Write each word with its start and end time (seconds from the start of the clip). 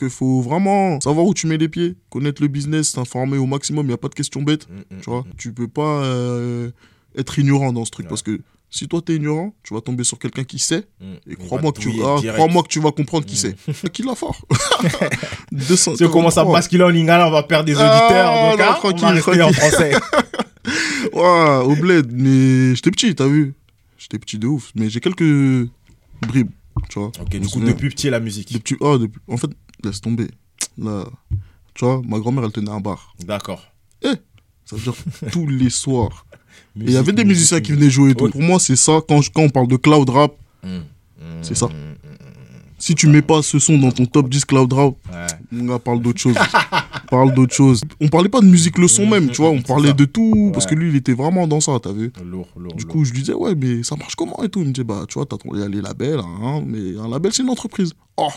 que 0.00 0.08
faut 0.08 0.40
vraiment 0.40 1.00
savoir 1.00 1.26
où 1.26 1.34
tu 1.34 1.46
mets 1.46 1.58
les 1.58 1.68
pieds, 1.68 1.94
connaître 2.10 2.40
le 2.42 2.48
business, 2.48 2.90
s'informer 2.90 3.36
au 3.38 3.46
maximum. 3.46 3.84
Il 3.86 3.88
n'y 3.88 3.94
a 3.94 3.98
pas 3.98 4.08
de 4.08 4.14
questions 4.14 4.42
bêtes. 4.42 4.66
Mm, 4.68 4.96
mm, 4.96 5.00
Tu 5.02 5.10
vois, 5.10 5.20
mm. 5.20 5.32
tu 5.38 5.52
peux 5.52 5.68
pas 5.68 6.02
euh, 6.02 6.70
être 7.16 7.38
ignorant 7.38 7.72
dans 7.72 7.84
ce 7.84 7.90
truc 7.90 8.06
Ouais. 8.06 8.08
parce 8.10 8.22
que 8.22 8.40
si 8.72 8.86
toi 8.86 9.02
t'es 9.04 9.16
ignorant, 9.16 9.52
tu 9.64 9.74
vas 9.74 9.80
tomber 9.80 10.04
sur 10.04 10.18
quelqu'un 10.18 10.44
qui 10.44 10.58
sait 10.60 10.86
et 11.28 11.34
crois-moi 11.34 11.72
que 11.72 11.80
tu 11.80 11.90
ah, 12.04 12.16
crois-moi 12.34 12.62
que 12.62 12.68
tu 12.68 12.78
vas 12.80 12.92
comprendre 12.92 13.26
qui 13.26 13.34
Mm. 13.34 13.54
c'est. 13.74 13.90
qui 13.92 14.02
l'a 14.02 14.14
fort? 14.14 14.40
200 15.52 15.96
Si 15.96 16.04
on 16.04 16.10
commence 16.10 16.38
à 16.38 16.44
basculer 16.44 16.84
en 16.84 16.88
lingala, 16.88 17.28
on 17.28 17.30
va 17.32 17.42
perdre 17.42 17.66
des 17.66 17.74
Ah, 17.76 18.04
auditeurs. 18.06 18.32
donc, 18.50 18.58
non, 18.58 18.64
hein, 18.64 18.74
tranquille, 18.74 19.04
on 19.04 19.08
va 19.08 19.14
rester 19.14 19.42
en 19.42 19.52
français. 19.52 19.92
Ouais, 21.12 21.62
au 21.64 21.74
bled, 21.74 22.12
mais 22.12 22.74
j'étais 22.74 22.90
petit, 22.90 23.14
t'as 23.14 23.26
vu 23.26 23.54
J'étais 23.98 24.18
petit 24.18 24.38
de 24.38 24.46
ouf, 24.46 24.70
mais 24.74 24.88
j'ai 24.90 25.00
quelques 25.00 25.68
bribes, 26.26 26.50
tu 26.88 26.98
vois. 26.98 27.10
Ok, 27.20 27.30
du 27.30 27.48
coup, 27.48 27.60
depuis 27.60 27.88
petit, 27.88 28.10
la 28.10 28.20
musique. 28.20 28.52
Depuis, 28.52 28.76
ah, 28.82 28.96
depuis- 28.98 29.20
en 29.28 29.36
fait, 29.36 29.50
laisse 29.84 30.00
tomber. 30.00 30.28
Là, 30.78 31.04
tu 31.74 31.84
vois, 31.84 32.00
ma 32.06 32.18
grand-mère, 32.18 32.44
elle 32.44 32.52
tenait 32.52 32.70
un 32.70 32.80
bar. 32.80 33.14
D'accord. 33.24 33.62
Ça 34.02 34.76
veut 34.76 34.82
dire 34.82 34.94
tous 35.32 35.46
les 35.46 35.70
soirs. 35.70 36.26
Et 36.76 36.84
il 36.84 36.90
y 36.92 36.96
avait 36.96 37.12
des 37.12 37.24
musique, 37.24 37.38
musiciens 37.38 37.60
qui 37.60 37.72
venaient 37.72 37.90
jouer 37.90 38.14
tout. 38.14 38.26
Ok. 38.26 38.32
Pour 38.32 38.42
moi, 38.42 38.60
c'est 38.60 38.76
ça, 38.76 39.00
quand, 39.08 39.20
je- 39.20 39.30
quand 39.32 39.42
on 39.42 39.48
parle 39.50 39.66
de 39.68 39.76
cloud 39.76 40.08
rap, 40.10 40.32
Mm, 40.62 40.68
mm, 40.68 40.82
C'est 41.42 41.56
ça. 41.56 41.66
mm, 41.66 41.70
mm, 41.70 41.96
si 42.78 42.94
tu 42.94 43.08
mets 43.08 43.22
pas 43.22 43.42
ce 43.42 43.58
son 43.58 43.78
dans 43.78 43.90
ton 43.90 44.04
top 44.06 44.28
10 44.28 44.44
cloud 44.44 44.72
rap. 44.72 44.94
Ouais. 45.12 45.26
mon 45.50 45.64
gars, 45.64 45.78
parle 45.78 46.00
d'autre 46.02 46.20
chose. 46.20 46.36
parle 47.10 47.34
d'autre 47.34 47.52
chose. 47.54 47.80
On 48.00 48.08
parlait 48.08 48.28
pas 48.28 48.40
de 48.40 48.46
musique 48.46 48.78
le 48.78 48.86
son 48.86 49.06
même, 49.06 49.30
tu 49.30 49.38
vois, 49.38 49.50
on 49.50 49.62
parlait 49.62 49.92
de 49.92 50.04
tout, 50.04 50.50
parce 50.52 50.66
Ouais. 50.66 50.70
que 50.70 50.74
lui, 50.76 50.90
il 50.90 50.96
était 50.96 51.14
vraiment 51.14 51.46
dans 51.48 51.60
ça, 51.60 51.72
t'as 51.82 51.92
vu 51.92 52.12
Lourd, 52.24 52.46
lourd. 52.56 52.74
Du 52.74 52.84
lourd. 52.84 52.92
coup, 52.92 53.04
je 53.04 53.12
lui 53.12 53.20
disais, 53.20 53.32
ouais, 53.34 53.54
mais 53.56 53.82
ça 53.82 53.96
marche 53.96 54.14
comment 54.14 54.40
et 54.44 54.48
tout 54.48 54.60
Il 54.60 54.68
me 54.68 54.72
dit, 54.72 54.84
bah, 54.84 55.04
tu 55.08 55.14
vois, 55.14 55.26
t'as 55.26 55.36
ton- 55.38 55.54
il 55.54 55.60
y 55.60 55.64
a 55.64 55.68
les 55.68 55.80
labels, 55.80 56.20
hein, 56.20 56.62
mais 56.64 56.96
un 56.98 57.08
label, 57.08 57.32
c'est 57.32 57.42
une 57.42 57.50
entreprise. 57.50 57.92
Oh 58.16 58.28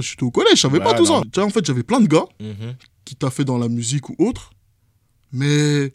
J'étais 0.00 0.22
au 0.22 0.30
collège, 0.30 0.56
je 0.56 0.60
savais 0.62 0.78
Ouais, 0.78 0.84
pas 0.84 0.94
tout 0.94 1.04
non. 1.04 1.22
ça. 1.22 1.28
Tu 1.32 1.40
vois, 1.40 1.46
en 1.46 1.50
fait, 1.50 1.64
j'avais 1.64 1.82
plein 1.82 2.00
de 2.00 2.06
gars 2.08 2.24
Mhm. 2.40 2.74
qui 3.04 3.16
t'a 3.16 3.30
fait 3.30 3.44
dans 3.44 3.58
la 3.58 3.68
musique 3.68 4.08
ou 4.08 4.14
autre, 4.18 4.52
mais 5.32 5.92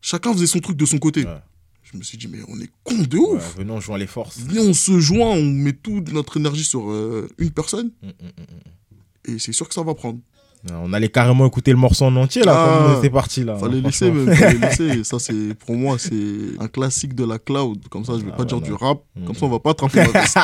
chacun 0.00 0.32
faisait 0.32 0.46
son 0.46 0.60
truc 0.60 0.76
de 0.76 0.84
son 0.86 0.98
côté. 0.98 1.24
Ouais. 1.24 1.38
Je 1.82 1.96
me 1.96 2.02
suis 2.02 2.18
dit, 2.18 2.28
mais 2.28 2.38
on 2.48 2.60
est 2.60 2.70
con 2.84 2.94
de 2.98 3.16
Ouais, 3.16 3.36
ouf 3.36 3.56
venons 3.56 3.80
jouer 3.80 3.98
les 3.98 4.06
forces. 4.06 4.38
Viens, 4.38 4.62
on 4.62 4.74
se 4.74 4.98
joint, 5.00 5.30
on 5.30 5.42
met 5.42 5.72
toute 5.72 6.12
notre 6.12 6.36
énergie 6.36 6.64
sur 6.64 6.90
euh, 6.90 7.28
une 7.38 7.50
personne, 7.50 7.90
Mm, 8.02 8.06
mm, 8.08 8.10
mm, 8.26 9.34
et 9.34 9.38
c'est 9.38 9.52
sûr 9.52 9.66
que 9.68 9.74
ça 9.74 9.82
va 9.82 9.94
prendre. 9.94 10.18
Mm. 10.64 10.74
On 10.84 10.92
allait 10.92 11.08
carrément 11.08 11.46
écouter 11.46 11.70
le 11.70 11.76
morceau 11.76 12.04
en 12.06 12.16
entier 12.16 12.42
là, 12.42 12.54
Ah. 12.56 12.78
comme 12.84 12.94
on 12.94 12.98
était 12.98 13.10
parti 13.10 13.44
là. 13.44 13.56
Fallait 13.56 13.80
franchement. 13.80 13.86
laisser, 13.88 14.10
même, 14.10 14.34
fallait 14.34 14.58
laisser. 14.88 15.04
Ça, 15.04 15.18
c'est, 15.18 15.54
pour 15.54 15.74
moi, 15.76 15.96
c'est 15.98 16.14
un 16.58 16.68
classique 16.68 17.14
de 17.14 17.24
la 17.24 17.38
cloud. 17.38 17.88
Comme 17.88 18.04
ça, 18.04 18.14
je 18.18 18.24
vais 18.24 18.30
Ah, 18.32 18.36
pas 18.36 18.44
dire 18.44 18.60
du 18.60 18.72
rap. 18.72 19.02
Mhm. 19.16 19.24
Comme 19.26 19.34
ça, 19.36 19.46
on 19.46 19.50
va 19.50 19.58
pas 19.60 19.70
attraper 19.70 19.98
ma 20.00 20.20
veste. 20.20 20.38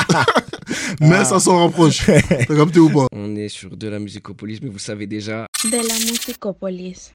mais 1.01 1.17
Ah. 1.17 1.25
ça 1.25 1.41
s'en 1.41 1.59
rapproche. 1.59 2.05
T'as 2.07 2.57
capté 2.57 2.79
ou 2.81 2.91
pas? 2.91 3.07
On 3.13 3.35
est 3.37 3.49
sur 3.49 3.77
de 3.77 3.89
la 3.89 3.99
musicopolis, 3.99 4.61
mais 4.63 4.69
vous 4.71 4.79
savez 4.79 5.07
déjà, 5.07 5.47
de 5.65 5.71
la 5.77 5.83
musicopolis. 5.83 7.13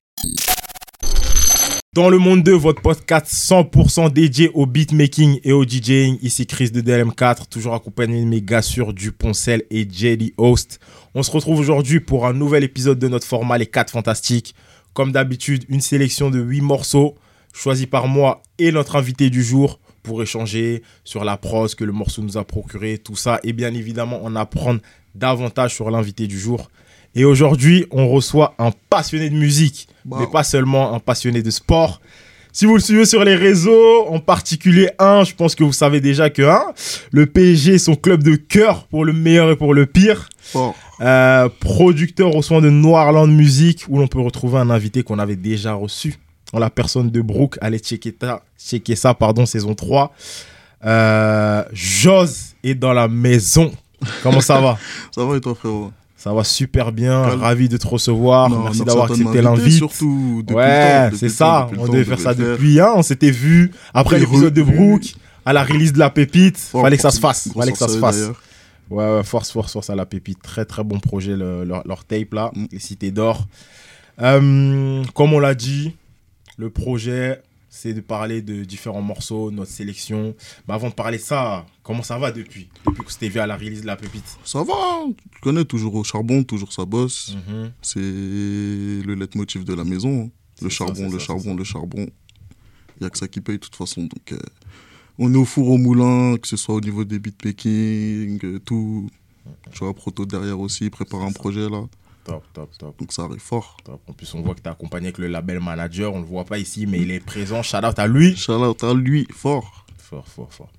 Dans 1.96 2.12
le 2.12 2.20
monde 2.20 2.44
2, 2.44 2.54
votre 2.54 2.84
podcast 2.84 3.26
100% 3.26 4.14
dédié 4.14 4.52
au 4.54 4.68
beatmaking 4.68 5.40
et 5.44 5.52
au 5.52 5.66
DJing. 5.66 6.20
Ici 6.22 6.46
Chris 6.46 6.70
de 6.70 6.82
DLM4, 6.82 7.48
toujours 7.50 7.74
accompagné 7.74 8.22
de 8.22 8.28
mes 8.28 8.44
gars 8.44 8.62
sur 8.62 8.94
Duponcel 8.94 9.64
et 9.72 9.90
Jelly 9.92 10.36
Host. 10.38 10.80
On 11.16 11.24
se 11.24 11.32
retrouve 11.32 11.60
aujourd'hui 11.60 12.00
pour 12.00 12.28
un 12.28 12.34
nouvel 12.34 12.64
épisode 12.64 13.00
de 13.00 13.08
notre 13.08 13.26
format 13.26 13.58
Les 13.58 13.66
4 13.66 13.90
Fantastiques. 13.90 14.54
Comme 14.94 15.12
d'habitude, 15.12 15.66
une 15.68 15.82
sélection 15.82 16.30
de 16.30 16.40
8 16.40 16.62
morceaux 16.62 17.16
choisis 17.54 17.88
par 17.88 18.08
moi 18.08 18.44
et 18.60 18.72
notre 18.72 18.96
invité 18.96 19.32
du 19.32 19.44
jour 19.44 19.80
pour 20.04 20.22
échanger 20.22 20.84
sur 21.04 21.24
la 21.24 21.38
prose 21.38 21.74
que 21.74 21.86
le 21.86 21.92
morceau 21.92 22.22
nous 22.22 22.38
a 22.38 22.46
procuré, 22.46 23.00
tout 23.00 23.16
ça, 23.16 23.40
et 23.42 23.52
bien 23.52 23.74
évidemment 23.74 24.24
en 24.24 24.36
apprendre 24.36 24.80
davantage 25.16 25.74
sur 25.74 25.90
l'invité 25.90 26.28
du 26.28 26.38
jour. 26.38 26.70
Et 27.16 27.26
aujourd'hui, 27.26 27.86
on 27.92 28.08
reçoit 28.10 28.54
un 28.60 28.72
passionné 28.90 29.30
de 29.30 29.36
musique, 29.36 29.88
Wow. 30.08 30.20
mais 30.22 30.28
pas 30.28 30.44
seulement 30.44 30.94
un 30.94 31.00
passionné 31.00 31.42
de 31.44 31.50
sport. 31.52 32.02
Si 32.52 32.66
vous 32.66 32.76
le 32.76 32.82
suivez 32.82 33.06
sur 33.06 33.24
les 33.24 33.36
réseaux, 33.36 34.08
en 34.08 34.20
particulier 34.20 34.90
un, 34.98 35.24
je 35.24 35.36
pense 35.36 35.54
que 35.56 35.64
vous 35.64 35.72
savez 35.74 36.02
déjà 36.02 36.30
que 36.32 36.42
un, 36.42 36.64
le 37.12 37.26
PSG 37.28 37.76
est 37.76 37.78
son 37.78 37.96
club 37.96 38.24
de 38.24 38.36
cœur 38.36 38.88
pour 38.88 39.06
le 39.06 39.14
meilleur 39.14 39.52
et 39.52 39.56
pour 39.56 39.74
le 39.74 39.86
pire. 39.86 40.30
Euh, 41.02 41.48
producteur 41.60 42.36
au 42.36 42.42
soin 42.42 42.60
de 42.62 42.70
Noirland 42.70 43.28
Music, 43.32 43.86
où 43.88 44.00
l'on 44.00 44.08
peut 44.08 44.20
retrouver 44.22 44.58
un 44.58 44.70
invité 44.72 45.04
qu'on 45.04 45.20
avait 45.20 45.36
déjà 45.36 45.74
reçu, 45.74 46.16
en 46.54 46.60
la 46.60 46.70
personne 46.72 47.12
de 47.12 47.22
Brooke. 47.22 47.58
Allez 47.62 47.78
checker, 47.80 48.14
ta- 48.14 48.42
checker 48.58 48.96
ça, 48.96 49.14
pardon, 49.14 49.46
saison 49.46 49.76
3. 49.76 50.12
Euh, 50.86 51.64
Joz 51.74 52.56
est 52.64 52.74
dans 52.76 52.94
la 52.94 53.08
maison. 53.08 53.72
Comment 54.24 54.42
ça 54.42 54.60
va? 54.60 54.78
Ça 55.14 55.24
va 55.26 55.36
et 55.38 55.42
toi, 55.42 55.54
frérot? 55.54 55.92
Ça 56.22 56.34
va 56.34 56.44
super 56.44 56.92
bien, 56.92 57.22
ravi 57.22 57.70
de 57.70 57.78
te 57.78 57.88
recevoir. 57.88 58.50
Non, 58.50 58.64
Merci 58.64 58.84
d'avoir 58.84 59.10
accepté 59.10 59.42
l'invite. 59.42 59.78
Surtout 59.78 60.44
depuis 60.46 60.56
Ouais, 60.58 61.10
c'est 61.16 61.30
ça. 61.30 61.70
On 61.78 61.88
devait 61.88 62.04
faire 62.04 62.20
ça 62.20 62.34
depuis. 62.34 62.80
Hein, 62.82 62.92
on 62.96 63.04
s'était 63.04 63.32
vu 63.32 63.72
après 63.94 64.20
l'épisode 64.20 64.54
de. 64.54 64.62
Brooke, 64.62 65.14
à 65.46 65.54
la 65.54 65.64
release 65.64 65.94
de 65.94 66.00
la 66.00 66.10
pépite. 66.10 66.58
Fort, 66.58 66.82
Fallait 66.82 66.98
que 66.98 67.02
ça 67.04 67.12
se 67.12 67.22
fasse. 67.22 67.48
Fallait 67.56 67.72
que 67.72 67.78
ça 67.78 67.88
se 67.88 67.98
fasse. 68.00 68.32
Ouais, 68.90 69.06
ouais, 69.18 69.24
force, 69.24 69.50
force, 69.52 69.72
force 69.72 69.90
à 69.90 69.96
la 69.96 70.06
pépite. 70.06 70.42
Très, 70.42 70.66
très 70.66 70.84
bon 70.84 71.00
projet, 71.00 71.38
le- 71.38 71.64
leur, 71.64 71.88
leur 71.88 72.04
tape 72.04 72.34
là, 72.34 72.52
Mm. 72.54 72.66
les 72.72 72.80
cités 72.80 73.12
d'or. 73.12 73.48
Euh, 74.22 75.04
comme 75.14 75.34
on 75.34 75.40
l'a 75.40 75.56
dit, 75.56 75.96
le 76.58 76.70
projet, 76.70 77.42
c'est 77.70 77.94
de 77.94 78.02
parler 78.02 78.42
de 78.42 78.64
différents 78.64 79.02
morceaux, 79.02 79.52
notre 79.52 79.72
sélection. 79.72 80.36
Mais 80.68 80.74
avant 80.74 80.90
de 80.90 80.94
parler 80.94 81.18
de 81.18 81.24
ça, 81.24 81.66
comment 81.84 82.04
ça 82.04 82.18
va 82.18 82.32
depuis? 82.32 82.70
Depuis 82.86 83.04
que 83.04 83.12
c'était 83.12 83.30
vu 83.30 83.40
à 83.40 83.48
la 83.48 83.56
release 83.56 83.82
de 83.82 83.88
la 83.88 83.96
pépite 83.96 84.38
Ça 84.44 84.64
va, 84.64 84.74
tu 85.34 85.40
connais, 85.42 85.66
toujours 85.66 85.96
au 85.96 86.04
charbon, 86.04 86.44
toujours 86.44 86.74
ça 86.74 86.86
bosse. 86.86 87.36
Mhm. 87.48 87.72
C'est 87.82 88.00
le 88.00 89.14
leitmotiv 89.16 89.64
de 89.64 89.74
la 89.74 89.84
maison. 89.84 90.24
hein. 90.26 90.30
Le 90.62 90.70
ça, 90.70 90.78
charbon, 90.78 91.10
le 91.10 91.20
ça, 91.20 91.26
charbon, 91.28 91.56
le 91.56 91.64
charbon. 91.64 92.08
Il 92.98 93.04
n'y 93.04 93.08
a 93.08 93.10
que 93.10 93.18
ça 93.18 93.28
qui 93.28 93.40
paye 93.40 93.56
de 93.56 93.62
toute 93.62 93.76
façon. 93.76 94.02
Donc, 94.02 94.32
euh, 94.34 94.38
on 95.18 95.34
est 95.34 95.38
au 95.38 95.46
four 95.46 95.70
au 95.70 95.78
moulin, 95.78 96.36
que 96.38 96.48
ce 96.48 96.58
soit 96.58 96.76
au 96.76 96.82
niveau 96.82 97.06
des 97.06 97.18
beatmaking, 97.20 98.40
euh, 98.44 98.60
tout. 98.60 99.10
Tu 99.72 99.80
vois, 99.80 99.94
proto 99.94 100.26
derrière 100.26 100.60
aussi, 100.60 100.90
prépare 100.90 101.22
un 101.24 101.32
projet 101.32 101.70
là. 101.70 101.84
Top, 102.30 102.44
top, 102.54 102.70
top. 102.78 103.00
Donc 103.00 103.12
ça 103.12 103.24
arrive 103.24 103.40
fort. 103.40 103.78
top. 103.84 104.02
En 104.08 104.14
plus, 104.14 104.32
on 104.36 104.42
voit 104.42 104.54
que 104.54 104.62
tu 104.62 104.68
es 104.68 104.72
accompagné 104.72 105.08
avec 105.08 105.18
le 105.18 105.28
label 105.28 105.60
manager. 105.60 106.14
On 106.14 106.20
le 106.20 106.26
voit 106.26 106.46
pas 106.46 106.60
ici, 106.60 106.86
mais 106.86 107.00
il 107.00 107.10
est 107.12 107.20
présent. 107.20 107.64
Shout 107.64 107.78
out 107.78 107.98
à 107.98 108.06
lui. 108.08 108.36
Shout 108.36 108.54
out 108.54 108.84
à 108.84 108.94
lui, 108.94 109.28
fort. 109.34 109.86
Fort, 109.98 110.28
fort, 110.28 110.54
fort. 110.54 110.70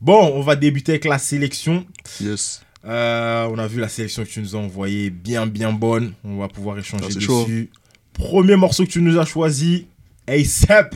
Bon, 0.00 0.32
on 0.34 0.42
va 0.42 0.54
débuter 0.56 0.92
avec 0.92 1.04
la 1.04 1.18
sélection. 1.18 1.84
Yes. 2.20 2.62
Euh, 2.84 3.48
on 3.50 3.58
a 3.58 3.66
vu 3.66 3.80
la 3.80 3.88
sélection 3.88 4.24
que 4.24 4.28
tu 4.28 4.40
nous 4.40 4.56
as 4.56 4.58
envoyée, 4.58 5.10
bien 5.10 5.46
bien 5.46 5.72
bonne. 5.72 6.14
On 6.24 6.38
va 6.38 6.48
pouvoir 6.48 6.78
échanger 6.78 7.04
Ah, 7.10 7.14
dessus. 7.14 7.70
Premier 8.12 8.56
morceau 8.56 8.84
que 8.84 8.90
tu 8.90 9.00
nous 9.02 9.18
as 9.18 9.24
choisi, 9.24 9.86
ASAP, 10.28 10.94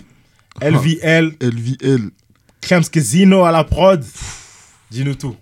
LVL, 0.61 1.35
LVL. 1.41 2.11
Clems 2.61 2.85
Casino 2.91 3.45
à 3.45 3.53
la 3.53 3.65
prod. 3.65 4.05
Dis-nous 4.91 5.15
tout. 5.15 5.37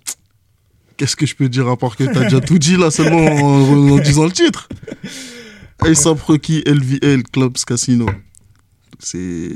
Qu'est-ce 0.96 1.16
que 1.16 1.26
je 1.26 1.34
peux 1.34 1.48
dire 1.48 1.68
à 1.68 1.76
part 1.76 1.96
que 1.96 2.04
t'as 2.04 2.24
déjà 2.24 2.40
tout 2.40 2.58
dit 2.58 2.76
là 2.76 2.90
seulement 2.90 3.24
en, 3.26 3.90
en 3.92 3.98
disant 3.98 4.24
le 4.26 4.32
titre? 4.32 4.68
ASAP 5.80 6.20
Rocky, 6.20 6.62
LVL, 6.66 7.24
Clubs 7.24 7.56
Casino. 7.66 8.06
C'est. 8.98 9.50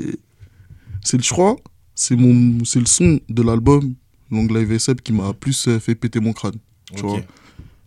C'est 1.01 1.17
le 1.17 1.23
choix. 1.23 1.55
C'est 1.95 2.15
mon... 2.15 2.63
c'est 2.65 2.79
le 2.79 2.85
son 2.85 3.19
de 3.29 3.41
l'album 3.41 3.93
Long 4.31 4.45
Live 4.47 4.71
ASAP 4.73 5.01
qui 5.01 5.11
m'a 5.13 5.33
plus 5.33 5.67
euh, 5.67 5.79
fait 5.79 5.95
péter 5.95 6.19
mon 6.19 6.33
crâne. 6.33 6.55
Tu 6.95 7.01
vois? 7.01 7.21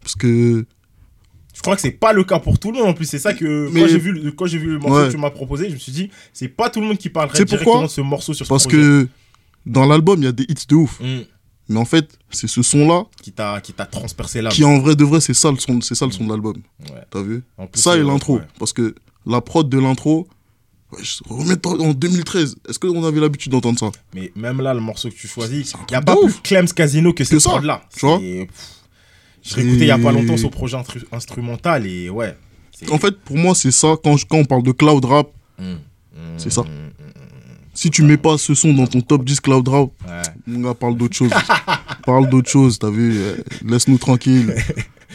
Parce 0.00 0.14
que. 0.14 0.64
Je 1.54 1.60
crois 1.60 1.74
que 1.76 1.82
c'est 1.82 1.91
pas 1.92 2.14
le 2.14 2.24
cas 2.24 2.38
pour 2.38 2.58
tout 2.58 2.72
le 2.72 2.78
monde 2.78 2.88
en 2.88 2.94
plus. 2.94 3.04
C'est 3.04 3.18
ça 3.18 3.34
que 3.34 3.68
Mais- 3.70 3.80
quand 3.82 3.86
j'ai 3.88 3.98
vu, 3.98 4.12
le- 4.12 4.32
quand 4.32 4.46
j'ai 4.46 4.58
vu 4.58 4.68
le 4.72 4.78
morceau 4.78 4.96
Ouais. 5.02 5.06
que 5.08 5.12
tu 5.12 5.18
m'as 5.18 5.30
proposé, 5.30 5.68
je 5.68 5.74
me 5.74 5.78
suis 5.78 5.92
dit, 5.92 6.10
c'est 6.32 6.48
pas 6.48 6.70
tout 6.70 6.80
le 6.80 6.86
monde 6.86 6.96
qui 6.96 7.10
parlerait 7.10 7.36
C'est 7.36 7.44
directement 7.44 7.72
pourquoi 7.72 7.86
de 7.88 7.92
ce 7.92 8.00
morceau 8.00 8.32
sur 8.32 8.46
ce 8.46 8.48
Parce 8.48 8.64
projet. 8.64 8.78
que 8.78 9.08
dans 9.66 9.84
l'album, 9.84 10.18
il 10.20 10.24
y 10.24 10.28
a 10.28 10.32
des 10.32 10.44
hits 10.44 10.66
de 10.66 10.74
ouf. 10.74 10.98
Mm. 11.00 11.20
Mais 11.72 11.78
en 11.81 11.84
fait, 11.84 12.09
c'est 12.31 12.47
ce 12.49 12.62
son-là 12.62 13.05
Qui 13.22 13.33
t'a 13.33 13.60
qui 13.60 13.72
t'a 13.72 13.87
transpercé 13.87 14.43
là. 14.43 14.50
qui, 14.50 14.62
en 14.65 14.78
vrai 14.78 14.94
de 14.94 15.05
vrai, 15.05 15.21
c'est 15.21 15.34
ça 15.34 15.50
le 15.50 15.59
son, 15.59 15.81
c'est 15.81 15.94
ça 15.94 16.06
le 16.06 16.12
son 16.12 16.25
de 16.25 16.31
l'album. 16.31 16.56
Ouais. 16.91 17.01
T'as 17.10 17.22
vu? 17.22 17.42
Plus, 17.72 17.80
Ça 17.80 17.97
et 17.97 18.03
l'intro. 18.03 18.36
ouais. 18.36 18.42
Parce 18.59 18.72
que 18.72 18.95
la 19.27 19.41
prod 19.41 19.69
de 19.69 19.78
l'intro, 19.78 20.28
remettre 21.28 21.71
en 21.71 21.78
en 21.80 21.92
2013, 21.95 22.57
est-ce 22.69 22.78
qu'on 22.78 23.04
avait 23.04 23.21
l'habitude 23.21 23.53
d'entendre 23.53 23.78
ça? 23.78 23.91
Mais 24.15 24.30
même 24.36 24.60
là, 24.60 24.74
le 24.74 24.80
morceau 24.80 25.09
que 25.09 25.15
tu 25.15 25.27
choisis, 25.27 25.72
il 25.72 25.77
n'y 25.91 25.97
a 25.97 26.03
pas 26.03 26.15
de 26.15 26.19
plus 26.21 26.27
ouf. 26.27 26.42
Clems 26.42 26.69
Casino 26.74 27.13
que 27.15 27.24
cette 27.24 27.42
prod-là. 27.42 27.83
tu 27.97 28.07
vois? 28.07 28.18
Je 28.18 29.57
l'ai 29.57 29.63
écouté 29.63 29.78
il 29.80 29.84
n'y 29.86 29.91
a 29.91 29.98
pas 29.98 30.13
longtemps 30.13 30.36
ce 30.36 30.47
projet 30.47 30.77
instru- 30.77 31.04
instrumental 31.10 31.86
et 31.86 32.10
ouais. 32.10 32.36
En 32.91 32.98
fait, 32.98 33.18
pour 33.21 33.36
moi, 33.36 33.54
c'est 33.54 33.71
ça. 33.71 33.95
Quand, 34.03 34.16
je- 34.16 34.27
quand 34.27 34.39
on 34.39 34.45
parle 34.45 34.63
de 34.65 34.72
cloud 34.72 35.04
rap, 35.04 35.28
Mm. 35.59 35.65
Mm. 35.65 35.78
c'est 36.36 36.51
ça. 36.51 36.63
Mm. 36.63 36.66
Si 37.74 37.91
tu 37.91 38.03
mets 38.03 38.16
pas 38.19 38.36
ce 38.39 38.54
son 38.54 38.74
dans 38.74 38.86
ton 38.86 39.01
top 39.01 39.24
10 39.24 39.41
cloud 39.41 39.66
rap, 39.69 39.91
mon 40.47 40.60
gars, 40.60 40.74
parle 40.74 40.97
d'autre 40.97 41.15
chose. 41.16 41.30
parle 42.07 42.28
d'autre 42.28 42.51
chose, 42.51 42.78
t'as 42.78 42.91
vu 42.91 43.16
euh, 43.16 43.36
Laisse-nous 43.65 43.98
tranquille. 43.98 44.54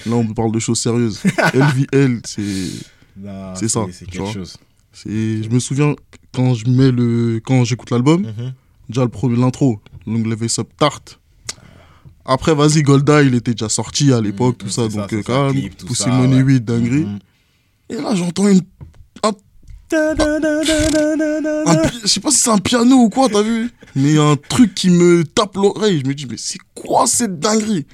Là, 0.06 0.15
on 0.15 0.25
parle 0.33 0.51
de 0.51 0.59
choses 0.59 0.80
sérieuses. 0.80 1.21
LVL, 1.54 2.21
c'est. 2.25 3.68
Ça, 3.68 3.86
C'est 3.92 4.06
quelque 4.09 4.31
chose. 4.31 4.57
Je 5.06 5.50
me 5.50 5.59
souviens, 5.59 5.95
quand 6.33 6.54
je 6.56 6.68
mets 6.69 6.92
le. 6.92 7.39
Quand 7.45 7.63
j'écoute 7.63 7.92
l'album, 7.92 8.21
Mhm. 8.24 8.54
déjà 8.89 9.03
le 9.03 9.10
premier, 9.10 9.38
l'intro, 9.38 9.80
Long 10.06 10.24
Level 10.24 10.50
Sub 10.50 10.68
Tarte. 10.77 11.19
Après, 12.25 12.53
vas-y, 12.53 12.81
Golda, 12.81 13.24
il 13.24 13.36
était 13.36 13.51
déjà 13.53 13.69
sorti 13.69 14.12
à 14.12 14.19
l'époque, 14.19 14.56
Mm, 14.56 14.65
tout 14.65 14.69
ça, 14.69 14.88
donc 14.89 15.13
euh, 15.13 15.21
ça, 15.21 15.24
calme. 15.24 15.62
ça, 15.94 16.10
Money 16.10 16.38
ouais. 16.38 16.53
8, 16.56 16.65
dinguerie. 16.65 17.06
Mhm. 17.06 17.19
Et 17.89 17.95
là, 17.95 18.15
j'entends 18.15 18.48
une. 18.50 18.62
Je 19.92 19.98
sais 22.07 22.19
pas 22.19 22.31
si 22.31 22.38
c'est 22.39 22.50
un 22.50 22.57
piano 22.57 22.95
ou 22.98 23.10
quoi, 23.10 23.30
t'as 23.30 23.42
vu 23.42 23.69
Mais 23.95 24.10
il 24.10 24.16
y 24.16 24.19
a 24.19 24.24
un 24.24 24.36
truc 24.36 24.74
qui 24.75 24.89
me 24.89 25.24
tape 25.24 25.56
l'oreille. 25.56 26.01
Je 26.04 26.07
me 26.10 26.13
dis, 26.13 26.25
mais 26.30 26.36
c'est 26.38 26.60
quoi 26.75 27.07
cette 27.07 27.39
dinguerie? 27.39 27.86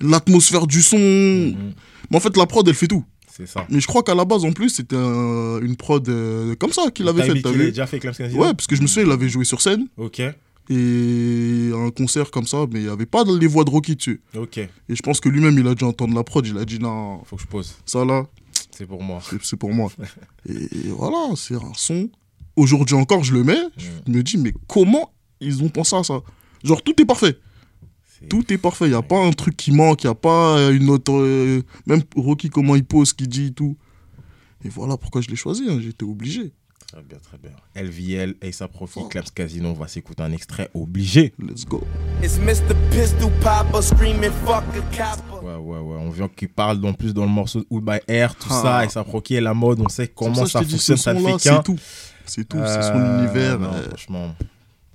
L'atmosphère 0.00 0.66
du 0.66 0.82
son. 0.82 0.98
Mhm. 0.98 1.72
Mais 2.10 2.16
en 2.16 2.20
fait, 2.20 2.36
la 2.36 2.46
prod, 2.46 2.66
elle 2.68 2.74
fait 2.74 2.86
tout. 2.88 3.04
C'est 3.36 3.48
ça. 3.48 3.66
Mais 3.68 3.80
je 3.80 3.86
crois 3.86 4.02
qu'à 4.02 4.14
la 4.14 4.24
base, 4.24 4.44
en 4.44 4.52
plus, 4.52 4.68
c'était 4.68 4.96
un- 4.96 5.60
une 5.60 5.76
prod 5.76 6.08
euh, 6.08 6.54
comme 6.56 6.72
ça 6.72 6.90
qu'il 6.92 7.08
avait 7.08 7.22
faite, 7.24 7.34
dit 7.34 7.42
t'as 7.42 7.50
qu'il 7.50 7.60
a 7.60 7.64
vu 7.64 7.70
déjà 7.70 7.86
fait 7.86 7.98
Casino 7.98 8.40
Ouais, 8.40 8.54
parce 8.54 8.66
que 8.68 8.76
je 8.76 8.82
me 8.82 8.86
souviens, 8.86 9.08
il 9.08 9.12
avait 9.12 9.28
joué 9.28 9.44
sur 9.44 9.60
scène 9.60 9.88
Ok, 9.96 10.20
et 10.70 11.70
un 11.74 11.90
concert 11.90 12.30
comme 12.30 12.46
ça, 12.46 12.58
mais 12.70 12.80
il 12.80 12.84
n'y 12.86 12.92
avait 12.92 13.06
pas 13.06 13.24
les 13.24 13.46
voix 13.48 13.64
de 13.64 13.70
Rocky 13.70 13.96
dessus. 13.96 14.20
ok. 14.36 14.58
Et 14.58 14.68
je 14.90 15.02
pense 15.02 15.18
que 15.20 15.28
lui-même, 15.28 15.58
il 15.58 15.66
a 15.66 15.74
dû 15.74 15.82
entendre 15.84 16.14
la 16.14 16.22
prod, 16.22 16.46
il 16.46 16.56
a 16.58 16.64
dit 16.64 16.78
non, 16.78 17.22
Faut 17.24 17.34
que 17.36 17.42
je 17.42 17.48
pose. 17.48 17.74
ça 17.86 18.04
là, 18.04 18.24
C'est 18.76 18.86
pour 18.86 19.02
moi. 19.02 19.20
c'est- 19.42 19.56
pour 19.56 19.72
moi. 19.72 19.90
et 20.48 20.88
voilà, 20.88 21.34
c'est 21.36 21.54
un 21.54 21.72
son. 21.74 22.08
Aujourd'hui 22.56 22.94
encore, 22.96 23.24
je 23.24 23.32
le 23.32 23.42
mets, 23.44 23.58
je 23.76 24.12
me 24.12 24.22
dis, 24.22 24.36
mais 24.38 24.52
comment 24.68 25.12
ils 25.40 25.62
ont 25.62 25.68
pensé 25.68 25.96
à 25.96 26.04
ça? 26.04 26.20
Genre, 26.62 26.82
tout 26.82 27.00
est 27.00 27.04
parfait. 27.04 27.38
Tout 28.28 28.52
est 28.52 28.58
parfait. 28.58 28.86
Il 28.86 28.90
n'y 28.90 28.94
a 28.96 29.02
pas 29.02 29.18
un 29.22 29.32
truc 29.32 29.56
qui 29.56 29.70
manque, 29.72 30.02
il 30.04 30.06
n'y 30.06 30.10
a 30.12 30.14
pas 30.14 30.70
une 30.70 30.88
autre. 30.88 31.12
euh, 31.12 31.62
Même 31.86 32.02
Rocky, 32.16 32.48
comment 32.48 32.74
il 32.76 32.84
pose, 32.84 33.12
qu'il 33.12 33.28
dit 33.28 33.46
et 33.46 33.52
tout. 33.52 33.76
Et 34.64 34.68
voilà 34.70 34.96
pourquoi 34.96 35.20
je 35.20 35.28
l'ai 35.28 35.36
choisi, 35.36 35.64
hein, 35.68 35.78
j'étais 35.80 36.04
obligé. 36.04 36.52
Très 36.94 37.02
bien, 37.02 37.18
très 37.18 37.38
bien. 37.38 37.50
LVL, 37.74 38.36
Ace 38.40 38.62
Profi, 38.72 39.00
Claps 39.10 39.32
Casino. 39.32 39.70
On 39.70 39.72
va 39.72 39.88
s'écouter 39.88 40.22
un 40.22 40.30
extrait 40.30 40.70
obligé. 40.74 41.34
Let's 41.40 41.64
go. 41.64 41.82
It's 42.22 42.38
Mr. 42.38 42.72
Pistol 42.92 43.32
Popper 43.42 43.82
screaming 43.82 44.30
fuck 44.44 44.62
a 44.76 44.80
copper. 45.16 45.44
Ouais, 45.44 45.56
ouais, 45.56 45.78
ouais. 45.80 45.96
On 45.98 46.10
vient 46.10 46.28
qu'il 46.28 46.50
parle 46.50 46.84
en 46.86 46.92
plus 46.92 47.12
dans 47.12 47.24
le 47.24 47.30
morceau 47.32 47.60
de 47.62 47.66
Wood 47.68 47.84
by 47.84 47.98
Air, 48.06 48.36
tout 48.36 48.46
Ah. 48.48 48.62
ça. 48.62 48.84
Ace 48.84 49.04
Profi 49.08 49.34
est 49.34 49.40
la 49.40 49.54
mode. 49.54 49.80
On 49.80 49.88
sait 49.88 50.06
comment 50.06 50.34
Comme 50.36 50.46
ça, 50.46 50.62
fonctionne. 50.62 50.96
Ça 50.96 51.14
fait 51.16 51.22
qu'un. 51.22 51.38
C'est 51.38 51.62
tout. 51.64 51.78
C'est 52.26 52.48
tout, 52.48 52.58
c'est 52.64 52.82
son 52.82 52.94
Euh, 53.00 53.24
univers. 53.24 53.58
non, 53.58 53.72
euh, 53.74 53.82
franchement, 53.88 54.34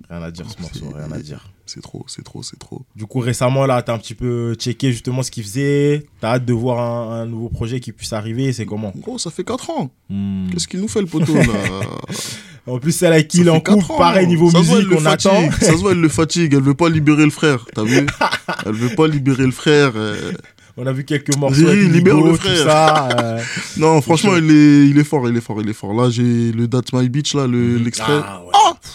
rien 0.08 0.22
à 0.22 0.30
dire 0.30 0.46
ce 0.50 0.60
morceau, 0.62 0.90
rien 0.96 1.12
à 1.12 1.18
dire. 1.18 1.50
C'est 1.72 1.80
trop, 1.82 2.04
c'est 2.08 2.24
trop, 2.24 2.42
c'est 2.42 2.58
trop. 2.58 2.82
Du 2.96 3.06
coup, 3.06 3.20
récemment, 3.20 3.64
là, 3.64 3.80
t'as 3.82 3.94
un 3.94 3.98
petit 3.98 4.14
peu 4.14 4.54
checké 4.54 4.90
justement 4.90 5.22
ce 5.22 5.30
qu'il 5.30 5.44
faisait. 5.44 6.04
T'as 6.20 6.32
hâte 6.34 6.44
de 6.44 6.52
voir 6.52 6.80
un, 6.80 7.20
un 7.22 7.26
nouveau 7.26 7.48
projet 7.48 7.78
qui 7.78 7.92
puisse 7.92 8.12
arriver. 8.12 8.52
C'est 8.52 8.66
comment 8.66 8.92
Gros, 8.96 9.18
ça 9.18 9.30
fait 9.30 9.44
4 9.44 9.70
ans. 9.70 9.90
Hmm. 10.08 10.48
Qu'est-ce 10.50 10.66
qu'il 10.66 10.80
nous 10.80 10.88
fait 10.88 11.00
le 11.00 11.06
poteau 11.06 11.34
là 11.34 11.44
En 12.66 12.78
plus, 12.78 12.90
celle 12.92 13.12
avec 13.12 13.28
qui 13.28 13.38
il 13.40 13.50
en 13.50 13.60
couple, 13.60 13.84
ans. 13.92 13.98
pareil, 13.98 14.26
niveau 14.26 14.50
Ça 14.50 14.60
voit, 14.60 14.76
musique, 14.78 14.90
le 14.90 14.96
on 14.98 15.06
attend. 15.06 15.50
Ça 15.60 15.66
se 15.72 15.76
voit, 15.76 15.92
elle 15.92 16.00
le 16.00 16.08
fatigue. 16.08 16.54
Elle 16.54 16.62
veut 16.62 16.74
pas 16.74 16.88
libérer 16.88 17.24
le 17.24 17.30
frère. 17.30 17.64
T'as 17.74 17.84
vu 17.84 18.04
Elle 18.66 18.72
veut 18.74 18.94
pas 18.96 19.06
libérer 19.06 19.44
le 19.46 19.52
frère. 19.52 19.92
euh. 19.94 20.32
On 20.76 20.86
a 20.86 20.92
vu 20.92 21.04
quelques 21.04 21.36
morceaux 21.36 21.66
avec 21.68 21.88
libère 21.92 22.16
le 22.16 22.32
tout 22.32 22.36
frère. 22.36 22.64
ça. 22.64 23.08
euh. 23.22 23.40
Non, 23.76 24.00
franchement, 24.00 24.36
il 24.36 24.50
est, 24.50 24.88
il 24.88 24.98
est 24.98 25.04
fort, 25.04 25.28
il 25.28 25.36
est 25.36 25.40
fort, 25.40 25.60
il 25.62 25.68
est 25.68 25.72
fort. 25.74 25.94
Là, 25.94 26.10
j'ai 26.10 26.52
le 26.52 26.66
That's 26.68 26.92
My 26.92 27.08
Beach, 27.08 27.34
là, 27.34 27.46
le- 27.46 27.76
l'extrait. 27.76 28.20
Ah, 28.24 28.40
ouais. 28.44 28.52
Pff, 28.82 28.90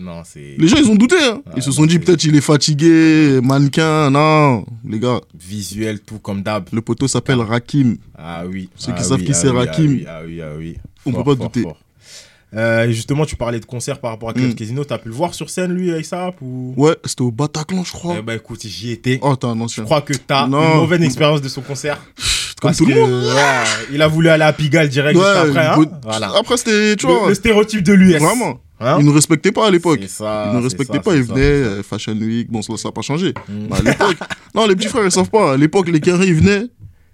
Non, 0.00 0.22
c'est 0.24 0.56
Les 0.58 0.66
gens, 0.66 0.78
ils 0.78 0.90
ont 0.90 0.94
douté. 0.94 1.16
Hein. 1.20 1.42
Ah, 1.46 1.50
ils 1.56 1.62
se 1.62 1.68
non, 1.68 1.74
sont 1.76 1.86
dit, 1.86 1.98
peut-être 1.98 2.24
il 2.24 2.34
est 2.34 2.40
fatigué, 2.40 3.38
mannequin. 3.42 4.10
Non, 4.10 4.64
les 4.88 4.98
gars, 4.98 5.20
visuel, 5.38 6.00
tout 6.00 6.18
comme 6.18 6.42
d'hab. 6.42 6.68
le 6.72 6.80
poteau 6.80 7.06
s'appelle 7.06 7.40
Rakim. 7.40 7.96
Ah 8.16 8.44
oui. 8.50 8.70
Ceux 8.76 8.92
ah 8.94 8.98
qui 8.98 9.04
savent 9.04 9.18
oui, 9.20 9.26
qui 9.26 9.32
ah 9.32 9.34
c'est 9.34 9.50
oui, 9.50 9.56
Rakim. 9.58 10.00
Ah 10.08 10.20
oui, 10.24 10.40
ah 10.40 10.46
oui. 10.56 10.76
ah. 10.78 10.82
On 11.06 11.12
Fort, 11.12 11.24
peut 11.24 11.30
pas 11.32 11.36
fort, 11.36 11.46
douter. 11.50 11.62
fort. 11.62 11.78
Euh, 12.56 12.90
justement, 12.90 13.26
tu 13.26 13.36
parlais 13.36 13.60
de 13.60 13.64
concert 13.64 14.00
par 14.00 14.10
rapport 14.10 14.30
à 14.30 14.32
Club 14.32 14.48
Mm. 14.50 14.54
Casino. 14.54 14.84
T'as 14.84 14.98
pu 14.98 15.08
le 15.08 15.14
voir 15.14 15.34
sur 15.34 15.50
scène, 15.50 15.72
lui, 15.72 15.92
avec 15.92 16.04
ça 16.04 16.32
ou... 16.40 16.74
Ouais, 16.76 16.96
c'était 17.04 17.22
au 17.22 17.30
Bataclan, 17.30 17.84
je 17.84 17.92
crois. 17.92 18.16
Eh 18.18 18.22
ben, 18.22 18.34
écoute, 18.34 18.60
j'y 18.66 18.90
étais. 18.90 19.18
Oh, 19.22 19.36
t'es 19.36 19.46
un 19.46 19.54
Je 19.56 19.60
ancien. 19.62 19.84
crois 19.84 20.00
que 20.00 20.14
t'as 20.14 20.46
une 20.46 20.50
mauvaise 20.50 21.02
expérience 21.02 21.40
de 21.42 21.48
son 21.48 21.60
concert. 21.60 21.96
Comme 22.60 22.70
Parce 22.70 22.78
tout 22.78 22.86
le 22.86 22.94
monde. 22.94 23.10
ouais, 23.24 23.64
il 23.92 24.02
a 24.02 24.08
voulu 24.08 24.28
aller 24.28 24.42
à 24.44 24.52
Pigalle 24.52 24.88
direct 24.88 25.16
juste 25.18 25.30
après. 25.30 25.66
Hein 25.66 25.84
voilà. 26.02 26.32
Après, 26.36 26.56
c'était, 26.56 26.96
tu 26.96 27.06
Le, 27.06 27.12
vois, 27.12 27.28
le 27.28 27.34
stéréotype 27.34 27.82
de 27.82 27.92
l'US. 27.92 28.18
vraiment. 28.18 28.60
Hein? 28.80 28.96
Il 29.00 29.06
ne 29.06 29.10
respectait 29.10 29.52
pas 29.52 29.66
à 29.66 29.70
l'époque. 29.70 29.98
C'est 30.02 30.08
ça, 30.08 30.50
Il 30.52 30.58
ne 30.58 30.68
ça, 30.68 30.76
pas, 30.76 30.84
c'est 31.12 31.18
il 31.18 31.26
ça, 31.26 31.34
euh, 31.36 31.82
Fashion 31.82 32.14
Week, 32.14 32.50
bon, 32.50 32.62
ça 32.62 32.72
n'a 32.82 32.92
pas 32.92 33.02
changé. 33.02 33.34
Mm. 33.46 33.72
À 33.72 33.82
l'époque, 33.82 34.16
non, 34.54 34.66
les 34.66 34.74
petits 34.74 34.88
frères, 34.88 35.04
ils 35.04 35.12
savent 35.12 35.28
pas. 35.28 35.52
À 35.52 35.56
l'époque, 35.58 35.88
les 35.88 36.00
carrés, 36.00 36.28
ils 36.28 36.34
venaient, 36.34 36.66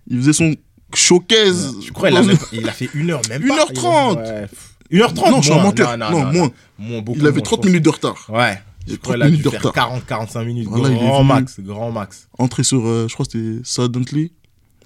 ils 0.07 0.19
faisaient 0.19 0.33
son 0.33 0.55
showcase. 0.95 1.75
Je 1.85 1.93
crois 1.93 2.11
qu'il 2.11 2.19
a, 2.31 2.35
il 2.53 2.69
a 2.69 2.73
fait 2.73 2.89
une 2.95 3.11
heure, 3.11 3.23
même 3.29 3.43
pas. 3.47 3.55
1h30. 3.67 4.17
Ouais. 4.17 4.47
1h30 4.93 5.31
Non, 5.31 5.37
je 5.43 5.51
suis 5.51 5.53
un 5.59 5.63
menteur. 5.63 5.99
Non, 5.99 6.11
Non, 6.11 6.25
non, 6.25 6.33
moins. 6.33 6.51
Moins, 6.79 7.03
beaucoup 7.03 7.19
Il 7.19 7.27
avait 7.27 7.33
moins, 7.33 7.43
30 7.43 7.59
je 7.59 7.63
pense. 7.63 7.67
minutes 7.67 7.85
de 7.85 7.91
retard. 7.91 8.27
Ouais. 8.29 8.61
Je 8.87 8.95
crois 8.95 9.17
30 9.19 9.27
qu'il 9.29 9.35
a 9.35 9.43
dû 9.43 9.51
faire 9.51 9.63
retard. 9.63 10.01
40-45 10.09 10.45
minutes. 10.45 10.69
Voilà, 10.71 10.95
grand 10.95 11.25
max, 11.25 11.59
grand 11.61 11.91
max. 11.91 12.29
Entré 12.39 12.63
sur, 12.63 12.87
euh, 12.87 13.07
je 13.09 13.15
crois 13.15 13.27
que 13.27 13.33
c'était 13.33 13.59
Suddenly. 13.65 14.33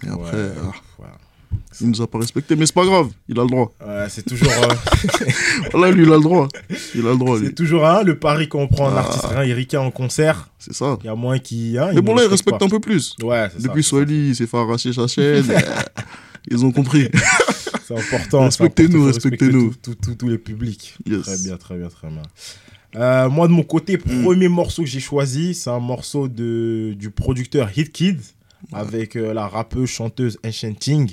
Et 0.03 0.09
après, 0.09 0.37
Ouais, 0.37 0.53
ah, 0.56 0.73
voilà. 0.97 1.12
Il 1.81 1.88
nous 1.88 2.00
a 2.02 2.06
pas 2.06 2.19
respecté. 2.19 2.56
Mais 2.56 2.67
c'est 2.67 2.75
pas 2.75 2.85
grave, 2.85 3.08
il 3.29 3.38
a 3.38 3.43
le 3.43 3.49
droit. 3.49 3.73
Ouais, 3.87 4.06
c'est 4.08 4.25
toujours, 4.25 4.50
euh, 4.52 5.25
Voilà, 5.73 5.93
lui, 5.93 6.05
il 6.05 6.12
a 6.12 6.17
le 6.17 6.23
droit. 6.23 6.49
Il 6.94 7.06
a 7.06 7.11
le 7.11 7.17
droit, 7.17 7.38
c'est 7.43 7.55
toujours 7.55 7.87
un, 7.87 8.02
le 8.02 8.19
pari 8.19 8.49
qu'on 8.49 8.67
prend 8.69 8.88
un 8.88 8.97
Ah. 8.97 9.00
artiste 9.00 9.25
rien, 9.26 9.43
Erika 9.43 9.81
en 9.81 9.91
concert. 9.91 10.49
C'est 10.58 10.75
ça. 10.75 10.99
Il 11.02 11.06
y 11.06 11.08
a 11.08 11.14
moins 11.14 11.38
qui. 11.38 11.76
Hein, 11.79 11.91
Mais 11.94 12.00
bon, 12.02 12.14
là, 12.14 12.23
il 12.25 12.29
respecte 12.29 12.58
pas. 12.58 12.64
un 12.67 12.69
peu 12.69 12.81
plus. 12.81 13.17
Ouais, 13.23 13.49
c'est 13.52 13.61
ça, 13.62 13.69
Depuis. 13.69 13.82
Swahili, 13.82 14.29
il 14.31 14.37
s'est 14.37 14.47
fait 14.47 14.56
arracher 14.58 14.93
sa 14.93 15.06
chaîne. 15.06 15.44
Ils 16.50 16.64
ont 16.64 16.73
compris. 16.73 17.06
C'est 17.87 17.99
important. 17.99 18.44
Respectez-nous, 18.44 19.05
respectez-nous. 19.05 19.69
respecter 19.69 19.91
tout- 19.93 19.94
tout- 20.02 20.14
Tous 20.14 20.29
les 20.29 20.38
publics. 20.38 20.94
Yes. 21.06 21.20
Très 21.23 21.37
bien, 21.44 21.56
très 21.58 21.76
bien, 21.76 21.88
très 21.88 22.08
bien. 22.08 22.23
Euh, 22.97 23.29
moi, 23.29 23.47
de 23.47 23.52
mon 23.52 23.62
côté, 23.62 23.99
Mm. 23.99 24.23
premier 24.23 24.49
morceau 24.49 24.82
que 24.82 24.88
j'ai 24.88 25.00
choisi, 25.00 25.52
c'est 25.55 25.69
un 25.69 25.81
morceau 25.81 26.29
de, 26.29 26.94
du 26.99 27.11
producteur 27.11 27.69
Hit 27.76 27.93
Kid 27.93 28.20
avec 28.73 29.17
euh, 29.17 29.35
la 29.35 29.47
rappeuse 29.49 29.91
chanteuse 29.91 30.38
Enchanting. 30.44 31.11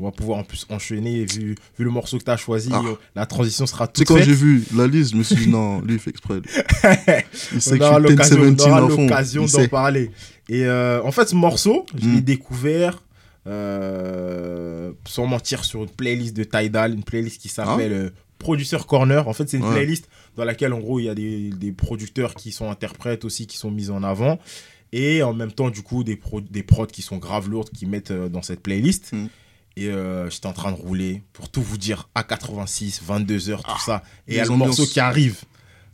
On 0.00 0.04
va 0.04 0.10
pouvoir 0.12 0.38
en 0.38 0.44
plus 0.44 0.66
enchaîner. 0.70 1.24
Vu, 1.26 1.54
vu 1.78 1.84
le 1.84 1.90
morceau 1.90 2.18
que 2.18 2.24
tu 2.24 2.30
as 2.30 2.36
choisi, 2.36 2.70
Ah. 2.72 2.80
euh, 2.84 2.94
la 3.14 3.26
transition 3.26 3.66
sera 3.66 3.86
Tu 3.86 4.00
sais, 4.00 4.04
toute 4.04 4.08
quand 4.08 4.16
faite. 4.16 4.24
j'ai 4.24 4.34
vu 4.34 4.64
la 4.74 4.86
liste, 4.86 5.12
je 5.12 5.16
me 5.16 5.22
suis 5.22 5.36
dit, 5.36 5.48
non, 5.48 5.80
lui, 5.82 5.94
il 5.94 5.98
fait 6.00 6.10
exprès. 6.10 6.40
Il 7.52 7.60
sait 7.60 7.74
on 7.74 7.78
que 7.78 7.82
aura 7.84 7.98
l'occasion 7.98 8.36
10-17 8.36 8.62
on 8.62 8.66
aura 8.68 8.78
à 8.78 8.88
fond. 8.88 9.02
l'occasion 9.02 9.44
Il 9.46 9.52
d'en 9.52 9.68
parler. 9.68 10.10
Et 10.48 10.64
euh, 10.64 11.02
en 11.04 11.12
fait, 11.12 11.28
ce 11.28 11.34
morceau, 11.34 11.84
je 11.94 12.08
l'ai 12.08 12.16
Mm. 12.16 12.20
découvert, 12.22 13.02
euh, 13.80 14.92
sans 15.06 15.26
mentir, 15.26 15.64
sur 15.64 15.82
une 15.82 15.88
playlist 15.90 16.36
de 16.36 16.44
Tidal, 16.44 16.94
une 16.94 17.04
playlist 17.04 17.40
qui 17.40 17.48
s'appelle 17.48 17.92
euh, 17.92 18.10
Producer 18.38 18.78
Corner. 18.86 19.26
En 19.28 19.32
fait, 19.32 19.48
c'est 19.48 19.58
une 19.58 19.64
Ah. 19.64 19.68
Ouais. 19.68 19.74
playlist 19.76 20.08
dans 20.36 20.44
laquelle, 20.44 20.72
en 20.72 20.78
gros, 20.80 20.98
il 21.00 21.04
y 21.04 21.08
a 21.08 21.14
des, 21.14 21.50
des 21.50 21.72
producteurs 21.72 22.34
qui 22.34 22.52
sont 22.52 22.70
interprètes 22.70 23.24
aussi, 23.24 23.46
qui 23.46 23.56
sont 23.58 23.70
mis 23.70 23.90
en 23.90 24.02
avant. 24.02 24.38
Et 24.92 25.22
en 25.22 25.32
même 25.34 25.52
temps, 25.52 25.70
du 25.70 25.82
coup, 25.82 26.02
des, 26.02 26.16
pro 26.16 26.40
des 26.40 26.62
prods 26.64 26.86
qui 26.86 27.02
sont 27.02 27.18
grave 27.18 27.48
lourdes, 27.48 27.70
qui 27.70 27.86
mettent 27.86 28.10
euh, 28.10 28.28
dans 28.28 28.42
cette 28.42 28.60
playlist. 28.60 29.12
Mm. 29.12 29.26
Et 29.80 29.88
euh, 29.88 30.28
j'étais 30.28 30.46
en 30.46 30.52
train 30.52 30.72
de 30.72 30.76
rouler, 30.76 31.22
pour 31.32 31.48
tout 31.48 31.62
vous 31.62 31.78
dire, 31.78 32.08
à 32.14 32.22
86, 32.22 33.00
22 33.04 33.48
heures, 33.50 33.62
tout 33.62 33.80
ça. 33.80 34.02
Et 34.28 34.32
il 34.32 34.36
y 34.36 34.40
a 34.40 34.44
le 34.44 34.50
morceau 34.50 34.84
qui 34.84 35.00
arrive. 35.00 35.36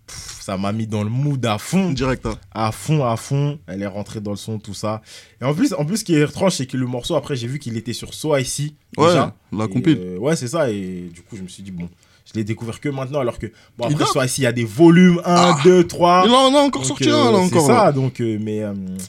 Pff, 0.06 0.38
ça 0.40 0.56
m'a 0.56 0.72
mis 0.72 0.86
dans 0.86 1.02
le 1.04 1.10
mood 1.10 1.44
à 1.46 1.58
fond 1.58 1.90
Direct, 1.92 2.26
hein. 2.26 2.38
à 2.52 2.72
fond, 2.72 3.04
à 3.04 3.16
fond. 3.16 3.58
Elle 3.66 3.82
est 3.82 3.86
rentrée 3.88 4.20
dans 4.20 4.30
le 4.32 4.36
son, 4.36 4.58
tout 4.58 4.74
ça. 4.74 5.02
Et 5.40 5.44
en 5.44 5.54
plus, 5.54 5.72
en 5.74 5.84
plus 5.84 5.98
ce 5.98 6.04
qui 6.04 6.14
est 6.14 6.22
étrange, 6.22 6.52
c'est 6.54 6.66
que 6.66 6.76
le 6.76 6.86
morceau, 6.86 7.14
après, 7.16 7.36
j'ai 7.36 7.46
vu 7.48 7.58
qu'il 7.60 7.76
était 7.76 7.92
sur 7.92 8.12
So 8.14 8.36
ici. 8.36 8.74
Ouais, 8.96 9.06
déjà. 9.08 9.34
la 9.52 9.68
compile. 9.68 9.98
euh, 10.00 10.18
ouais, 10.18 10.34
c'est 10.36 10.48
ça. 10.48 10.70
Et 10.70 11.10
du 11.12 11.22
coup, 11.22 11.36
je 11.36 11.42
me 11.42 11.48
suis 11.48 11.62
dit, 11.62 11.70
bon, 11.72 11.88
je 12.24 12.32
l'ai 12.34 12.44
découvert 12.44 12.80
que 12.80 12.88
maintenant, 12.88 13.20
alors 13.20 13.38
que, 13.38 13.46
bon, 13.78 13.84
après, 13.86 13.98
date. 13.98 14.08
So 14.08 14.22
ici, 14.22 14.40
il 14.42 14.44
y 14.44 14.46
a 14.48 14.52
des 14.52 14.64
volumes 14.64 15.18
1, 15.18 15.22
Ah. 15.24 15.58
2, 15.64 15.86
3. 15.86 16.22
Il 16.26 16.30
en 16.32 16.54
a 16.54 16.58
encore 16.58 16.82
Donc, 16.82 16.84
sorti 16.88 17.08
euh, 17.08 17.14
un, 17.16 17.32
là, 17.32 17.38
c'est 17.38 17.54
encore. 17.56 17.66
ça, 17.66 17.92
donc, 17.92 18.20
euh, 18.20 18.38
mais 18.40 18.62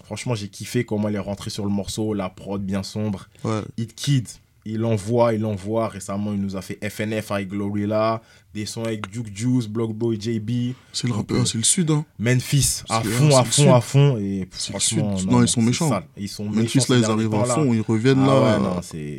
franchement, 0.05 0.33
j'ai 0.35 0.47
kiffé 0.49 0.83
comment 0.83 1.09
elle 1.09 1.15
est 1.15 1.19
rentrée 1.19 1.49
sur 1.51 1.63
le 1.65 1.71
morceau, 1.71 2.13
la 2.15 2.29
prod 2.29 2.61
bien 2.63 2.81
sombre. 2.83 3.27
Ouais. 3.43 3.61
Hit 3.77 3.93
Kid, 3.95 4.27
il 4.73 4.83
envoie, 4.85 5.33
il 5.33 5.43
envoie. 5.45 5.87
Récemment, 5.87 6.33
il 6.33 6.41
nous 6.41 6.55
a 6.55 6.61
fait 6.61 6.77
FNF 6.89 7.31
avec 7.31 7.49
Glorilla, 7.49 8.21
des 8.53 8.65
sons 8.65 8.83
avec 8.83 9.09
Duke 9.09 9.35
Juice, 9.35 9.67
Blockboy 9.67 10.19
JB. 10.19 10.73
C'est 10.93 11.07
le 11.07 11.13
rappeur, 11.13 11.37
euh, 11.41 11.45
c'est 11.45 11.57
le 11.57 11.63
sud, 11.63 11.91
hein. 11.91 12.05
Memphis, 12.19 12.83
à 12.89 13.01
fond, 13.01 13.37
à 13.37 13.43
fond, 13.43 13.73
à 13.75 13.81
fond. 13.81 14.17
Et 14.17 14.47
le 14.73 14.79
sud. 14.79 14.99
Non, 15.27 15.41
ils 15.41 15.47
sont 15.47 15.61
méchants. 15.61 15.89
sale. 15.89 16.03
Ils 16.17 16.29
sont 16.29 16.45
Memphis, 16.45 16.77
méchants 16.79 16.93
là, 16.93 16.99
ils 16.99 17.05
arrivent 17.05 17.33
à 17.35 17.45
fond, 17.45 17.73
ils 17.73 17.81
reviennent 17.81 18.19
Ah 18.23 18.27
là. 18.27 18.41
ouais, 18.57 18.63
non, 18.63 18.81
c'est. 18.81 19.15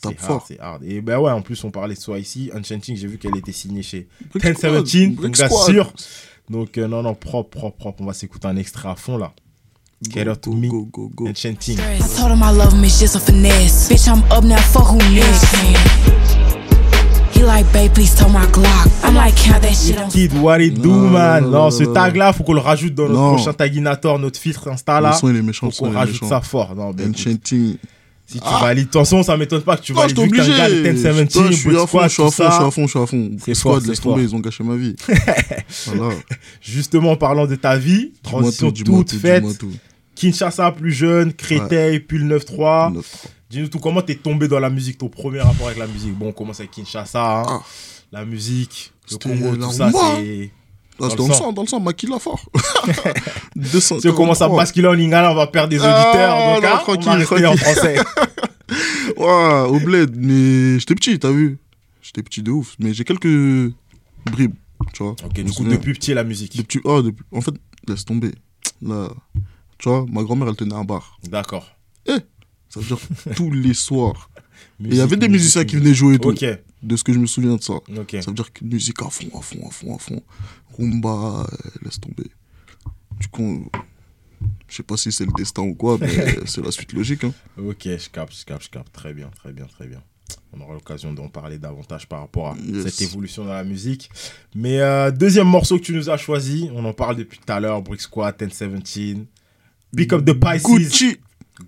C'est 0.00 0.06
hard, 0.10 0.18
fort. 0.18 0.44
c'est 0.46 0.60
hard. 0.60 0.84
Et 0.84 1.00
ben 1.00 1.18
ouais, 1.18 1.32
en 1.32 1.42
plus, 1.42 1.64
on 1.64 1.72
parlait 1.72 1.96
de 1.96 2.00
soi 2.00 2.20
ici. 2.20 2.52
Enchanting, 2.56 2.94
j'ai 2.96 3.08
vu 3.08 3.18
qu'elle 3.18 3.36
était 3.36 3.50
signée 3.50 3.82
chez 3.82 4.06
Brick 4.32 4.44
10-17, 4.44 4.54
Squad, 4.86 5.14
donc 5.16 5.36
Squad. 5.36 5.50
sûr. 5.74 5.92
Donc, 6.48 6.78
euh, 6.78 6.86
non, 6.86 7.02
non, 7.02 7.16
propre, 7.16 7.50
propre, 7.58 7.76
propre. 7.78 8.02
On 8.02 8.06
va 8.06 8.12
s'écouter 8.12 8.46
un 8.46 8.56
extrait 8.56 8.88
à 8.88 8.94
fond 8.94 9.16
là. 9.18 9.32
Get 10.02 10.28
Out 10.28 10.42
to 10.42 10.50
Me, 10.52 10.68
Go, 10.68 10.84
go, 10.84 11.08
go. 11.08 11.26
Enchanting. 11.26 11.78
I 11.80 11.98
told 11.98 12.30
him 12.30 12.42
I 12.42 12.50
love 12.52 12.72
him, 12.72 12.84
it's 12.84 13.00
just 13.00 13.16
a 13.16 13.20
finesse. 13.20 13.88
Bitch, 13.88 14.06
I'm 14.08 14.22
up 14.30 14.44
now, 14.44 14.56
fuck 14.58 14.86
who 14.88 14.98
next? 15.12 15.44
He 17.34 17.42
like, 17.42 17.70
babe, 17.72 17.92
please 17.92 18.14
tell 18.14 18.28
my 18.28 18.46
Glock. 18.46 18.88
I'm 19.04 19.14
like, 19.16 19.34
count 19.36 19.62
that 19.62 19.74
shit 19.74 19.98
on. 19.98 20.08
Kid, 20.10 20.32
what 20.40 20.60
it 20.60 20.74
do, 20.80 20.88
Non, 20.88 21.10
man? 21.10 21.42
non, 21.44 21.50
Non, 21.50 21.58
non, 21.64 21.70
ce 21.70 21.82
tag 21.84 22.14
là, 22.16 22.32
faut 22.32 22.44
qu'on 22.44 22.54
le 22.54 22.60
rajoute 22.60 22.94
dans 22.94 23.08
notre 23.08 23.14
Non. 23.20 23.34
prochain 23.34 23.52
taginator, 23.52 24.18
notre 24.20 24.38
filtre 24.38 24.68
Insta 24.68 24.98
Le 25.00 25.06
là. 25.06 25.12
son, 25.14 25.30
il 25.30 25.36
est 25.36 25.42
méchant, 25.42 25.68
Faut 25.70 25.86
le 25.86 25.90
qu'on 25.92 25.96
rajoute 25.98 26.14
méchant. 26.22 26.28
ça 26.28 26.40
fort. 26.42 26.74
Non, 26.76 26.90
ben, 26.92 27.10
écoute, 27.10 27.16
Enchanting. 27.20 27.76
si 28.26 28.38
tu 28.38 28.44
Ah. 28.44 28.58
valides, 28.60 28.86
de 28.86 28.90
toute 28.92 29.00
façon, 29.00 29.22
ça 29.24 29.36
m'étonne 29.36 29.62
pas 29.62 29.76
que 29.76 29.82
tu 29.82 29.92
valides. 29.92 30.18
vu 30.18 30.28
que 30.30 30.36
t'es 30.36 30.42
un 30.42 30.56
gars 30.58 30.68
de 30.68 30.74
obligé. 30.80 30.92
10-17, 30.92 31.26
Putain, 31.28 31.50
Je 31.50 31.56
suis 31.56 31.76
à 31.76 31.86
fond, 31.86 32.02
je 32.02 32.08
suis 32.08 32.22
à 32.22 32.30
fond, 32.30 32.46
je 32.50 32.52
suis 32.52 32.64
à 32.64 32.70
fond, 32.70 32.82
je 32.86 32.90
suis 32.90 32.98
à 33.00 33.06
fond. 33.06 33.30
C'est 33.44 33.54
Squad, 33.54 33.86
laisse 33.86 34.00
tomber, 34.00 34.22
ils 34.22 34.34
ont 34.34 34.40
gâché 34.40 34.62
ma 34.64 34.76
vie. 34.76 34.94
Voilà. 35.86 36.14
Justement, 36.60 37.12
en 37.12 37.16
parlant 37.16 37.46
de 37.46 37.54
ta 37.56 37.76
vie, 37.76 38.12
transition 38.22 38.70
toute 38.72 39.08
tout, 39.08 39.18
faite. 39.18 39.44
Kinshasa 40.18 40.72
plus 40.72 40.92
jeune, 40.92 41.32
Créteil, 41.32 42.00
puis 42.00 42.18
le 42.18 42.38
9-3. 42.38 42.92
9-3. 42.94 43.02
Dis-nous 43.50 43.68
tout, 43.68 43.78
comment 43.78 44.02
t'es 44.02 44.16
tombé 44.16 44.48
dans 44.48 44.58
la 44.60 44.68
musique, 44.70 44.98
ton 44.98 45.08
premier 45.08 45.40
rapport 45.40 45.66
avec 45.68 45.78
la 45.78 45.86
musique? 45.86 46.12
Bon, 46.14 46.28
on 46.28 46.32
commence 46.32 46.60
avec 46.60 46.72
Kinshasa, 46.72 47.40
hein. 47.40 47.44
Ah. 47.48 47.60
la 48.12 48.24
musique, 48.24 48.92
le 49.10 49.16
Congo, 49.18 49.56
tout 49.56 49.72
ça, 49.72 49.90
c'est... 49.90 50.50
Ah, 51.00 51.06
Dans 51.06 51.08
le 51.08 51.14
dans 51.16 51.28
le 51.28 51.34
sang. 51.34 51.52
dans 51.52 51.62
le 51.62 51.68
sang, 51.68 51.78
Makila 51.80 52.18
fort. 52.18 52.44
200, 53.56 54.00
Si 54.00 54.08
on 54.08 54.12
commence 54.14 54.42
à 54.42 54.48
basculer 54.48 54.88
en 54.88 54.92
lingala, 54.94 55.30
on 55.30 55.36
va 55.36 55.46
perdre 55.46 55.68
des 55.70 55.78
Ah, 55.80 56.08
auditeurs. 56.10 56.36
donc, 56.36 56.46
non, 56.46 56.52
hein, 56.52 56.56
on 56.58 56.60
va 56.60 56.78
tranquille, 56.78 57.24
rester 57.24 57.46
en 57.46 57.56
français. 57.56 57.96
Ouais, 59.16 59.62
au 59.68 59.80
bled, 59.80 60.14
mais 60.16 60.78
j'étais 60.78 60.94
petit, 60.94 61.18
t'as 61.18 61.30
vu? 61.30 61.58
J'étais 62.02 62.22
petit 62.22 62.42
de 62.42 62.50
ouf, 62.50 62.76
mais 62.78 62.92
j'ai 62.92 63.04
quelques 63.04 63.72
bribes, 64.30 64.54
tu 64.92 65.02
vois. 65.02 65.12
Ok, 65.24 65.40
du 65.40 65.50
coup, 65.52 65.64
depuis 65.64 65.94
petit, 65.94 66.12
la 66.14 66.22
musique. 66.24 66.56
Depuis, 66.56 66.80
ah, 66.84 67.00
depuis- 67.02 67.24
en 67.32 67.40
fait, 67.40 67.54
laisse 67.88 68.04
tomber. 68.04 68.32
Là, 68.82 69.08
tu 69.78 69.88
vois, 69.88 70.04
ma 70.10 70.22
grand-mère, 70.22 70.48
elle 70.48 70.56
tenait 70.56 70.74
un 70.74 70.84
bar. 70.84 71.18
D'accord. 71.28 71.66
Ça 72.06 72.80
veut 72.80 72.86
dire 72.86 72.98
tous 73.36 73.50
les 73.50 73.74
soirs. 73.74 74.30
Et 74.80 74.88
il 74.88 74.94
y 74.94 75.00
avait 75.00 75.16
des 75.16 75.26
musique, 75.28 75.40
musiciens 75.42 75.64
qui 75.64 75.76
venaient 75.76 75.94
jouer 75.94 76.14
et 76.14 76.18
tout. 76.18 76.28
Ok, 76.30 76.44
De 76.82 76.96
ce 76.96 77.02
que 77.02 77.12
je 77.12 77.18
me 77.18 77.26
souviens 77.26 77.56
de 77.56 77.62
ça. 77.62 77.74
ok. 77.74 78.10
Ça 78.20 78.30
veut 78.30 78.34
dire 78.34 78.52
que 78.52 78.64
musique 78.64 79.00
à 79.02 79.08
fond, 79.10 79.28
à 79.36 79.40
fond, 79.42 79.66
à 79.66 79.70
fond, 79.70 79.96
à 79.96 79.98
fond. 79.98 80.22
Rumba, 80.78 81.44
euh, 81.50 81.70
laisse 81.82 81.98
tomber. 82.00 82.30
Du 83.18 83.26
coup, 83.28 83.68
je 84.68 84.76
sais 84.76 84.82
pas 84.84 84.96
si 84.96 85.10
c'est 85.10 85.24
le 85.24 85.32
destin 85.36 85.62
ou 85.62 85.74
quoi, 85.74 85.96
mais 85.98 86.08
c'est 86.46 86.62
la 86.64 86.70
suite 86.70 86.92
logique. 86.92 87.24
Hein. 87.24 87.32
Ok, 87.56 87.82
je 87.84 88.08
capte, 88.10 88.36
je 88.38 88.44
capte, 88.44 88.64
je 88.64 88.70
capte. 88.70 88.92
Très 88.92 89.12
bien, 89.14 89.28
très 89.34 89.52
bien, 89.52 89.64
très 89.66 89.86
bien. 89.88 90.02
On 90.52 90.60
aura 90.60 90.74
l'occasion 90.74 91.12
d'en 91.12 91.28
parler 91.28 91.58
davantage 91.58 92.06
par 92.06 92.20
rapport 92.20 92.48
à 92.48 92.56
Yes. 92.58 92.84
cette 92.84 93.00
évolution 93.08 93.44
dans 93.44 93.54
la 93.54 93.64
musique. 93.64 94.10
Mais 94.54 94.78
euh, 94.80 95.10
deuxième 95.10 95.48
morceau 95.48 95.78
que 95.78 95.84
tu 95.84 95.94
nous 95.94 96.10
as 96.10 96.16
choisi, 96.18 96.70
on 96.74 96.84
en 96.84 96.92
parle 96.92 97.16
depuis 97.16 97.38
tout 97.38 97.50
à 97.52 97.58
l'heure, 97.58 97.82
Brick 97.82 98.00
Squad, 98.00 98.36
1017. 98.40 99.18
Pick 99.96 100.12
up 100.12 100.24
the 100.24 100.32
Pisces, 100.34 100.62
Gucci, 100.64 101.16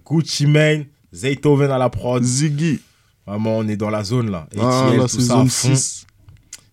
Gucci 0.04 0.46
Mane, 0.46 0.86
Zaytoven 1.12 1.70
à 1.70 1.78
la 1.78 1.88
prod. 1.88 2.22
Ziggy. 2.22 2.80
Vraiment, 3.26 3.58
on 3.58 3.68
est 3.68 3.76
dans 3.76 3.90
la 3.90 4.02
zone 4.04 4.30
là. 4.30 4.48
Ah, 4.58 4.90
la 4.96 5.02
tout 5.04 5.20
ça 5.20 5.40
à 5.40 5.46
saison 5.46 5.46
fond. 5.46 5.74
6. 5.76 6.06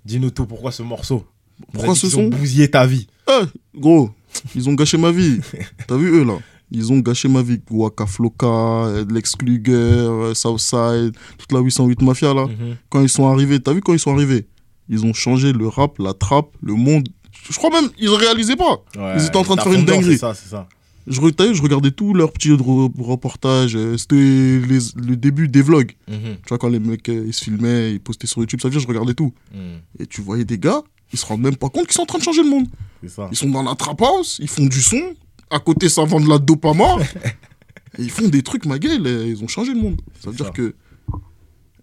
Dis-nous 0.05 0.31
tout, 0.31 0.45
pourquoi 0.45 0.71
ce 0.71 0.83
morceau? 0.83 1.25
Pourquoi 1.73 1.95
ce 1.95 2.01
qu'ils 2.07 2.17
ont 2.19 2.31
son? 2.31 2.37
bousillé 2.37 2.69
ta 2.69 2.85
vie? 2.85 3.07
Eh, 3.29 3.45
gros, 3.75 4.09
ils 4.55 4.69
ont 4.69 4.73
gâché 4.73 4.97
ma 4.97 5.11
vie. 5.11 5.39
T'as 5.87 5.97
vu 5.97 6.09
eux 6.09 6.23
là? 6.23 6.37
Ils 6.71 6.91
ont 6.91 6.99
gâché 6.99 7.27
ma 7.29 7.41
vie. 7.41 7.61
Waka 7.69 8.05
Flocka, 8.05 8.45
euh, 8.47 9.05
Lex 9.09 9.33
Luger, 9.41 9.71
euh, 9.73 10.33
Southside, 10.33 11.15
toute 11.37 11.51
la 11.51 11.59
808 11.59 12.01
Mafia 12.01 12.33
là. 12.33 12.45
Mhm. 12.45 12.75
Quand 12.89 13.01
ils 13.01 13.09
sont 13.09 13.27
arrivés, 13.27 13.59
t'as 13.59 13.73
vu 13.73 13.81
quand 13.81 13.93
ils 13.93 13.99
sont 13.99 14.13
arrivés? 14.13 14.47
Ils 14.89 15.05
ont 15.05 15.13
changé 15.13 15.53
le 15.53 15.67
rap, 15.67 15.97
la 15.99 16.13
trappe, 16.13 16.49
le 16.61 16.73
monde. 16.73 17.07
Je 17.49 17.55
crois 17.57 17.69
même, 17.69 17.89
ils 17.97 18.09
réalisaient 18.09 18.55
pas. 18.55 18.83
Ouais, 18.97 19.13
Ils 19.17 19.25
étaient 19.25 19.37
en 19.37 19.43
train 19.43 19.55
de 19.55 19.61
faire 19.61 19.73
une 19.73 19.85
dinguerie. 19.85 20.13
C'est 20.13 20.17
ça, 20.17 20.33
c'est 20.33 20.49
ça. 20.49 20.67
Je, 21.07 21.13
je 21.53 21.61
regardais 21.61 21.91
tous 21.91 22.13
leurs 22.13 22.31
petits 22.33 22.49
re- 22.51 22.91
reportages. 23.01 23.75
euh, 23.75 23.97
C'était 23.97 24.15
le 24.15 25.15
début 25.15 25.47
des 25.47 25.61
vlogs. 25.61 25.93
Mhm, 26.07 26.35
Tu 26.43 26.49
vois, 26.49 26.57
quand 26.57 26.67
les 26.69 26.79
mecs 26.79 27.07
euh, 27.09 27.23
ils 27.27 27.33
se 27.33 27.45
filmaient, 27.45 27.93
ils 27.93 27.99
postaient 28.01 28.27
sur 28.27 28.39
YouTube, 28.41 28.59
ça 28.61 28.67
veut 28.67 28.71
dire 28.73 28.81
je 28.81 28.87
regardais 28.87 29.13
tout. 29.13 29.33
mhm. 29.53 29.79
Et 29.99 30.05
tu 30.05 30.21
voyais 30.21 30.43
des 30.45 30.59
gars, 30.59 30.81
ils 31.13 31.17
se 31.19 31.25
rendent 31.25 31.41
même 31.41 31.55
pas 31.55 31.69
compte 31.69 31.85
qu'ils 31.87 31.93
sont 31.95 32.01
en 32.03 32.05
train 32.07 32.17
de 32.19 32.23
changer 32.23 32.43
le 32.43 32.49
monde. 32.49 32.67
Ça. 33.07 33.27
Ils 33.31 33.37
sont 33.37 33.49
dans 33.49 33.63
la 33.63 33.75
trap 33.75 34.01
house, 34.01 34.37
ils 34.41 34.49
font 34.49 34.65
du 34.65 34.81
son. 34.81 35.15
À 35.49 35.59
côté, 35.59 35.87
ça 35.87 36.03
vend 36.03 36.19
de 36.19 36.27
la 36.27 36.39
dope 36.39 36.65
à 36.65 36.73
mort. 36.73 36.99
et 36.99 38.01
ils 38.01 38.11
font 38.11 38.27
des 38.27 38.43
trucs, 38.43 38.65
ma 38.65 38.77
gueule, 38.79 39.07
et 39.07 39.27
ils 39.29 39.41
ont 39.43 39.47
changé 39.47 39.73
le 39.73 39.79
monde. 39.79 40.01
Ça 40.21 40.29
veut 40.29 40.35
dire 40.35 40.51
que. 40.51 40.75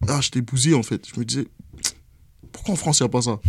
Ah, 0.06 0.20
j'étais 0.20 0.42
bousillé 0.42 0.74
en 0.74 0.82
fait. 0.82 1.06
Je 1.14 1.18
me 1.18 1.24
disais, 1.24 1.46
pourquoi 2.52 2.74
en 2.74 2.76
France, 2.76 2.98
il 3.00 3.04
n'y 3.04 3.06
a 3.06 3.08
pas 3.08 3.22
ça? 3.22 3.40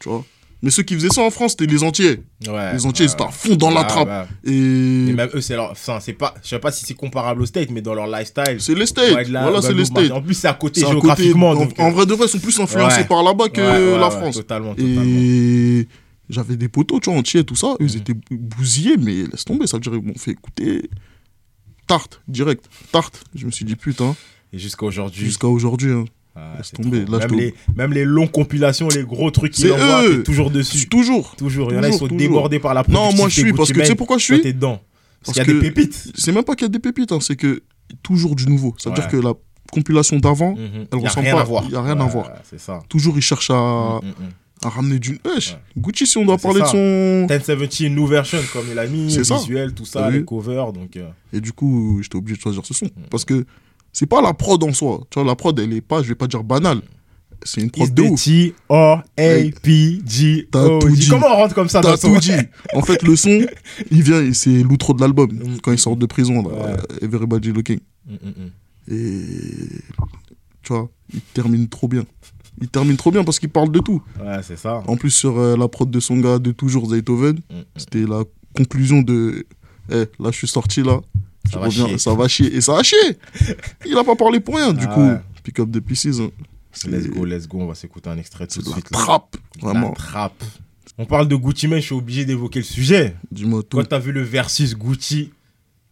Tu 0.00 0.08
vois? 0.08 0.24
Mais 0.62 0.70
ceux 0.70 0.82
qui 0.82 0.94
faisaient 0.94 1.10
ça 1.10 1.20
en 1.22 1.30
France, 1.30 1.52
c'était 1.52 1.66
les 1.70 1.82
entiers. 1.82 2.22
Ouais, 2.48 2.72
les 2.72 2.86
entiers, 2.86 3.04
ils 3.06 3.12
étaient 3.12 3.22
à 3.22 3.28
fond 3.30 3.54
dans 3.56 3.70
la 3.70 3.84
trappe. 3.84 4.28
Et. 4.42 4.50
Et 4.52 5.12
même 5.12 5.28
eux, 5.34 5.40
c'est 5.42 5.54
leur. 5.54 5.70
Enfin, 5.72 5.98
c'est 6.00 6.14
pas. 6.14 6.34
Je 6.42 6.48
sais 6.48 6.58
pas 6.58 6.72
si 6.72 6.84
c'est 6.86 6.94
comparable 6.94 7.42
au 7.42 7.46
state, 7.46 7.70
mais 7.70 7.82
dans 7.82 7.94
leur 7.94 8.06
lifestyle. 8.06 8.56
C'est 8.58 8.74
les 8.74 8.86
States. 8.86 9.28
voilà, 9.28 9.60
c'est 9.62 9.74
les 9.74 9.84
States. 9.84 10.10
En 10.10 10.22
plus, 10.22 10.34
c'est 10.34 10.48
à 10.48 10.54
côté 10.54 10.80
C'est 10.80 10.86
à 10.86 10.88
côté- 10.88 11.00
géographiquement. 11.24 11.50
en, 11.50 11.60
euh, 11.88 11.90
vrai 11.90 12.06
de 12.06 12.14
vrai, 12.14 12.26
ils 12.26 12.30
sont 12.30 12.38
plus 12.38 12.58
influencés 12.58 13.04
par 13.04 13.22
là-bas 13.22 13.48
que 13.50 13.98
la 14.00 14.10
France. 14.10 14.36
Totalement, 14.36 14.74
totalement. 14.74 15.02
Et 15.04 15.86
j'avais 16.30 16.56
des 16.56 16.68
potos, 16.68 17.00
tu 17.02 17.10
vois, 17.10 17.18
entiers, 17.18 17.44
tout 17.44 17.54
ça. 17.54 17.74
Ils 17.78 17.96
étaient 17.96 18.16
bousillés, 18.30 18.96
mais 18.96 19.24
laisse 19.30 19.44
tomber. 19.44 19.66
Ça 19.66 19.76
veut 19.76 19.82
dire 19.82 19.92
qu'ils 19.92 20.02
m'ont 20.02 20.14
fait 20.18 20.32
écouter 20.32 20.88
tarte, 21.86 22.20
direct. 22.28 22.64
Tarte. 22.92 23.22
Je 23.34 23.46
me 23.46 23.50
suis 23.50 23.64
dit, 23.64 23.76
putain, 23.76 24.16
Et 24.52 24.58
jusqu'à 24.58 24.86
aujourd'hui. 24.86 25.24
jusqu'à 25.24 25.46
aujourd'hui. 25.48 25.92
hein. 25.92 26.04
Ah, 26.36 26.54
laisse 26.58 26.66
c'est 26.74 26.82
tomber. 26.82 27.04
trop. 27.04 27.18
Là, 27.18 27.26
même, 27.26 27.38
les, 27.38 27.54
même 27.76 27.92
les 27.92 28.04
longues 28.04 28.30
compilations, 28.30 28.88
les 28.88 29.02
gros 29.04 29.30
trucs 29.30 29.52
qu'ils 29.52 29.66
C'est 29.66 29.72
envoient, 29.72 30.04
eux. 30.04 30.16
t'es 30.18 30.22
toujours 30.24 30.50
dessus. 30.50 30.88
toujours. 30.88 31.34
Toujours. 31.36 31.70
Il 31.72 31.76
y 31.76 31.78
en 31.78 31.82
a, 31.82 31.88
ils 31.88 31.92
sont 31.94 32.00
toujours. 32.00 32.16
débordés 32.18 32.58
par 32.58 32.74
la 32.74 32.84
Non, 32.88 33.12
moi, 33.14 33.28
je 33.28 33.40
suis, 33.40 33.52
parce 33.52 33.72
que 33.72 33.80
tu 33.80 33.86
sais 33.86 33.94
pourquoi 33.94 34.18
je 34.18 34.24
suis 34.24 34.40
t'es 34.40 34.52
dedans. 34.52 34.80
Parce, 35.24 35.38
Parce 35.38 35.46
qu'il 35.48 35.56
y 35.56 35.58
a 35.58 35.60
des 35.62 35.70
pépites. 35.72 36.12
C'est 36.14 36.32
même 36.32 36.44
pas 36.44 36.54
qu'il 36.54 36.66
y 36.66 36.70
a 36.70 36.72
des 36.72 36.78
pépites, 36.78 37.10
hein, 37.10 37.18
c'est 37.20 37.34
que 37.36 37.62
toujours 38.02 38.36
du 38.36 38.46
nouveau. 38.46 38.74
Ça 38.78 38.90
veut 38.90 38.94
Ouais. 38.96 39.00
dire 39.02 39.10
que 39.10 39.16
la 39.16 39.32
compilation 39.72 40.18
d'avant, 40.18 40.52
Mhm. 40.54 40.58
elle 40.74 40.86
Il 40.92 41.00
y 41.00 41.06
ressemble 41.06 41.26
rien 41.26 41.34
pas- 41.34 41.40
à 41.40 41.44
voir. 41.44 41.64
il 41.66 41.72
y 41.72 41.76
a 41.76 41.82
rien 41.82 41.98
à 42.00 42.04
voir. 42.06 42.30
Ça. 42.56 42.80
toujours 42.88 43.16
ils 43.16 43.22
cherchent 43.22 43.50
à, 43.50 43.54
Mm, 44.02 44.06
mm, 44.06 44.08
mm. 44.08 44.66
à 44.66 44.68
ramener 44.68 44.98
d'une. 45.00 45.18
Wesh, 45.24 45.52
Ouais. 45.52 45.58
Gucci, 45.82 46.06
si 46.06 46.16
on 46.18 46.24
doit 46.24 46.38
parler 46.38 46.60
ça. 46.60 46.66
de 46.66 46.70
son. 46.70 47.26
1017 47.28 47.90
new 47.90 48.06
version, 48.06 48.38
comme 48.52 48.66
il 48.70 48.78
a 48.78 48.86
mis, 48.86 49.06
visuel, 49.18 49.72
tout 49.74 49.84
ça, 49.84 50.00
T'as 50.02 50.10
les 50.10 50.24
covers. 50.24 50.72
Donc, 50.72 50.96
euh, 50.96 51.08
Et 51.32 51.40
du 51.40 51.52
coup, 51.52 51.98
j'étais 52.02 52.16
obligé 52.16 52.36
de 52.36 52.42
choisir 52.42 52.64
ce 52.64 52.72
son. 52.74 52.86
Mm. 52.86 52.90
Parce 53.10 53.24
que 53.24 53.44
c'est 53.98 54.04
pas 54.04 54.20
la 54.20 54.34
prod 54.34 54.62
en 54.62 54.74
soi. 54.74 55.00
Tu 55.08 55.18
vois, 55.18 55.26
la 55.26 55.34
prod, 55.34 55.58
elle 55.58 55.72
est 55.72 55.80
pas, 55.80 56.02
je 56.02 56.08
vais 56.08 56.14
pas 56.14 56.26
dire 56.26 56.44
banale. 56.44 56.82
C'est 57.42 57.62
une 57.62 57.70
prod 57.70 57.94
de 57.94 58.02
the 58.02 58.10
ouf. 58.10 58.24
T 58.24 58.54
R 58.68 59.02
A 59.16 59.34
P 59.62 60.02
G 60.06 60.46
O 60.54 60.80
G. 60.90 61.08
Comment 61.08 61.28
on 61.28 61.36
rentre 61.36 61.54
comme 61.54 61.70
ça 61.70 61.80
dans 61.80 61.96
tout 61.96 62.18
dit. 62.18 62.32
En 62.74 62.82
fait, 62.82 63.02
le 63.02 63.16
son, 63.16 63.46
il 63.90 64.02
vient, 64.02 64.30
c'est 64.34 64.62
l'outro 64.62 64.92
de 64.92 65.00
l'album. 65.00 65.32
Mm. 65.32 65.60
Quand 65.62 65.72
ils 65.72 65.78
sortent 65.78 65.98
de 65.98 66.04
prison, 66.04 66.42
là, 66.46 66.76
Everybody 67.00 67.52
Looking. 67.52 67.80
Mm, 68.06 68.12
mm, 68.12 68.28
mm. 68.28 68.94
Et. 68.94 69.22
Tu 70.62 70.72
vois, 70.74 70.90
il 71.14 71.20
termine 71.32 71.66
trop 71.66 71.88
bien. 71.88 72.04
Il 72.60 72.68
termine 72.68 72.98
trop 72.98 73.10
bien 73.10 73.24
parce 73.24 73.38
qu'il 73.38 73.48
parle 73.48 73.70
de 73.70 73.78
tout. 73.78 74.02
Ouais, 74.20 74.40
c'est 74.42 74.58
ça. 74.58 74.82
En 74.86 74.98
plus, 74.98 75.10
sur 75.10 75.38
euh, 75.38 75.56
la 75.56 75.68
prod 75.68 75.90
de 75.90 76.00
son 76.00 76.18
gars 76.18 76.38
de 76.38 76.52
toujours, 76.52 76.90
Zaytoven, 76.90 77.36
Mm, 77.36 77.56
mm. 77.56 77.64
c'était 77.76 78.04
la 78.04 78.24
conclusion 78.54 79.00
de. 79.00 79.46
Eh, 79.90 80.04
là, 80.18 80.30
je 80.32 80.36
suis 80.36 80.48
sorti 80.48 80.82
là. 80.82 81.00
Ça 81.52 81.58
va 81.58 81.70
chier. 81.70 81.98
ça 81.98 82.14
va 82.14 82.28
chier. 82.28 82.54
Et 82.56 82.60
ça 82.60 82.78
a 82.78 82.82
chié. 82.82 82.98
Il 83.84 83.96
a 83.96 84.04
pas 84.04 84.16
parlé 84.16 84.40
pour 84.40 84.56
rien. 84.56 84.72
Du 84.72 84.84
Ah 84.88 84.94
coup, 84.94 85.00
ouais. 85.08 85.20
pick 85.42 85.58
up. 85.60 85.68
C'est 85.92 86.88
Let's 86.88 87.06
go, 87.08 87.24
let's 87.24 87.46
go. 87.48 87.58
On 87.60 87.66
va 87.66 87.74
s'écouter 87.74 88.10
un 88.10 88.18
extrait 88.18 88.46
tout 88.46 88.58
de 88.60 88.64
de 88.64 88.68
la 88.70 88.74
suite. 88.76 88.90
là. 88.90 88.98
trappe. 88.98 89.36
La 89.62 89.70
Vraiment. 89.70 89.92
trappe. 89.92 90.44
On 90.98 91.04
parle 91.06 91.28
de 91.28 91.36
Gucci 91.36 91.68
Mane, 91.68 91.80
je 91.80 91.86
suis 91.86 91.94
obligé 91.94 92.24
d'évoquer 92.24 92.58
le 92.60 92.64
sujet. 92.64 93.16
Dis-moi 93.30 93.62
tout. 93.62 93.76
Quand 93.78 93.84
t'as 93.88 93.98
vu 93.98 94.12
le 94.12 94.22
versus 94.22 94.74
Gucci 94.76 95.30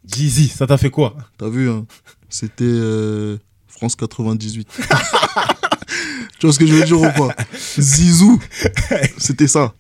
Jeezy, 0.06 0.48
ça 0.48 0.66
t'a 0.66 0.76
fait 0.78 0.90
quoi? 0.90 1.14
T'as 1.38 1.48
vu, 1.48 1.68
hein? 1.70 1.86
C'était 2.28 2.64
euh, 2.64 3.38
France 3.66 3.96
98. 3.96 4.68
tu 6.38 6.46
vois 6.46 6.52
ce 6.52 6.58
que 6.58 6.66
je 6.66 6.74
veux 6.74 6.84
dire 6.84 7.00
ou 7.00 7.10
pas? 7.10 7.34
Zizou, 7.78 8.38
c'était 9.18 9.46
ça. 9.48 9.72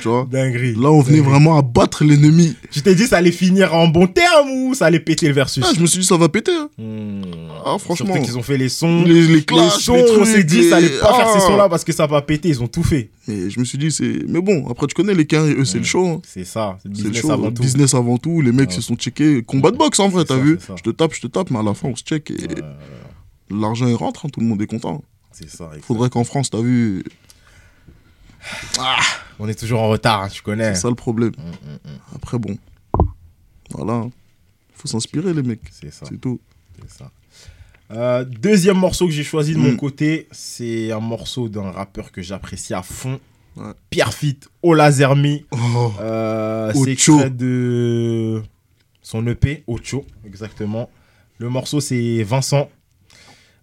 Tu 0.00 0.08
vois? 0.08 0.26
Dinguerie. 0.30 0.74
Là, 0.74 0.90
on 0.90 1.00
venait 1.00 1.18
Dinguerie. 1.18 1.30
vraiment 1.32 1.58
à 1.58 1.62
battre 1.62 2.04
l'ennemi. 2.04 2.54
Tu 2.70 2.82
t'es 2.82 2.94
dit 2.94 3.06
ça 3.06 3.18
allait 3.18 3.32
finir 3.32 3.74
en 3.74 3.88
bon 3.88 4.06
terme 4.06 4.50
ou 4.50 4.74
ça 4.74 4.86
allait 4.86 5.00
péter 5.00 5.28
le 5.28 5.34
versus? 5.34 5.62
Ah, 5.66 5.72
je 5.74 5.80
me 5.80 5.86
suis 5.86 6.00
dit, 6.00 6.06
ça 6.06 6.16
va 6.16 6.28
péter. 6.28 6.52
hein. 6.52 6.68
Hmm. 6.78 7.22
Ah, 7.64 7.76
franchement. 7.78 8.06
Surtout 8.14 8.22
qu'ils 8.22 8.38
ont 8.38 8.42
fait 8.42 8.56
les 8.56 8.68
sons. 8.68 9.02
Les, 9.04 9.14
les 9.22 9.26
Les 9.26 9.44
clashs, 9.44 9.78
sons, 9.80 9.94
les 9.96 10.02
on 10.02 10.14
trucs, 10.14 10.26
s'est 10.26 10.44
dit 10.44 10.68
ça 10.70 10.76
allait 10.76 10.88
les- 10.88 10.98
pas 10.98 11.12
faire 11.14 11.28
ces 11.30 11.38
Ah. 11.38 11.46
sons-là 11.46 11.68
parce 11.68 11.84
que 11.84 11.92
ça 11.92 12.06
va 12.06 12.22
péter. 12.22 12.48
Ils 12.48 12.62
ont 12.62 12.68
tout 12.68 12.82
fait. 12.82 13.10
Mais 13.26 13.50
je 13.50 13.60
me 13.60 13.64
suis 13.64 13.76
dit, 13.78 13.90
c'est. 13.92 14.24
Mais 14.26 14.40
bon, 14.40 14.66
après, 14.70 14.86
tu 14.86 14.94
connais 14.94 15.14
les 15.14 15.26
carrés, 15.26 15.52
eux, 15.54 15.64
c'est 15.64 15.78
le 15.78 15.84
show. 15.84 16.06
hein. 16.06 16.20
C'est 16.26 16.44
ça. 16.44 16.78
C'est 16.94 17.04
le 17.08 17.12
show. 17.12 17.30
avant 17.30 17.50
tout. 17.50 17.62
Business 17.62 17.94
avant 17.94 18.16
tout. 18.16 18.40
Les 18.40 18.52
mecs 18.52 18.70
Ouais. 18.70 18.74
se 18.74 18.80
sont 18.80 18.94
checkés. 18.96 19.42
Combat 19.42 19.70
de 19.70 19.76
boxe, 19.76 20.00
en 20.00 20.08
vrai, 20.08 20.24
t'as 20.24 20.36
vu? 20.38 20.58
Je 20.76 20.82
te 20.82 20.90
tape, 20.90 21.12
je 21.14 21.20
te 21.20 21.26
tape, 21.26 21.50
mais 21.50 21.58
à 21.58 21.62
la 21.62 21.74
fin, 21.74 21.88
on 21.88 21.96
se 21.96 22.02
check 22.04 22.30
et 22.30 22.36
l'argent, 23.50 23.86
il 23.86 23.94
rentre. 23.94 24.26
hein, 24.26 24.28
tout 24.32 24.40
le 24.40 24.46
monde 24.46 24.60
est 24.62 24.66
content. 24.66 25.02
c'est 25.32 25.48
ça. 25.50 25.70
Il 25.76 25.82
faudrait 25.82 26.10
qu'en 26.10 26.24
France, 26.24 26.50
t'as 26.50 26.60
vu. 26.60 27.04
On 29.38 29.48
est 29.48 29.58
toujours 29.58 29.80
en 29.80 29.88
retard, 29.88 30.22
hein, 30.22 30.28
tu 30.28 30.42
connais. 30.42 30.74
C'est 30.74 30.82
ça 30.82 30.88
le 30.88 30.94
problème. 30.94 31.32
Mm, 31.38 31.42
mm, 31.70 31.92
mm. 31.92 31.98
Après, 32.16 32.38
bon. 32.38 32.56
Voilà. 33.70 33.92
hein. 33.94 34.10
Faut 34.74 34.88
s'inspirer, 34.88 35.32
les 35.34 35.42
mecs. 35.42 35.60
C'est 35.70 35.92
ça. 35.92 36.06
C'est 36.08 36.20
tout. 36.20 36.40
C'est 36.80 36.98
ça. 36.98 37.10
Euh, 37.90 38.24
deuxième 38.24 38.76
morceau 38.78 39.06
que 39.06 39.12
j'ai 39.12 39.22
choisi 39.24 39.54
de 39.54 39.58
mon 39.58 39.74
côté, 39.76 40.28
c'est 40.30 40.92
un 40.92 41.00
morceau 41.00 41.48
d'un 41.48 41.70
rappeur 41.70 42.12
que 42.12 42.20
j'apprécie 42.22 42.74
à 42.74 42.82
fond. 42.82 43.18
Ouais. 43.56 43.72
Pierre 43.90 44.12
Fit, 44.12 44.38
Ola 44.62 44.90
Zermi. 44.92 45.46
Oh, 45.50 45.92
Euh, 46.00 46.70
Ocho. 46.70 46.84
c'est 46.84 46.90
extrait 46.92 47.30
de 47.30 48.42
son 49.02 49.26
EP, 49.26 49.64
Ocho, 49.66 50.04
exactement. 50.26 50.90
Le 51.38 51.48
morceau, 51.48 51.80
c'est 51.80 52.22
Vincent. 52.22 52.68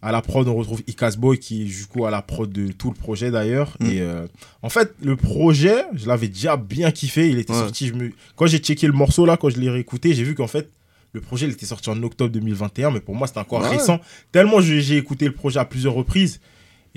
À 0.07 0.11
la 0.11 0.21
prod, 0.21 0.47
on 0.47 0.53
retrouve 0.55 0.81
Icas 0.85 1.15
Boy, 1.17 1.39
qui 1.39 1.63
est 1.63 1.65
du 1.65 1.85
coup 1.87 2.05
à 2.05 2.11
la 2.11 2.21
prod 2.21 2.51
de 2.51 2.71
tout 2.71 2.89
le 2.89 2.95
projet 2.95 3.31
d'ailleurs. 3.31 3.75
Mm. 3.79 3.85
Et 3.87 4.01
euh, 4.01 4.27
en 4.61 4.69
fait, 4.69 4.93
le 5.01 5.15
projet, 5.15 5.83
je 5.95 6.07
l'avais 6.07 6.27
déjà 6.27 6.57
bien 6.57 6.91
kiffé. 6.91 7.27
Il 7.29 7.39
était 7.39 7.53
Ouais. 7.53 7.59
sorti. 7.59 7.87
Je 7.87 7.93
me... 7.95 8.11
Quand 8.35 8.45
j'ai 8.45 8.59
checké 8.59 8.85
le 8.85 8.93
morceau 8.93 9.25
là, 9.25 9.35
quand 9.35 9.49
je 9.49 9.59
l'ai 9.59 9.69
réécouté, 9.69 10.13
j'ai 10.13 10.23
vu 10.23 10.35
qu'en 10.35 10.45
fait, 10.47 10.69
le 11.13 11.21
projet, 11.21 11.47
il 11.47 11.53
était 11.53 11.65
sorti 11.65 11.89
en 11.89 12.01
octobre 12.03 12.31
2021. 12.31 12.91
Mais 12.91 12.99
pour 12.99 13.15
moi, 13.15 13.25
c'était 13.25 13.39
encore 13.39 13.61
Ouais. 13.63 13.69
récent. 13.69 13.99
Tellement 14.31 14.61
j'ai 14.61 14.95
écouté 14.97 15.25
le 15.25 15.31
projet 15.33 15.59
à 15.59 15.65
plusieurs 15.65 15.93
reprises. 15.95 16.39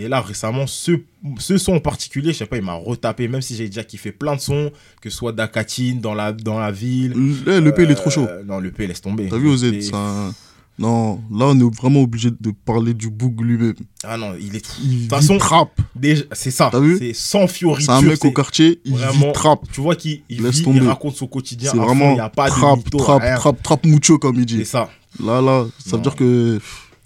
Et 0.01 0.07
là, 0.07 0.21
récemment, 0.21 0.67
ce, 0.69 0.93
ce 1.41 1.57
son 1.59 1.73
en 1.77 1.81
particulier, 1.81 2.33
je 2.33 2.39
sais 2.39 2.47
pas, 2.47 2.57
il 2.59 2.63
m'a 2.63 2.75
retapé, 2.75 3.27
même 3.27 3.43
si 3.43 3.57
j'ai 3.57 3.67
déjà 3.67 3.83
kiffé 3.83 4.13
plein 4.13 4.37
de 4.37 4.41
sons, 4.41 4.71
que 5.01 5.11
ce 5.11 5.17
soit 5.17 5.33
Dakatine, 5.33 6.01
dans 6.01 6.15
la, 6.15 6.33
dans 6.33 6.61
la 6.61 6.71
ville. 6.71 7.15
Le, 7.47 7.59
le 7.59 7.73
P, 7.75 7.83
il 7.83 7.91
est 7.91 7.95
trop 7.97 8.11
chaud. 8.11 8.27
Euh, 8.29 8.45
Non, 8.45 8.61
le 8.61 8.71
P, 8.71 8.87
laisse 8.87 9.01
tomber. 9.01 9.29
T'as 9.29 9.39
vu, 9.39 9.49
OZ 9.49 9.81
ça... 9.81 10.33
Non, 10.79 11.17
là, 11.31 11.47
on 11.47 11.59
est 11.59 11.75
vraiment 11.77 12.03
obligé 12.03 12.31
de 12.31 12.53
parler 12.65 12.95
du 12.95 13.11
Boug 13.11 13.41
lui-même. 13.41 13.75
Ah 14.05 14.17
non, 14.17 14.35
il 14.41 14.55
est. 14.55 14.65
Il 14.81 14.89
De 14.91 14.95
vit 14.95 15.01
toute 15.09 15.11
façon, 15.11 15.37
trap. 15.39 15.71
déjà- 15.97 16.23
c'est 16.33 16.53
ça. 16.53 16.69
T'as 16.71 16.79
vu 16.79 16.99
C'est 16.99 17.15
sans 17.15 17.49
fioriture. 17.49 17.93
C'est 17.93 17.99
un 17.99 18.09
mec 18.09 18.19
c'est 18.23 18.29
au 18.29 18.33
quartier, 18.33 18.81
il 18.85 18.93
vraiment- 18.95 19.27
vit 19.27 19.33
trap. 19.33 19.61
Tu 19.73 19.81
vois 19.81 19.97
qu'il 19.97 20.21
il 20.29 20.43
Laisse 20.43 20.57
vit, 20.59 20.63
tomber. 20.63 20.79
il 20.79 20.87
raconte 20.87 21.17
son 21.17 21.27
quotidien. 21.27 21.73
C'est 21.73 21.79
vraiment 21.79 22.11
Il 22.11 22.15
n'y 22.15 22.21
a 22.21 22.29
pas 22.29 22.49
trap, 22.49 22.79
de 22.79 22.85
mytho, 22.85 22.99
trap, 22.99 23.23
rien. 23.23 23.35
trap, 23.37 23.63
trap 23.63 23.85
mucho, 23.87 24.19
comme 24.19 24.37
il 24.37 24.49
C'est 24.49 24.57
dit. 24.57 24.65
ça. 24.65 24.89
Là, 25.23 25.41
là, 25.41 25.67
ça 25.85 25.93
Non. 25.93 25.97
veut 25.97 26.03
dire 26.03 26.15
que... 26.15 26.61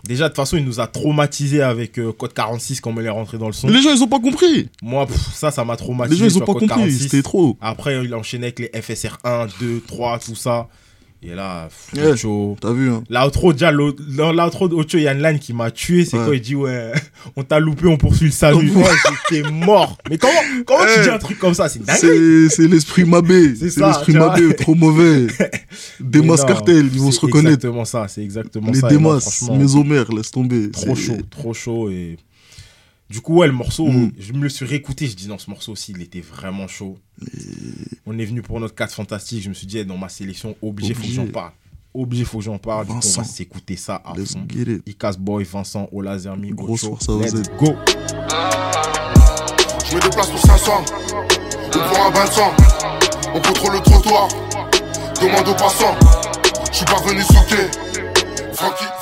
Déjà, 0.04 0.24
de 0.24 0.28
toute 0.30 0.36
façon, 0.36 0.56
il 0.56 0.64
nous 0.64 0.80
a 0.80 0.86
traumatisé 0.88 1.62
avec 1.62 1.96
euh, 1.98 2.12
Code 2.12 2.32
46 2.34 2.80
quand 2.80 2.92
on 2.94 3.00
est 3.00 3.08
rentré 3.08 3.38
dans 3.38 3.46
le 3.46 3.52
son. 3.52 3.68
Les 3.68 3.80
gens, 3.80 3.94
ils 3.94 4.02
ont 4.02 4.08
pas 4.08 4.18
compris. 4.18 4.68
Moi, 4.82 5.06
pff, 5.06 5.32
ça, 5.32 5.50
ça 5.52 5.64
m'a 5.64 5.76
traumatisé. 5.76 6.24
Les 6.24 6.28
gens, 6.28 6.36
ils 6.36 6.42
ont 6.42 6.44
pas 6.44 6.52
Code 6.54 6.68
compris. 6.68 6.80
46. 6.80 6.98
C'était 7.04 7.22
trop. 7.22 7.56
Après, 7.60 8.04
il 8.04 8.12
a 8.12 8.18
enchaîné 8.18 8.46
avec 8.46 8.58
les 8.58 8.70
FSR 8.82 9.18
1, 9.24 9.46
2, 9.60 9.80
3, 9.86 10.18
tout 10.18 10.34
ça. 10.34 10.66
Et 11.24 11.34
là. 11.36 11.68
Ocho. 11.96 12.56
T'as 12.60 12.72
vu, 12.72 12.90
hein 12.90 13.04
L'outro, 13.08 13.52
déjà, 13.52 13.70
l'outro 13.70 14.68
d'Ocho, 14.68 14.98
il 14.98 15.02
y 15.02 15.08
a 15.08 15.12
une 15.12 15.22
line 15.22 15.38
qui 15.38 15.52
m'a 15.52 15.70
tué. 15.70 16.04
C'est 16.04 16.18
Ouais. 16.18 16.24
quand 16.26 16.32
il 16.32 16.40
dit, 16.40 16.56
ouais, 16.56 16.90
on 17.36 17.44
t'a 17.44 17.60
loupé, 17.60 17.86
on 17.86 17.96
poursuit 17.96 18.26
le 18.26 18.32
salut. 18.32 18.70
Ouais, 18.76 18.84
J'étais 19.30 19.48
mort. 19.50 19.96
Mais 20.10 20.18
comment, 20.18 20.32
comment 20.66 20.84
tu 20.94 21.00
dis 21.02 21.08
un 21.08 21.18
truc 21.18 21.38
comme 21.38 21.54
ça? 21.54 21.68
C'est 21.68 21.84
dingue. 21.84 21.96
C'est 21.96 22.48
c'est 22.48 22.66
l'esprit 22.66 23.04
Mabé. 23.04 23.54
C'est 23.54 23.70
C'est 23.70 23.86
l'esprit. 23.86 24.14
Mabé, 24.14 24.52
trop 24.56 24.74
mauvais. 24.74 25.28
Demas 26.00 26.38
non, 26.38 26.44
Cartel, 26.46 26.88
ils 26.92 26.98
vont 27.00 27.10
C'est 27.12 27.18
se 27.18 27.20
reconnaître. 27.26 27.54
exactement 27.54 27.84
ça. 27.84 28.08
C'est 28.08 28.22
exactement 28.22 28.68
Les 28.72 28.80
ça. 28.80 28.88
Moi, 28.88 28.90
Demas, 28.90 29.20
franchement, 29.20 29.56
Mésomère, 29.58 30.12
laisse 30.12 30.30
tomber. 30.32 30.70
Trop 30.72 30.96
C'est- 30.96 31.02
chaud, 31.02 31.18
trop 31.30 31.54
chaud. 31.54 31.90
Et 31.90 32.16
du 33.12 33.20
coup, 33.20 33.34
ouais, 33.36 33.46
le 33.46 33.52
morceau, 33.52 33.86
Mm. 33.88 34.10
je 34.18 34.32
me 34.32 34.42
le 34.42 34.48
suis 34.48 34.64
réécouté. 34.64 35.06
Je 35.06 35.14
dis, 35.14 35.28
non, 35.28 35.36
ce 35.36 35.50
morceau 35.50 35.72
aussi, 35.72 35.92
il 35.92 36.00
était 36.00 36.22
vraiment 36.22 36.66
chaud. 36.66 36.96
On 38.06 38.18
est 38.18 38.24
venu 38.24 38.40
pour 38.40 38.58
notre 38.58 38.74
4 38.74 38.94
fantastique. 38.94 39.42
Je 39.42 39.50
me 39.50 39.54
suis 39.54 39.66
dit, 39.66 39.78
eh, 39.78 39.84
dans 39.84 39.98
ma 39.98 40.08
sélection, 40.08 40.56
obligé, 40.62 40.94
faut 40.94 41.00
que 41.02 41.06
Obligé. 41.06 41.22
j'en 41.26 41.30
parle. 41.30 41.52
Obligé, 41.94 42.24
faut 42.24 42.38
que 42.38 42.44
j'en 42.44 42.56
parle. 42.58 42.86
Du 42.86 42.92
coup, 42.92 42.96
on 42.96 43.00
Vincent. 43.00 43.20
va 43.20 43.28
s'écouter 43.28 43.76
ça 43.76 43.96
à 43.96 44.14
Let's 44.16 44.32
fond. 44.32 44.46
get 44.48 44.62
it. 44.62 44.82
Icas 44.88 45.16
Boy, 45.18 45.44
Vincent, 45.44 45.88
Olazermi, 45.92 46.50
Grosse 46.52 46.84
Ocho. 46.84 46.96
force 46.96 47.08
à 47.10 47.36
Let's 47.36 47.50
go. 47.58 47.74
Je 49.90 49.96
me 49.96 50.00
déplace 50.00 50.30
pour 50.30 50.40
500. 50.40 50.72
On 51.66 51.78
prend 51.78 52.06
un 52.06 52.10
bain 52.10 52.24
de 52.24 52.30
sang. 52.30 52.52
On 53.34 53.40
contrôle 53.42 53.74
le 53.74 53.80
trottoir. 53.80 54.28
Demande 55.20 55.48
aux 55.48 55.54
passants. 55.54 55.94
Je 56.70 56.76
suis 56.78 56.86
pas 56.86 57.00
venu 57.02 57.20
souquer. 57.22 57.68
Francky, 58.54 58.84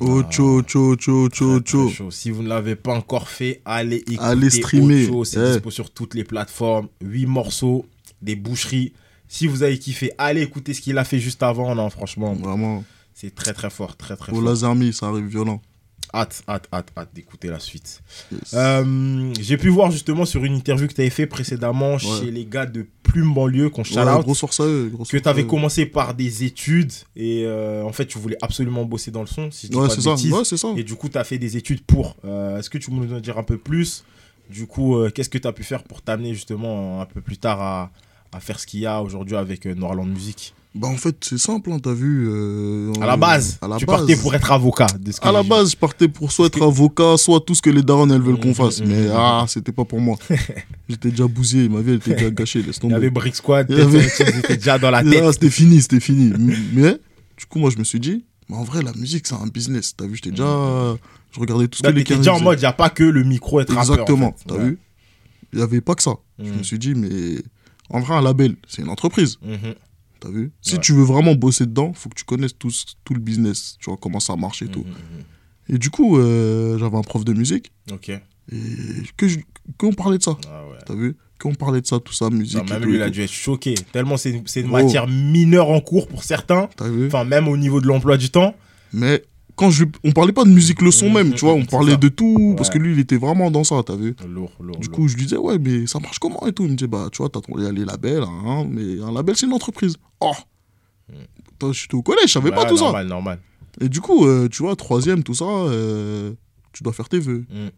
Ocho, 0.00 0.58
ocho, 0.58 0.92
ocho, 0.92 1.24
ocho, 1.26 1.56
ocho. 1.56 2.10
Si 2.10 2.30
vous 2.30 2.42
ne 2.42 2.48
l'avez 2.48 2.74
pas 2.76 2.94
encore 2.94 3.28
fait, 3.28 3.60
allez 3.64 3.96
écouter 3.98 4.18
Allez 4.20 4.50
streamer. 4.50 5.06
Ocho. 5.08 5.24
C'est 5.24 5.40
Eh. 5.40 5.52
dispo 5.54 5.70
sur 5.70 5.90
toutes 5.90 6.14
les 6.14 6.24
plateformes. 6.24 6.88
8 7.02 7.26
morceaux, 7.26 7.86
des 8.20 8.34
boucheries. 8.36 8.92
Si 9.28 9.46
vous 9.46 9.62
avez 9.62 9.78
kiffé, 9.78 10.12
allez 10.18 10.42
écouter 10.42 10.74
ce 10.74 10.80
qu'il 10.80 10.98
a 10.98 11.04
fait 11.04 11.18
juste 11.18 11.42
avant. 11.42 11.74
Non, 11.74 11.88
franchement, 11.90 12.34
Vraiment. 12.34 12.84
c'est 13.14 13.34
très 13.34 13.52
très 13.54 13.70
fort, 13.70 13.96
très 13.96 14.16
très 14.16 14.32
Au 14.32 14.36
fort. 14.36 14.44
Lazarmi, 14.44 14.92
ça 14.92 15.06
arrive 15.06 15.26
violent. 15.26 15.60
Hâte, 16.14 16.42
hâte, 16.46 16.68
hâte, 16.72 16.92
hâte 16.96 17.08
d'écouter 17.14 17.48
la 17.48 17.58
suite. 17.58 18.02
Yes. 18.30 18.52
Euh, 18.52 19.32
J'ai 19.40 19.56
pu 19.56 19.68
voir 19.70 19.90
justement 19.90 20.26
sur 20.26 20.44
une 20.44 20.54
interview 20.54 20.86
que 20.86 20.92
tu 20.92 21.00
avais 21.00 21.08
fait 21.08 21.26
précédemment 21.26 21.96
chez 21.96 22.30
les 22.30 22.44
gars 22.44 22.66
de 22.66 22.86
Plume 23.02 23.32
Banlieue, 23.32 23.70
qu'on 23.70 23.82
shout 23.82 23.94
Ouais, 23.96 24.02
out, 24.12 24.20
grosse 24.22 24.40
force 24.40 24.60
à 24.60 24.64
eux. 24.64 24.92
que 25.08 25.16
tu 25.16 25.28
avais 25.28 25.46
commencé 25.46 25.86
par 25.86 26.12
des 26.14 26.44
études 26.44 26.92
et 27.16 27.44
euh, 27.46 27.82
en 27.84 27.92
fait 27.92 28.04
tu 28.06 28.18
voulais 28.18 28.36
absolument 28.42 28.84
bosser 28.84 29.10
dans 29.10 29.22
le 29.22 29.26
son, 29.26 29.50
si 29.50 29.68
Ouais, 29.74 29.86
pas 29.86 29.88
c'est 29.90 29.96
de 29.96 30.02
ça. 30.02 30.10
bêtises. 30.10 30.32
Ouais, 30.32 30.44
c'est 30.44 30.56
ça. 30.58 30.68
Et 30.76 30.84
du 30.84 30.94
coup, 30.96 31.08
tu 31.08 31.16
as 31.16 31.24
fait 31.24 31.38
des 31.38 31.56
études 31.56 31.80
pour. 31.82 32.16
Euh, 32.26 32.58
Est-ce 32.58 32.68
que 32.68 32.76
tu 32.78 32.90
peux 32.90 32.96
nous 32.96 33.14
en 33.14 33.20
dire 33.20 33.38
un 33.38 33.42
peu 33.42 33.56
plus? 33.56 34.04
Du 34.50 34.66
coup, 34.66 34.96
qu'est-ce 35.14 35.30
que 35.30 35.38
tu 35.38 35.48
as 35.48 35.52
pu 35.52 35.64
faire 35.64 35.82
pour 35.82 36.02
t'amener 36.02 36.34
justement 36.34 37.00
un 37.00 37.06
peu 37.06 37.22
plus 37.22 37.38
tard 37.38 37.62
à, 37.62 37.90
à 38.32 38.40
faire 38.40 38.60
ce 38.60 38.66
qu'il 38.66 38.80
y 38.80 38.86
a 38.86 39.00
aujourd'hui 39.02 39.36
avec 39.36 39.64
Noirland 39.64 40.08
Music? 40.10 40.52
Bah, 40.74 40.88
en 40.88 40.96
fait, 40.96 41.16
c'est 41.20 41.36
simple, 41.38 41.70
hein, 41.70 41.78
t'as 41.82 41.92
vu. 41.92 42.26
euh, 42.30 42.92
À 43.02 43.06
la 43.06 43.18
base, 43.18 43.58
à 43.60 43.68
la 43.68 43.76
tu 43.76 43.84
base. 43.84 43.98
partais 43.98 44.16
pour 44.16 44.34
être 44.34 44.50
avocat. 44.52 44.86
De 44.98 45.12
ce 45.12 45.20
que 45.20 45.28
À 45.28 45.30
la 45.32 45.42
base, 45.42 45.72
je 45.72 45.76
partais 45.76 46.08
pour 46.08 46.32
soit 46.32 46.46
être 46.46 46.62
avocat, 46.62 47.18
soit 47.18 47.40
tout 47.40 47.54
ce 47.54 47.60
que 47.60 47.68
les 47.68 47.82
darons 47.82 48.08
elles 48.08 48.22
veulent 48.22 48.40
qu'on 48.40 48.48
Mhm, 48.48 48.54
fasse. 48.54 48.80
mhm, 48.80 48.86
Mais 48.88 49.08
ah, 49.12 49.44
c'était 49.48 49.72
pas 49.72 49.84
pour 49.84 50.00
moi. 50.00 50.16
J'étais 50.88 51.10
déjà 51.10 51.26
bousillé, 51.26 51.68
ma 51.68 51.80
vie 51.82 51.90
elle 51.90 51.96
était 51.96 52.14
déjà 52.14 52.30
gâchée, 52.30 52.62
laisse 52.62 52.68
vu. 52.68 52.72
Il 52.74 52.76
y 52.76 52.80
tomber. 52.80 52.94
avait 52.94 53.10
Brick 53.10 53.36
Squad, 53.36 53.66
Il 53.68 53.76
y 53.78 53.80
avait- 53.82 54.56
déjà 54.56 54.78
dans 54.78 54.90
la 54.90 55.02
tête. 55.10 55.32
C'était 55.34 55.50
fini, 55.50 55.82
c'était 55.82 56.00
fini. 56.00 56.32
Mais, 56.72 56.98
du 57.36 57.44
coup, 57.46 57.58
moi, 57.58 57.68
je 57.70 57.76
me 57.78 57.84
suis 57.84 58.00
dit, 58.00 58.24
mais 58.48 58.56
en 58.56 58.64
vrai, 58.64 58.82
la 58.82 58.92
musique, 58.94 59.26
c'est 59.26 59.34
un 59.34 59.46
business. 59.48 59.94
T'as 59.94 60.06
vu, 60.06 60.14
j'étais 60.16 60.30
déjà. 60.30 60.96
Je 61.34 61.40
regardais 61.40 61.68
tout 61.68 61.78
ce 61.78 61.82
que 61.82 61.88
les 61.88 62.02
t'étais 62.04 62.16
déjà 62.16 62.32
en 62.34 62.40
mode, 62.40 62.58
il 62.58 62.62
n'y 62.62 62.66
a 62.66 62.72
pas 62.72 62.88
que 62.90 63.04
le 63.04 63.24
micro 63.24 63.60
être 63.60 63.74
rappeur. 63.74 63.92
Exactement, 63.94 64.28
en 64.28 64.32
fait. 64.32 64.44
t'as 64.48 64.54
Ouais. 64.56 64.64
vu 64.70 64.78
Il 65.52 65.58
n'y 65.58 65.62
avait 65.62 65.80
pas 65.82 65.94
que 65.94 66.02
ça. 66.02 66.14
Je 66.42 66.50
me 66.50 66.62
suis 66.62 66.78
dit, 66.78 66.94
mais 66.94 67.42
en 67.90 68.00
vrai, 68.00 68.14
un 68.16 68.22
label, 68.22 68.56
c'est 68.66 68.80
une 68.80 68.88
entreprise. 68.88 69.38
Mhm. 70.28 70.32
T'as 70.32 70.38
vu? 70.38 70.52
Si 70.60 70.78
tu 70.78 70.92
veux 70.92 71.02
vraiment 71.04 71.34
bosser 71.34 71.66
dedans, 71.66 71.92
faut 71.92 72.08
que 72.08 72.14
tu 72.14 72.24
connaisses 72.24 72.56
tout, 72.58 72.70
tout 73.04 73.14
le 73.14 73.20
business. 73.20 73.76
Tu 73.80 73.90
vois 73.90 73.98
comment 74.00 74.20
ça 74.20 74.36
marche 74.36 74.62
et 74.62 74.68
tout. 74.68 74.84
Mhm. 74.84 75.74
Et 75.74 75.78
du 75.78 75.90
coup, 75.90 76.18
euh, 76.18 76.78
j'avais 76.78 76.96
un 76.96 77.02
prof 77.02 77.24
de 77.24 77.32
musique 77.32 77.72
Ok. 77.92 78.08
et 78.10 78.20
que 79.16 79.26
qu'on 79.78 79.92
parlait 79.92 80.18
de 80.18 80.22
ça. 80.22 80.36
Ah 80.48 80.64
ouais. 80.68 80.78
T'as 80.86 80.94
vu? 80.94 81.16
Qu'on 81.40 81.54
parlait 81.54 81.80
de 81.80 81.86
ça, 81.86 81.98
tout 81.98 82.12
ça, 82.12 82.30
musique. 82.30 82.58
Non, 82.58 82.64
même 82.64 82.84
lui, 82.84 82.96
il 82.96 83.02
a 83.02 83.10
dû 83.10 83.20
être 83.22 83.30
choqué. 83.32 83.74
Tellement 83.92 84.16
c'est 84.16 84.30
une, 84.30 84.46
c'est 84.46 84.60
une 84.60 84.68
Gros. 84.68 84.76
matière 84.76 85.08
mineure 85.08 85.70
en 85.70 85.80
cours 85.80 86.06
pour 86.08 86.22
certains. 86.24 86.68
T'as 86.76 86.88
vu? 86.88 87.06
Enfin, 87.06 87.24
même 87.24 87.48
au 87.48 87.56
niveau 87.56 87.80
de 87.80 87.86
l'emploi 87.86 88.16
du 88.16 88.30
temps. 88.30 88.54
Mais 88.92 89.24
quand 89.62 89.70
je, 89.70 89.84
on 90.04 90.10
parlait 90.12 90.32
pas 90.32 90.44
de 90.44 90.50
musique 90.50 90.82
leçon 90.82 91.06
Mhm, 91.06 91.14
même, 91.14 91.34
tu 91.34 91.44
vois, 91.44 91.54
on 91.54 91.64
parlait 91.64 91.96
de 91.96 92.08
tout 92.08 92.54
parce 92.56 92.68
que 92.70 92.78
lui, 92.78 92.92
il 92.92 92.98
était 92.98 93.16
vraiment 93.16 93.50
dans 93.50 93.62
ça, 93.64 93.76
t'as 93.86 93.94
vu 93.96 94.14
Lourd, 94.28 94.50
lourd. 94.60 94.76
Du 94.78 94.88
lourd. 94.88 94.96
coup, 94.96 95.08
je 95.08 95.16
lui 95.16 95.22
disais, 95.24 95.36
ouais, 95.36 95.58
mais 95.58 95.86
ça 95.86 96.00
marche 96.00 96.18
comment 96.18 96.44
et 96.46 96.52
tout 96.52 96.64
Il 96.64 96.70
me 96.72 96.76
dit, 96.76 96.86
bah, 96.88 97.08
tu 97.12 97.18
vois, 97.18 97.28
t'as 97.28 97.40
ton- 97.40 97.56
les 97.56 97.84
labels, 97.84 98.24
hein, 98.24 98.66
mais 98.68 99.00
un 99.00 99.12
label, 99.12 99.36
c'est 99.36 99.46
une 99.46 99.52
entreprise. 99.52 99.96
Oh 100.20 100.32
Toi, 101.58 101.70
J'étais 101.72 101.94
au 101.94 102.02
collège, 102.02 102.26
je 102.26 102.32
savais 102.32 102.50
pas 102.50 102.64
tout 102.64 102.76
ça. 102.76 102.84
normal, 102.84 103.06
normal. 103.06 103.38
Et 103.80 103.88
du 103.88 104.00
coup, 104.00 104.26
euh, 104.26 104.48
tu 104.50 104.62
vois, 104.62 104.74
troisième, 104.76 105.22
tout 105.22 105.34
ça, 105.34 105.44
euh, 105.44 106.32
tu 106.72 106.82
dois 106.82 106.92
faire 106.92 107.08
tes 107.08 107.18
vœux. 107.20 107.44
Hum. 107.54 107.70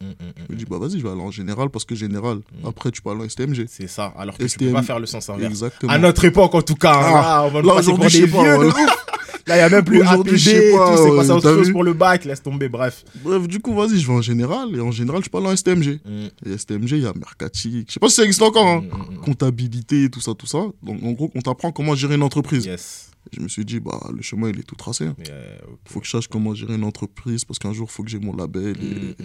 Je 0.48 0.52
me 0.52 0.58
dis, 0.58 0.64
bah, 0.64 0.78
vas-y, 0.78 0.98
je 0.98 1.02
vais 1.04 1.10
aller 1.10 1.20
en 1.20 1.30
général 1.30 1.68
parce 1.70 1.84
que 1.84 1.94
général, 1.94 2.38
après, 2.66 2.90
tu 2.90 3.02
peux 3.02 3.10
aller 3.10 3.20
en 3.24 3.28
STMG. 3.28 3.66
C'est 3.68 3.88
ça. 3.88 4.12
Alors 4.16 4.36
que 4.38 4.42
tu 4.42 4.48
STM. 4.48 4.68
peux 4.68 4.74
pas 4.74 4.82
faire 4.82 4.98
le 5.00 5.06
sens 5.06 5.28
inverse. 5.28 5.50
Exactement. 5.50 5.92
À 5.92 5.98
notre 5.98 6.24
époque, 6.24 6.54
en 6.54 6.62
tout 6.62 6.74
cas. 6.76 6.94
hein, 6.94 7.12
Ah, 7.24 7.44
on 7.46 7.50
va 7.50 7.62
là, 7.62 7.74
aujourd'hui, 7.74 8.08
je 8.10 8.18
sais 8.18 8.26
pas, 8.28 8.42
Là, 9.46 9.57
il 9.57 9.59
n'y 9.59 9.64
a 9.64 9.68
même 9.68 9.85
plus 9.85 10.00
Aujourd'hui, 10.00 10.38
je 10.38 10.50
sais 10.50 10.72
pas. 10.72 10.96
C'est 10.96 11.30
à 11.30 11.35
autre 11.37 11.54
chose 11.54 11.70
pour 11.72 11.85
le 11.85 11.92
bac. 11.92 12.24
Laisse 12.24 12.42
tomber, 12.42 12.68
bref. 12.68 13.04
Bref, 13.22 13.46
du 13.46 13.61
coup, 13.61 13.74
vas-y, 13.74 13.98
je 13.98 14.07
vais 14.07 14.12
en 14.14 14.22
général. 14.22 14.74
Et 14.74 14.80
en 14.80 14.90
général, 14.90 15.22
je 15.24 15.37
aller 15.37 15.46
en 15.46 15.57
STMG. 15.57 16.00
Hum, 16.07 16.28
Et 16.46 16.57
STMG, 16.57 16.90
il 16.92 17.02
y 17.02 17.07
a 17.07 17.12
Mercati. 17.14 17.85
Je 17.87 17.92
sais 17.92 18.00
pas 18.00 18.09
si 18.09 18.16
ça 18.16 18.22
existe 18.24 18.42
encore, 18.42 18.66
hein. 18.66 18.85
hum, 18.90 19.00
hum. 19.11 19.16
Comptabilité, 19.18 20.09
tout 20.11 20.20
ça, 20.20 20.33
tout 20.35 20.46
ça. 20.46 20.64
Donc, 20.83 21.02
en 21.02 21.12
gros, 21.12 21.30
on 21.35 21.40
t'apprend 21.40 21.72
comment 21.72 21.94
gérer 21.94 22.14
une 22.14 22.22
entreprise. 22.22 22.64
Yes. 22.64 23.11
Je 23.33 23.40
me 23.40 23.48
suis 23.48 23.64
dit, 23.64 23.80
bah, 23.80 23.98
le 24.14 24.22
chemin, 24.22 24.48
il 24.50 24.59
est 24.61 24.64
tout 24.64 24.76
tracé. 24.76 25.07
hein. 25.07 25.14
Mais, 25.18 25.24
euh, 25.30 25.57
ok. 25.72 25.78
Faut 25.87 26.00
que 26.00 26.07
je 26.07 26.11
sache 26.12 26.28
comment 26.28 26.54
gérer 26.54 26.74
une 26.74 26.85
entreprise 26.85 27.44
parce 27.44 27.59
qu'un 27.59 27.72
jour, 27.72 27.90
faut 27.90 28.02
que 28.02 28.11
j'ai 28.11 28.18
mon 28.18 28.35
label. 28.37 28.76
Et, 28.83 29.22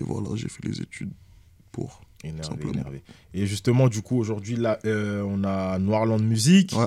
et 0.00 0.04
voilà, 0.04 0.28
j'ai 0.34 0.48
fait 0.48 0.64
les 0.66 0.80
études 0.80 1.10
pour. 1.72 2.00
Énervé, 2.22 2.42
Simplement. 2.44 2.72
énervé. 2.74 3.02
Et 3.32 3.46
justement, 3.46 3.88
du 3.88 4.02
coup, 4.02 4.18
aujourd'hui, 4.18 4.56
là, 4.56 4.78
euh, 4.84 5.22
on 5.26 5.42
a 5.44 5.78
Noirland 5.78 6.22
Music. 6.22 6.74
Ouais. 6.76 6.86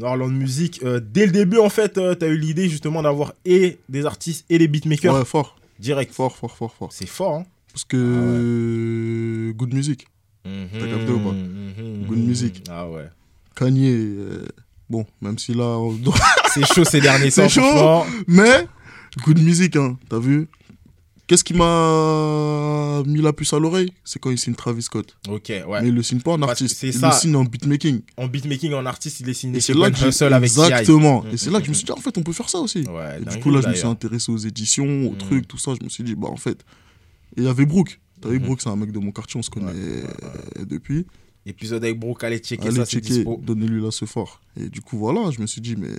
Noirland 0.00 0.32
Music, 0.32 0.80
euh, 0.82 0.98
dès 1.00 1.26
le 1.26 1.32
début, 1.32 1.58
en 1.58 1.68
fait, 1.68 1.92
tu 1.94 2.24
as 2.24 2.28
eu 2.28 2.36
l'idée 2.38 2.68
justement 2.68 3.02
d'avoir 3.02 3.34
et 3.44 3.78
des 3.88 4.06
artistes 4.06 4.44
et 4.50 4.58
des 4.58 4.66
beatmakers 4.66 5.14
Ouais, 5.14 5.24
fort. 5.24 5.56
direct. 5.78 6.12
Fort, 6.12 6.34
fort, 6.36 6.56
fort, 6.56 6.72
fort. 6.72 6.88
C'est 6.92 7.06
fort, 7.08 7.34
hein 7.36 7.44
Parce 7.72 7.84
que. 7.84 9.52
Good 9.56 9.74
music. 9.74 10.06
T'as 10.44 10.86
capté 10.86 11.12
ou 11.12 11.18
pas 11.20 11.34
Good 12.08 12.18
music. 12.18 12.64
Ah 12.70 12.88
ouais. 12.88 13.08
Kanye. 13.54 13.90
euh, 13.92 14.46
Bon, 14.88 15.06
même 15.20 15.38
si 15.38 15.54
là. 15.54 15.64
on- 15.78 15.96
C'est 16.52 16.66
chaud 16.66 16.84
ces 16.84 17.00
derniers 17.00 17.30
C'est 17.30 17.42
temps, 17.42 17.48
chaud. 17.48 17.60
franchement. 17.60 18.06
Mais. 18.26 18.66
Good 19.24 19.40
music, 19.40 19.76
hein. 19.76 19.98
T'as 20.08 20.18
vu 20.18 20.48
Qu'est-ce 21.30 21.44
qui 21.44 21.54
m'a 21.54 23.04
mis 23.06 23.22
la 23.22 23.32
puce 23.32 23.52
à 23.52 23.60
l'oreille? 23.60 23.92
C'est 24.02 24.18
quand 24.18 24.30
il 24.32 24.36
signe 24.36 24.56
Travis 24.56 24.82
Scott. 24.82 25.16
Ok, 25.28 25.44
ouais. 25.48 25.80
Mais 25.80 25.86
il 25.86 25.94
le 25.94 26.02
signe 26.02 26.18
pas 26.20 26.32
en 26.32 26.42
artiste. 26.42 26.76
c'est 26.76 26.88
il 26.88 27.00
le 27.00 27.12
signe 27.12 27.36
en 27.36 27.44
beatmaking. 27.44 28.00
En 28.16 28.26
beatmaking, 28.26 28.72
en 28.72 28.84
artiste, 28.84 29.20
il 29.20 29.28
est 29.28 29.34
signé 29.34 29.60
c'est 29.60 29.74
là 29.74 29.92
que 29.92 30.08
Hustle 30.08 30.32
avec. 30.32 30.50
Exactement. 30.50 31.22
Mm, 31.22 31.28
Et 31.28 31.36
c'est 31.36 31.50
mm, 31.50 31.52
là 31.52 31.58
que 31.60 31.66
je 31.66 31.70
me 31.70 31.74
mm. 31.74 31.76
suis 31.76 31.84
dit, 31.84 31.92
en 31.92 31.98
fait, 31.98 32.18
on 32.18 32.24
peut 32.24 32.32
faire 32.32 32.48
ça 32.48 32.58
aussi. 32.58 32.80
Ouais, 32.80 33.20
Et 33.22 33.24
du 33.30 33.38
coup, 33.38 33.52
là, 33.52 33.60
je 33.60 33.68
me 33.68 33.74
suis 33.74 33.86
intéressé 33.86 34.32
aux 34.32 34.38
éditions, 34.38 35.06
aux 35.06 35.12
Mm. 35.12 35.18
trucs, 35.18 35.46
tout 35.46 35.56
ça. 35.56 35.70
Je 35.80 35.84
me 35.84 35.88
suis 35.88 36.02
dit, 36.02 36.16
bah, 36.16 36.26
en 36.26 36.36
fait. 36.36 36.64
Et 37.36 37.42
il 37.42 37.44
y 37.44 37.48
avait 37.48 37.64
Brooke. 37.64 38.00
T'as 38.20 38.28
vu, 38.30 38.40
Mhm. 38.40 38.46
Brooke, 38.46 38.60
c'est 38.62 38.70
un 38.70 38.74
mec 38.74 38.90
de 38.90 38.98
mon 38.98 39.12
quartier, 39.12 39.38
on 39.38 39.44
se 39.44 39.50
connaît 39.50 39.72
depuis. 40.66 41.06
Épisode 41.46 41.84
avec 41.84 42.00
Brooke, 42.00 42.24
allez 42.24 42.38
checker 42.38 42.66
Allez 42.66 42.74
ça, 42.74 42.86
c'est 42.86 43.04
checker, 43.04 43.24
donnez-lui 43.40 43.80
là 43.80 43.92
ce 43.92 44.04
fort. 44.04 44.40
Et 44.60 44.68
du 44.68 44.80
coup, 44.80 44.98
voilà, 44.98 45.30
je 45.30 45.40
me 45.40 45.46
suis 45.46 45.60
dit, 45.60 45.76
mais. 45.76 45.92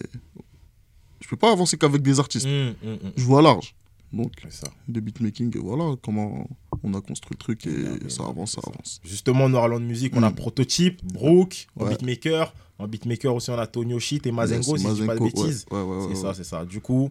Je 1.21 1.27
peux 1.29 1.37
pas 1.37 1.53
avancer 1.53 1.77
qu'avec 1.77 2.01
des 2.01 2.19
artistes. 2.19 2.45
Hum. 2.47 2.73
Je 3.15 3.23
vois 3.23 3.41
large. 3.41 3.75
Donc, 4.13 4.33
ça. 4.49 4.67
des 4.87 4.99
beatmaking, 5.01 5.55
voilà 5.59 5.95
comment 6.01 6.47
on 6.83 6.93
a 6.93 7.01
construit 7.01 7.35
le 7.35 7.37
truc 7.37 7.65
et 7.67 8.09
ça 8.09 8.23
avance, 8.25 8.53
ça 8.53 8.61
avance. 8.65 8.99
Justement, 9.05 9.47
Noirland 9.47 9.79
Music, 9.83 10.13
on 10.15 10.23
a 10.23 10.29
Mm. 10.29 10.35
Prototype, 10.35 11.05
Brooke, 11.05 11.67
en 11.77 11.85
beatmaker. 11.87 12.53
En 12.79 12.87
beatmaker 12.87 13.33
aussi, 13.35 13.51
on 13.51 13.57
a 13.59 13.67
Tonio 13.67 13.99
Shit 13.99 14.25
et 14.27 14.31
Mazengo, 14.31 14.75
Yes, 14.75 14.81
si 14.81 14.87
je 14.87 14.93
dis 15.01 15.05
pas 15.07 15.15
de 15.15 15.19
Mazenko, 15.21 15.43
bêtises. 15.43 15.65
ouais, 15.71 16.07
c'est 16.09 16.21
ça, 16.21 16.33
c'est 16.33 16.43
ça. 16.43 16.65
Du 16.65 16.81
coup, 16.81 17.09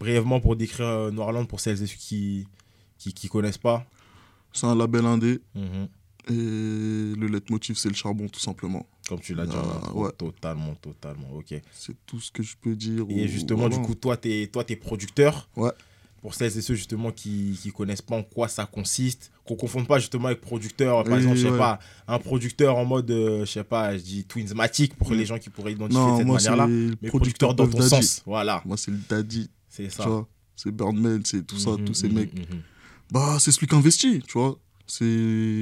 brièvement 0.00 0.40
pour 0.40 0.56
décrire 0.56 0.86
euh, 0.86 1.10
Noirland 1.10 1.46
pour 1.46 1.60
celles 1.60 1.82
et 1.82 1.86
ceux 1.86 1.96
qui, 1.96 2.46
qui, 2.98 3.12
qui 3.12 3.28
connaissent 3.28 3.58
pas. 3.58 3.86
C'est 4.52 4.66
un 4.66 4.74
label 4.74 5.04
indé. 5.04 5.38
Mhm. 5.54 5.88
Et 6.28 6.32
le 7.16 7.26
leitmotiv, 7.28 7.76
c'est 7.76 7.88
le 7.88 7.94
charbon, 7.94 8.26
tout 8.28 8.40
simplement. 8.40 8.84
Comme 9.08 9.20
tu 9.20 9.34
l'as 9.34 9.46
dit 9.46 9.54
Ah, 9.56 9.92
ouais. 9.94 10.10
Totalement, 10.18 10.74
totalement. 10.76 11.28
Ok. 11.36 11.54
C'est 11.70 11.94
tout 12.04 12.18
ce 12.20 12.32
que 12.32 12.42
je 12.42 12.56
peux 12.60 12.74
dire. 12.74 13.04
Et 13.10 13.28
justement, 13.28 13.60
voilà. 13.68 13.76
du 13.76 13.82
coup, 13.82 13.94
toi, 13.94 14.16
tu 14.16 14.32
es, 14.32 14.46
toi, 14.48 14.64
t'es 14.64 14.74
producteur. 14.76 15.48
Ouais. 15.56 15.70
Pour 16.26 16.34
celles 16.34 16.58
et 16.58 16.60
ceux 16.60 16.74
justement 16.74 17.12
qui 17.12 17.56
ne 17.64 17.70
connaissent 17.70 18.02
pas 18.02 18.16
en 18.16 18.24
quoi 18.24 18.48
ça 18.48 18.66
consiste, 18.66 19.30
qu'on 19.44 19.54
ne 19.54 19.58
confonde 19.60 19.86
pas 19.86 20.00
justement 20.00 20.26
avec 20.26 20.40
producteur. 20.40 21.04
Par 21.04 21.12
Oui, 21.12 21.18
exemple, 21.20 21.36
je 21.36 21.42
sais 21.42 21.50
ouais. 21.52 21.56
pas, 21.56 21.78
un 22.08 22.18
producteur 22.18 22.76
en 22.76 22.84
mode, 22.84 23.08
euh, 23.12 23.44
je 23.46 23.52
sais 23.52 23.62
pas, 23.62 23.96
je 23.96 24.02
dis 24.02 24.24
Twinsmatic 24.24 24.96
pour 24.96 25.12
Mm. 25.12 25.14
les 25.14 25.24
gens 25.24 25.38
qui 25.38 25.50
pourraient 25.50 25.70
identifier 25.74 26.02
de 26.02 26.04
Non, 26.08 26.16
cette 26.16 26.26
moi, 26.26 26.40
c'est 26.40 26.50
manière-là. 26.50 26.96
Mais 27.00 27.08
producteur 27.10 27.54
dans 27.54 27.68
ton 27.68 27.78
Daddy. 27.78 27.88
sens. 27.90 28.22
Voilà. 28.26 28.60
Moi, 28.64 28.76
c'est 28.76 28.90
le 28.90 28.98
daddy. 29.08 29.48
C'est 29.68 29.88
ça. 29.88 30.26
c'est 30.56 30.72
Birdman, 30.72 31.22
c'est 31.24 31.46
tout 31.46 31.58
ça, 31.58 31.70
Mhm, 31.70 31.84
tous 31.84 31.94
ces 31.94 32.08
mhm, 32.08 32.14
mecs. 32.16 32.34
mhm. 32.34 32.60
Bah, 33.12 33.36
c'est 33.38 33.52
celui 33.52 33.68
qui 33.68 33.76
investit, 33.76 34.20
tu 34.26 34.32
vois. 34.36 34.58
C'est 34.88 35.04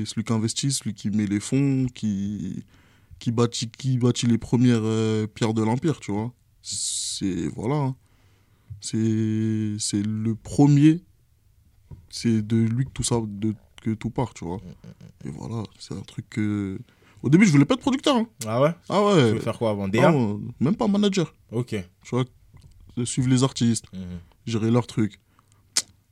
celui 0.07 0.24
qui 0.24 0.33
investit, 0.33 0.72
celui 0.72 0.94
qui 0.94 1.11
met 1.11 1.27
les 1.27 1.40
fonds, 1.40 1.88
qui, 1.94 2.64
qui, 3.18 3.33
bâtit, 3.33 3.68
qui 3.68 3.98
bâtit 3.98 4.27
les 4.29 4.38
premières 4.38 4.81
euh, 4.83 5.27
pierres 5.27 5.53
de 5.53 5.62
l'Empire, 5.62 6.00
tu 6.00 6.11
vois. 6.11 6.33
C'est. 6.62 7.48
Voilà. 7.55 7.94
C'est 8.85 10.03
le 10.03 10.35
premier. 10.35 11.01
C'est 12.11 12.47
de 12.47 12.57
lui 12.57 12.85
que 12.85 12.90
tout 12.90 13.03
ça, 13.03 13.16
de, 13.27 13.55
que 13.83 13.90
tout 13.90 14.11
part, 14.11 14.35
tu 14.35 14.44
vois. 14.44 14.61
Et 15.25 15.31
voilà, 15.31 15.62
c'est 15.79 15.94
un 15.94 16.01
truc 16.03 16.29
que. 16.31 16.79
Au 17.23 17.31
début, 17.31 17.47
je 17.47 17.51
voulais 17.53 17.64
pas 17.64 17.75
être 17.75 17.81
producteur. 17.81 18.16
hein. 18.16 18.27
Ah 18.47 18.61
ouais? 18.61 18.70
Ah 18.90 18.99
Tu 19.01 19.16
ouais. 19.16 19.33
veux 19.33 19.40
faire 19.40 19.57
quoi 19.59 19.70
avant 19.70 19.88
DA 19.88 20.12
même 20.61 20.77
pas 20.77 20.87
manager. 20.87 21.35
Ok. 21.51 21.68
Tu 21.70 22.11
vois, 22.11 22.25
de 22.97 23.05
suivre 23.05 23.29
les 23.29 23.42
artistes, 23.42 23.87
Mhm. 23.92 24.01
gérer 24.47 24.70
leurs 24.70 24.87
trucs. 24.87 25.18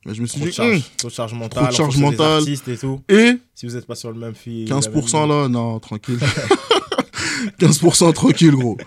Mais 0.05 0.13
je 0.15 0.21
me 0.21 0.25
suis 0.27 0.37
Trop 0.39 0.45
de 0.45 0.49
dit, 0.49 0.55
charge, 0.55 0.91
trop 0.97 1.07
de 1.07 1.13
charge 1.13 1.33
mentale, 1.33 1.63
Trop 1.63 1.71
de 1.71 1.75
charge 1.77 1.97
mentale. 1.97 2.39
artistes 2.41 2.67
et 2.67 2.77
tout. 2.77 2.99
et 3.07 3.33
Si 3.53 3.67
vous 3.67 3.73
n'êtes 3.75 3.85
pas 3.85 3.95
sur 3.95 4.11
le 4.11 4.19
même 4.19 4.35
fil. 4.35 4.67
15% 4.67 5.25
là, 5.27 5.47
non, 5.47 5.79
tranquille. 5.79 6.19
15% 7.59 8.13
tranquille, 8.13 8.51
gros. 8.51 8.77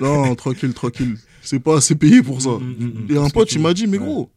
Non, 0.00 0.34
tranquille, 0.34 0.74
tranquille. 0.74 1.16
C'est 1.42 1.60
pas 1.60 1.76
assez 1.78 1.94
payé 1.94 2.22
pour 2.22 2.40
ça. 2.42 2.50
Mm, 2.50 2.74
mm, 2.78 3.06
mm. 3.08 3.12
Et 3.12 3.16
un 3.16 3.30
pote, 3.30 3.52
il 3.52 3.60
m'a 3.60 3.72
dit, 3.74 3.86
mais 3.86 3.98
Ouais. 3.98 4.04
gros, 4.04 4.30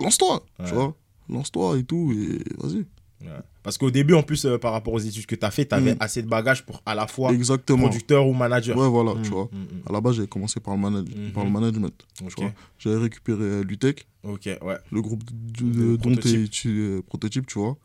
lance-toi, 0.00 0.44
Ouais. 0.58 0.66
tu 0.68 0.74
vois. 0.74 0.94
Lance-toi 1.28 1.78
et 1.78 1.84
tout, 1.84 2.12
et 2.12 2.38
vas-y. 2.62 2.84
Ouais. 3.20 3.34
Parce 3.62 3.76
qu'au 3.76 3.90
début, 3.90 4.14
en 4.14 4.22
plus, 4.22 4.46
euh, 4.46 4.56
par 4.58 4.72
rapport 4.72 4.94
aux 4.94 4.98
études 4.98 5.26
que 5.26 5.34
tu 5.34 5.44
as 5.44 5.50
fait, 5.50 5.66
tu 5.66 5.74
avais 5.74 5.96
assez 6.00 6.22
de 6.22 6.28
bagages 6.28 6.64
pour 6.64 6.80
à 6.86 6.94
la 6.94 7.06
fois 7.06 7.32
Exactement. 7.32 7.88
producteur 7.88 8.26
ou 8.26 8.32
manager. 8.32 8.76
Ouais, 8.78 8.88
voilà, 8.88 9.14
tu 9.22 9.30
vois. 9.30 9.50
À 9.86 9.92
la 9.92 10.00
base, 10.00 10.14
j'avais 10.16 10.28
commencé 10.28 10.60
par 10.60 10.74
le, 10.74 10.80
manage- 10.80 11.32
par 11.34 11.44
le 11.44 11.50
management. 11.50 11.92
tu 12.14 12.24
Ok, 12.24 12.32
vois. 12.38 12.52
J'avais 12.78 12.96
récupéré 12.96 13.42
euh, 13.42 13.62
l'UTEC, 13.64 14.06
ok, 14.22 14.46
ouais. 14.62 14.76
le 14.92 15.02
groupe 15.02 15.22
de, 15.24 15.64
De 15.64 15.72
de- 15.72 15.96
dont 15.96 16.16
tu- 16.16 16.68
euh, 16.68 17.02
prototype, 17.02 17.46
tu 17.46 17.58
vois. 17.58 17.76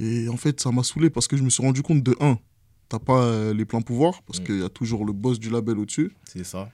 Et 0.00 0.28
en 0.28 0.36
fait, 0.36 0.60
ça 0.60 0.72
m'a 0.72 0.82
saoulé 0.82 1.10
parce 1.10 1.28
que 1.28 1.36
je 1.36 1.44
me 1.44 1.50
suis 1.50 1.62
rendu 1.62 1.82
compte 1.82 2.02
de 2.02 2.16
un, 2.18 2.38
t'as 2.88 2.98
pas 2.98 3.22
euh, 3.22 3.54
les 3.54 3.64
pleins 3.64 3.80
pouvoirs 3.82 4.22
parce 4.22 4.40
Mm. 4.40 4.44
qu'il 4.44 4.60
y 4.60 4.64
a 4.64 4.68
toujours 4.68 5.04
le 5.04 5.12
boss 5.12 5.38
du 5.38 5.50
label 5.50 5.78
au-dessus. 5.78 6.12
C'est 6.24 6.44
ça. 6.44 6.70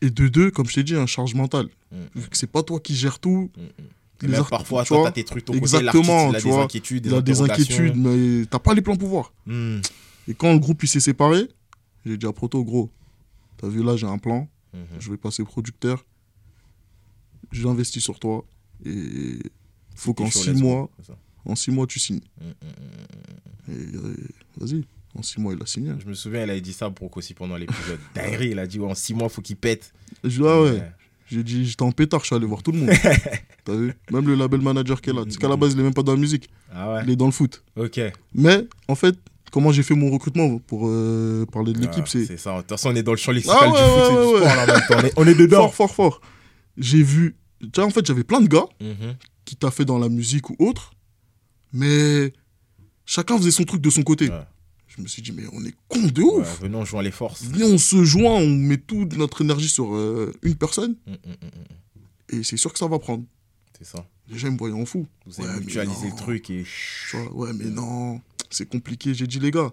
Et 0.00 0.10
de 0.10 0.28
deux, 0.28 0.50
comme 0.50 0.66
je 0.66 0.74
t'ai 0.74 0.82
dit, 0.82 0.96
un 0.96 1.06
charge 1.06 1.34
mental. 1.34 1.68
Mm, 1.92 1.96
Vu 2.16 2.28
que 2.28 2.36
c'est 2.36 2.46
pas 2.50 2.62
toi 2.62 2.80
qui 2.80 2.94
gères 2.96 3.18
tout, 3.20 3.50
mm, 3.56 3.60
mm. 3.62 3.68
les 4.22 4.28
Même 4.28 4.44
parfois, 4.44 4.82
tu 4.82 4.88
toi, 4.88 4.98
vois, 4.98 5.08
as 5.08 5.12
tes 5.12 5.24
trucs 5.24 5.44
ton 5.44 5.52
exactement, 5.54 5.92
côté, 5.92 6.32
l'artiste, 6.32 6.32
il 6.32 6.36
a 6.36 6.40
tu 6.40 6.44
des 6.46 6.50
vois, 6.52 6.64
inquiétudes, 6.64 7.06
il 7.06 7.14
a 7.14 7.20
des 7.22 7.40
inquiétudes, 7.40 7.96
mais 7.96 8.46
t'as 8.46 8.58
pas 8.58 8.74
les 8.74 8.82
pleins 8.82 8.96
pouvoirs. 8.96 9.32
Et 10.28 10.34
quand 10.34 10.52
le 10.52 10.58
groupe 10.58 10.82
il 10.82 10.88
s'est 10.88 11.00
séparé, 11.00 11.48
j'ai 12.06 12.16
dit 12.16 12.26
à 12.26 12.32
Proto, 12.32 12.62
gros, 12.64 12.90
t'as 13.56 13.68
vu 13.68 13.82
là, 13.82 13.96
j'ai 13.96 14.06
un 14.06 14.18
plan, 14.18 14.48
mhm. 14.74 14.80
je 15.00 15.10
vais 15.10 15.16
passer 15.16 15.42
producteur, 15.44 16.04
j'investis 17.50 18.02
sur 18.02 18.18
toi, 18.18 18.44
et 18.84 19.38
faut 19.94 20.14
qu'en 20.14 20.30
six 20.30 20.52
mois, 20.52 20.88
en 21.44 21.54
six 21.56 21.70
mois, 21.70 21.86
tu 21.86 21.98
signes. 22.00 22.20
Et 23.68 23.72
euh, 23.72 24.16
vas-y, 24.58 24.84
en 25.18 25.22
six 25.22 25.40
mois, 25.40 25.52
il 25.54 25.62
a 25.62 25.66
signé. 25.66 25.92
Je 26.02 26.06
me 26.08 26.14
souviens, 26.14 26.44
il 26.44 26.50
avait 26.50 26.60
dit 26.60 26.72
ça 26.72 26.88
Brock 26.88 27.16
aussi 27.16 27.34
pendant 27.34 27.56
l'épisode. 27.56 27.98
Dinguerie, 28.14 28.50
il 28.50 28.58
a 28.58 28.66
dit 28.66 28.78
ouais, 28.78 28.90
en 28.90 28.94
6 28.94 29.14
mois, 29.14 29.28
faut 29.28 29.42
qu'il 29.42 29.56
pète. 29.56 29.92
Je 30.24 30.40
dis, 30.40 30.46
ah 30.48 30.62
ouais, 30.62 30.82
j'ai 31.30 31.42
dit, 31.42 31.64
j'étais 31.66 31.82
en 31.82 31.92
pétard, 31.92 32.20
je 32.20 32.26
suis 32.26 32.34
allé 32.36 32.46
voir 32.46 32.62
tout 32.62 32.72
le 32.72 32.78
monde. 32.78 32.90
T'as 33.64 33.74
vu? 33.76 33.94
Même 34.10 34.26
le 34.26 34.34
label 34.34 34.60
manager 34.60 35.00
qui 35.00 35.10
est 35.10 35.12
là. 35.12 35.24
Tu 35.24 35.32
sais 35.32 35.38
qu'à 35.38 35.48
la 35.48 35.56
base, 35.56 35.72
il 35.74 35.80
est 35.80 35.82
même 35.82 35.94
pas 35.94 36.02
dans 36.02 36.12
la 36.14 36.18
musique, 36.20 36.48
Ah 36.72 36.92
ouais 36.94 37.00
il 37.04 37.10
est 37.10 37.16
dans 37.16 37.26
le 37.26 37.32
foot. 37.32 37.62
Ok. 37.76 38.00
Mais 38.34 38.66
en 38.88 38.94
fait, 38.94 39.14
comment 39.50 39.70
j'ai 39.72 39.82
fait 39.82 39.94
mon 39.94 40.10
recrutement 40.10 40.58
pour 40.58 40.88
euh, 40.88 41.44
parler 41.46 41.72
de 41.72 41.78
l'équipe, 41.78 42.04
Ah, 42.06 42.10
c'est 42.10 42.24
C'est 42.26 42.36
ça. 42.38 42.54
De 42.56 42.60
toute 42.60 42.70
façon, 42.70 42.90
on 42.90 42.94
est 42.96 43.02
dans 43.02 43.12
le 43.12 43.18
champ 43.18 43.32
lexical 43.32 43.56
Ah 43.60 43.68
ouais, 43.70 43.72
du 43.72 43.78
foot 43.78 43.98
ouais, 43.98 44.06
et 44.06 44.10
du 44.10 44.36
sport 44.40 44.56
là, 44.56 44.62
en 44.62 44.66
même 44.66 44.82
temps. 44.88 44.96
On 44.98 45.04
est, 45.04 45.12
on 45.16 45.26
est 45.26 45.34
dedans. 45.38 45.68
fort, 45.68 45.74
fort, 45.74 45.94
fort. 45.94 46.20
J'ai 46.76 47.02
vu. 47.02 47.36
Tu 47.60 47.68
vois, 47.76 47.84
en 47.84 47.90
fait, 47.90 48.04
j'avais 48.06 48.24
plein 48.24 48.40
de 48.40 48.48
gars 48.48 48.64
Mhm. 48.80 49.14
qui 49.44 49.56
t'a 49.56 49.70
fait 49.70 49.84
dans 49.84 49.98
la 49.98 50.08
musique 50.08 50.50
ou 50.50 50.56
autre, 50.58 50.92
mais 51.72 52.32
chacun 53.06 53.36
faisait 53.38 53.50
son 53.50 53.64
truc 53.64 53.80
de 53.80 53.90
son 53.90 54.02
côté. 54.02 54.28
Ouais. 54.92 54.96
Je 54.98 55.02
me 55.02 55.06
suis 55.08 55.22
dit, 55.22 55.32
mais 55.32 55.44
on 55.52 55.64
est 55.64 55.74
con 55.88 56.00
de 56.02 56.22
Ouais, 56.22 56.40
ouf. 56.40 56.60
venons 56.60 56.84
jouer 56.84 57.02
les 57.04 57.10
forces. 57.10 57.42
Viens, 57.44 57.66
on 57.66 57.78
se 57.78 58.04
joint, 58.04 58.34
on 58.34 58.48
met 58.48 58.76
toute 58.78 59.16
notre 59.16 59.40
énergie 59.42 59.68
sur 59.68 59.94
euh, 59.94 60.32
une 60.42 60.54
personne, 60.56 60.96
Mm, 61.06 61.12
mm, 61.12 61.16
mm, 62.34 62.38
et 62.38 62.42
c'est 62.42 62.56
sûr 62.56 62.72
que 62.72 62.78
ça 62.78 62.86
va 62.88 62.98
prendre. 62.98 63.24
C'est 63.78 63.86
ça. 63.86 64.06
Déjà, 64.28 64.48
ils 64.48 64.52
me 64.54 64.58
voyaient 64.58 64.74
en 64.74 64.86
fou. 64.86 65.06
Vous 65.26 65.40
Ouais, 65.42 65.48
avez 65.48 65.60
mutualisé 65.60 66.08
le 66.10 66.16
truc 66.16 66.48
et. 66.50 66.64
Tu 67.10 67.16
vois, 67.16 67.32
ouais, 67.34 67.52
mais 67.52 67.66
non, 67.66 68.20
c'est 68.50 68.68
compliqué. 68.68 69.12
J'ai 69.14 69.26
dit, 69.26 69.38
les 69.40 69.50
gars, 69.50 69.72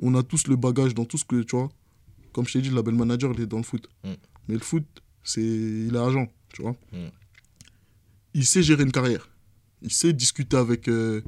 on 0.00 0.14
a 0.14 0.22
tous 0.22 0.46
le 0.46 0.56
bagage 0.56 0.94
dans 0.94 1.04
tout 1.04 1.18
ce 1.18 1.24
que, 1.24 1.42
tu 1.42 1.54
vois. 1.56 1.70
Comme 2.32 2.46
je 2.46 2.54
t'ai 2.54 2.62
dit, 2.62 2.70
le 2.70 2.76
label 2.76 2.94
manager, 2.94 3.32
il 3.36 3.42
est 3.42 3.46
dans 3.46 3.58
le 3.58 3.62
foot. 3.62 3.88
Mais 4.04 4.54
le 4.54 4.60
foot, 4.60 4.84
c'est, 5.22 5.40
il 5.42 5.92
est 5.94 5.98
agent, 5.98 6.26
tu 6.52 6.62
vois. 6.62 6.74
Il 8.34 8.46
sait 8.46 8.62
gérer 8.62 8.82
une 8.84 8.92
carrière. 8.92 9.28
Il 9.82 9.92
sait 9.92 10.12
discuter 10.12 10.56
avec 10.56 10.88
euh, 10.88 11.22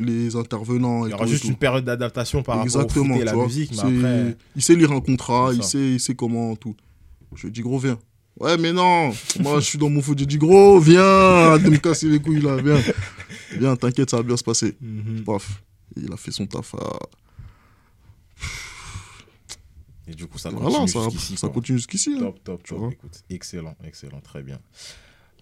les 0.00 0.34
intervenants. 0.36 1.06
Il 1.06 1.10
y 1.10 1.14
aura 1.14 1.26
juste 1.26 1.44
une 1.44 1.56
période 1.56 1.84
d'adaptation 1.84 2.42
par 2.42 2.56
rapport 2.56 2.64
au 2.76 2.80
Exactement, 2.80 3.14
foot 3.14 3.16
et 3.16 3.18
tu 3.20 3.24
la 3.26 3.32
vois. 3.34 3.44
musique, 3.46 3.70
mais 3.72 3.78
après. 4.04 4.36
Il 4.56 4.62
sait 4.62 4.74
lire 4.76 4.90
un 4.92 5.00
contrat, 5.00 5.50
il 5.54 5.62
sait, 5.62 5.92
il 5.92 6.00
sait 6.00 6.14
comment 6.14 6.56
tout. 6.56 6.74
Je 7.36 7.46
lui 7.46 7.52
dis, 7.52 7.60
gros, 7.60 7.78
viens. 7.78 7.98
Ouais, 8.38 8.56
mais 8.56 8.72
non, 8.72 9.12
moi 9.40 9.60
je 9.60 9.64
suis 9.66 9.78
dans 9.78 9.90
mon 9.90 10.00
foot. 10.00 10.18
J'ai 10.18 10.26
dit, 10.26 10.38
gros, 10.38 10.80
viens, 10.80 11.58
de 11.58 11.68
me 11.68 11.76
casser 11.76 12.08
les 12.08 12.20
couilles 12.20 12.40
là, 12.40 12.56
viens. 12.56 12.80
Viens, 13.58 13.76
t'inquiète, 13.76 14.08
ça 14.10 14.16
va 14.16 14.22
bien 14.22 14.36
se 14.36 14.44
passer. 14.44 14.76
Mhm. 14.80 15.24
Paf. 15.24 15.62
Il 15.96 16.10
a 16.12 16.16
fait 16.16 16.30
son 16.30 16.46
taf 16.46 16.74
à. 16.74 16.78
Et 20.08 20.14
du 20.14 20.26
coup, 20.26 20.38
ça 20.38 20.50
continue 20.50 20.70
Voilà, 20.70 20.86
jusqu'ici. 20.86 21.36
ça 21.36 21.48
continue 21.48 21.78
jusqu'ici. 21.78 22.14
hein. 22.16 22.20
Top, 22.20 22.42
top, 22.44 22.62
Tu 22.64 22.70
top. 22.70 22.78
vois. 22.78 22.90
Écoute, 22.92 23.22
excellent, 23.28 23.76
excellent, 23.84 24.20
très 24.20 24.42
bien. 24.42 24.58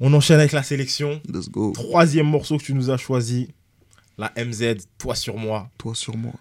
On 0.01 0.13
enchaîne 0.13 0.39
avec 0.41 0.53
la 0.53 0.63
sélection. 0.63 1.21
Let's 1.33 1.49
go. 1.49 1.73
Troisième 1.73 2.27
morceau 2.27 2.59
que 2.59 2.63
tu 2.65 2.75
nous 2.75 2.91
as 2.91 2.97
choisi, 2.99 3.49
la 4.19 4.33
MZ, 4.37 4.87
Toi 4.99 5.15
sur 5.15 5.37
moi. 5.39 5.71
Toi 5.79 5.95
sur 5.95 6.17
moi. 6.17 6.35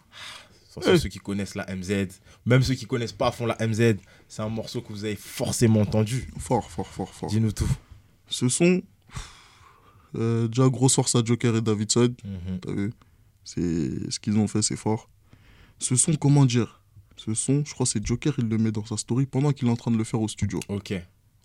Ceux- 0.82 0.98
ceux 1.00 1.10
qui 1.10 1.18
connaissent 1.20 1.56
la 1.56 1.66
MZ, 1.76 2.20
même 2.46 2.62
ceux 2.62 2.76
qui 2.76 2.86
connaissent 2.86 3.12
pas 3.12 3.28
à 3.30 3.32
fond 3.32 3.46
la 3.48 3.58
MZ, 3.66 3.96
c'est 4.28 4.42
un 4.44 4.50
morceau 4.50 4.82
que 4.82 4.90
vous 4.94 5.06
avez 5.06 5.16
forcément 5.16 5.82
entendu. 5.82 6.30
Fort, 6.38 6.70
fort, 6.70 6.88
fort, 6.88 7.12
fort. 7.13 7.30
Dis-nous 7.30 7.52
tout. 7.52 7.70
Ce 8.28 8.48
son. 8.50 8.82
euh, 10.16 10.48
déjà, 10.48 10.70
grosse 10.70 10.96
force 10.96 11.16
à 11.16 11.24
Joker 11.24 11.56
et 11.56 11.62
Davidson. 11.62 12.13
T'as 12.62 12.72
vu? 12.74 12.94
C'est 13.44 14.12
ce 14.12 14.20
qu'ils 14.20 14.38
ont 14.38 14.48
fait, 14.48 14.62
c'est 14.62 14.76
fort. 14.76 15.10
Ce 15.80 15.96
son, 15.96 16.13
comment 16.16 16.46
dire? 16.46 16.82
Ce 17.16 17.34
son, 17.34 17.63
je 17.66 17.74
crois 17.74 17.86
c'est 17.88 18.06
Joker, 18.06 18.36
il 18.38 18.48
le 18.48 18.58
met 18.60 18.72
dans 18.72 18.86
sa 18.86 18.98
story 18.98 19.26
pendant 19.26 19.52
qu'il 19.54 19.68
est 19.68 19.72
en 19.72 19.76
train 19.76 19.90
de 19.92 19.98
le 19.98 20.04
faire 20.04 20.22
au 20.22 20.28
studio. 20.28 20.60
Ok. 20.70 20.94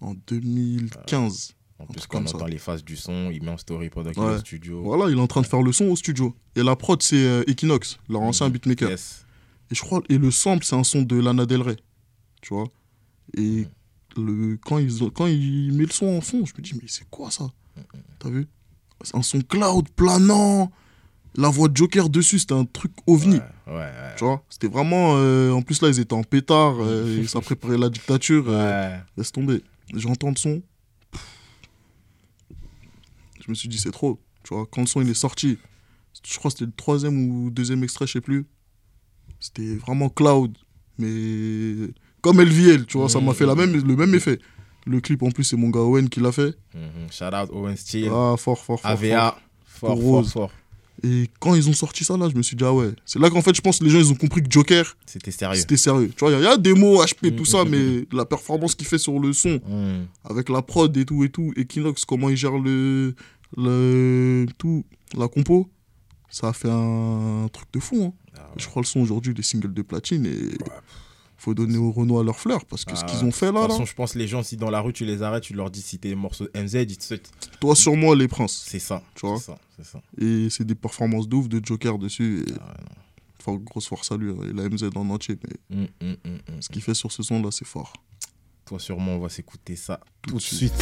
En 0.01 0.15
2015. 0.27 1.55
En 1.83 1.87
plus, 1.93 2.07
quand 2.07 2.23
on 2.23 2.27
ça. 2.27 2.37
entend 2.37 2.47
les 2.47 2.59
phases 2.59 2.85
du 2.85 2.97
son, 2.97 3.31
il 3.33 3.43
met 3.43 3.51
en 3.51 3.57
story 3.59 3.91
pendant 3.91 4.11
qu'il 4.13 4.23
est 4.23 4.27
Ouais. 4.27 4.35
au 4.37 4.39
studio. 4.39 4.83
Voilà, 4.83 5.11
il 5.11 5.19
est 5.19 5.21
en 5.21 5.27
train 5.27 5.41
de 5.43 5.47
faire 5.47 5.63
le 5.63 5.73
son 5.73 5.87
au 5.87 5.97
studio. 5.97 6.35
Et 6.57 6.63
la 6.63 6.77
prod, 6.77 7.03
c'est 7.03 7.17
euh, 7.27 7.43
Equinox, 7.49 7.99
leur 8.09 8.21
ancien 8.23 8.47
Mhm. 8.47 8.53
beatmaker. 8.53 8.91
Yes. 8.91 9.27
Et 9.71 9.75
je 9.75 9.81
crois, 9.81 10.01
et 10.09 10.17
le 10.19 10.31
sample, 10.31 10.65
c'est 10.65 10.77
un 10.77 10.85
son 10.85 11.03
de 11.03 11.17
Lana 11.21 11.45
Del 11.47 11.63
Rey. 11.63 11.77
Tu 12.41 12.55
vois 12.55 12.69
Et 13.37 13.67
le, 14.17 14.59
quand, 14.65 14.79
ils 14.79 15.11
quand 15.15 15.27
il 15.27 15.73
met 15.73 15.85
le 15.85 15.91
son 15.93 16.07
en 16.07 16.21
fond, 16.21 16.45
je 16.45 16.53
me 16.57 16.63
dis, 16.63 16.73
mais 16.75 16.87
c'est 16.89 17.09
quoi 17.11 17.31
ça? 17.31 17.51
T'as 18.19 18.29
vu? 18.31 18.47
C'est 19.03 19.17
un 19.17 19.23
son 19.23 19.41
cloud, 19.41 19.89
planant. 19.97 20.71
La 21.35 21.49
voix 21.49 21.69
de 21.69 21.77
Joker 21.77 22.11
dessus, 22.11 22.39
c'était 22.41 22.53
un 22.55 22.67
truc 22.67 22.93
ovni. 23.07 23.37
Ouais, 23.67 23.73
ouais, 23.75 23.91
Tu 24.19 24.25
vois? 24.25 24.45
C'était 24.51 24.69
vraiment. 24.69 25.15
euh, 25.17 25.51
en 25.53 25.63
plus, 25.63 25.81
là, 25.81 25.89
ils 25.89 25.99
étaient 25.99 26.13
en 26.13 26.23
pétard. 26.23 26.75
euh, 26.81 27.23
et 27.23 27.27
ça 27.27 27.41
préparait 27.41 27.79
la 27.79 27.89
dictature. 27.89 28.45
euh, 28.49 28.97
laisse 29.17 29.33
tomber. 29.33 29.63
J'entends 29.95 30.29
le 30.29 30.37
son. 30.37 30.63
Je 33.45 33.51
me 33.51 33.55
suis 33.55 33.69
dit, 33.69 33.79
c'est 33.79 33.91
trop. 33.91 34.21
Tu 34.45 34.55
vois, 34.55 34.67
quand 34.71 34.81
le 34.83 34.87
son 34.87 35.01
il 35.03 35.09
est 35.11 35.15
sorti, 35.15 35.59
je 36.27 36.39
crois 36.39 36.51
que 36.51 36.59
c'était 36.59 36.67
le 36.67 36.73
troisième 36.77 37.31
ou 37.31 37.51
deuxième 37.51 37.83
extrait, 37.83 38.07
je 38.07 38.13
sais 38.13 38.21
plus. 38.21 38.47
C'était 39.41 39.75
vraiment 39.77 40.09
cloud. 40.09 40.57
Mais 40.99 41.89
comme 42.21 42.41
LVL, 42.41 42.87
tu 42.87 42.99
vois, 42.99 43.09
ça 43.09 43.21
m'a 43.21 43.35
fait 43.35 43.47
la 43.47 43.55
même, 43.55 43.73
le 43.73 43.97
même 43.97 44.15
effet. 44.15 44.39
Le 44.87 45.01
clip, 45.01 45.23
en 45.23 45.31
plus, 45.31 45.45
c'est 45.45 45.57
mon 45.57 45.71
gars 45.71 45.81
Owen 45.81 46.09
qui 46.09 46.21
l'a 46.21 46.33
fait. 46.33 46.57
Mhm. 46.75 47.11
Shout 47.11 47.25
out 47.27 47.51
Owen 47.53 47.77
Steele, 47.77 48.11
Ah, 48.13 48.35
fort, 48.37 48.59
fort, 48.59 48.81
fort. 48.81 48.91
AVA. 48.91 49.39
Fort, 49.65 49.99
fort. 50.01 50.27
fort. 50.29 50.51
Et 51.05 51.29
quand 51.41 51.55
ils 51.57 51.69
ont 51.69 51.73
sorti 51.73 52.05
ça, 52.05 52.17
là, 52.17 52.29
je 52.31 52.37
me 52.37 52.43
suis 52.43 52.55
dit, 52.57 52.63
ah 52.65 52.73
ouais. 52.73 52.91
C'est 53.05 53.19
là 53.19 53.29
qu'en 53.29 53.43
fait, 53.43 53.55
je 53.57 53.61
pense 53.61 53.79
que 53.81 53.85
les 53.85 53.91
gens, 53.91 53.99
ils 53.99 54.11
ont 54.13 54.15
compris 54.15 54.41
que 54.43 54.51
Joker, 54.51 54.97
C'était 55.05 55.33
sérieux. 55.33 55.59
c'était 55.61 55.77
sérieux. 55.77 56.11
Tu 56.17 56.25
vois, 56.25 56.33
il 56.33 56.39
y, 56.39 56.43
y 56.43 56.47
a 56.47 56.57
des 56.57 56.75
mots 56.75 57.03
HP, 57.05 57.33
Mm, 57.33 57.37
tout 57.37 57.43
mm, 57.43 57.47
ça, 57.47 57.65
mm, 57.65 57.69
mais 57.69 58.07
la 58.13 58.25
performance 58.25 58.75
qu'il 58.77 58.87
fait 58.87 58.99
sur 58.99 59.19
le 59.19 59.33
son, 59.33 59.61
avec 60.25 60.49
la 60.49 60.63
prod 60.63 60.97
et 60.97 61.05
tout 61.05 61.25
et 61.25 61.29
tout, 61.29 61.53
Equinox, 61.57 62.05
comment 62.05 62.29
il 62.31 62.37
gère 62.37 62.57
le, 62.59 63.15
le 63.57 64.47
tout, 64.59 64.85
la 65.17 65.29
compo, 65.29 65.69
ça 66.31 66.49
a 66.49 66.53
fait 66.53 66.71
un 66.71 67.49
truc 67.53 67.67
de 67.73 67.81
fou. 67.81 68.05
hein. 68.05 68.13
Ah 68.39 68.49
Je 68.57 68.67
crois 68.67 68.81
le 68.83 68.87
son 68.87 69.01
aujourd'hui 69.01 69.35
des 69.35 69.43
singles 69.43 69.75
de 69.75 69.83
platine 69.83 70.25
et 70.25 70.57
faut 71.43 71.55
donner 71.55 71.77
aux 71.77 71.91
Renois 71.91 72.23
leurs 72.23 72.39
fleurs 72.39 72.65
parce 72.67 72.85
que 72.85 72.95
ce 72.95 73.03
Ah, 73.03 73.07
qu'ils 73.07 73.25
ont 73.25 73.33
fait 73.33 73.47
De 73.49 73.53
là, 73.53 73.61
toute 73.63 73.71
là 73.71 73.75
façon, 73.75 73.85
je 73.85 73.95
pense 73.95 74.15
les 74.15 74.29
gens, 74.29 74.43
si 74.43 74.57
dans 74.57 74.71
la 74.71 74.81
rue 74.81 74.93
tu 74.93 75.05
les 75.05 75.23
arrêtes, 75.23 75.43
tu 75.43 75.55
leur 75.55 75.71
dis 75.71 75.83
si 75.83 75.99
t'es 75.99 76.15
morceau 76.15 76.47
MZ, 76.55 76.75
ils 76.75 76.97
te 76.97 77.15
toi 77.61 77.75
sur 77.75 77.97
moi 77.97 78.15
les 78.15 78.29
princes. 78.29 78.65
C'est 78.67 78.79
ça. 78.79 79.03
Tu 79.15 79.27
vois 79.27 79.39
C'est 79.39 79.47
ça. 79.47 79.59
C'est 79.77 79.85
ça. 79.85 80.03
Et 80.21 80.49
c'est 80.51 80.65
des 80.65 80.77
performances 80.77 81.29
de 81.29 81.35
ouf 81.37 81.49
de 81.49 81.61
Joker 81.65 81.99
dessus. 81.99 82.45
Et... 82.49 82.53
Ah. 82.61 82.75
Enfin, 83.41 83.59
grosse 83.59 83.89
force 83.89 84.13
à 84.13 84.17
lui, 84.17 84.31
hein, 84.31 84.37
et 84.49 84.53
la 84.53 84.69
MZ 84.69 84.91
en 84.95 85.11
entier. 85.11 85.37
Mais 85.71 85.77
hum, 85.77 85.89
hum, 86.01 86.17
hum. 86.25 86.39
ce 86.61 86.69
qu'il 86.69 86.81
fait 86.81 86.95
sur 86.95 87.11
ce 87.11 87.25
son 87.25 87.43
là, 87.43 87.51
c'est 87.51 87.67
fort. 87.67 87.93
Toi, 88.65 88.79
sûrement, 88.79 89.17
on 89.17 89.19
va 89.19 89.29
s'écouter 89.29 89.75
ça 89.75 89.99
tout, 90.23 90.31
Tout 90.31 90.37
de 90.37 90.41
de 90.41 90.45
suite. 90.45 90.73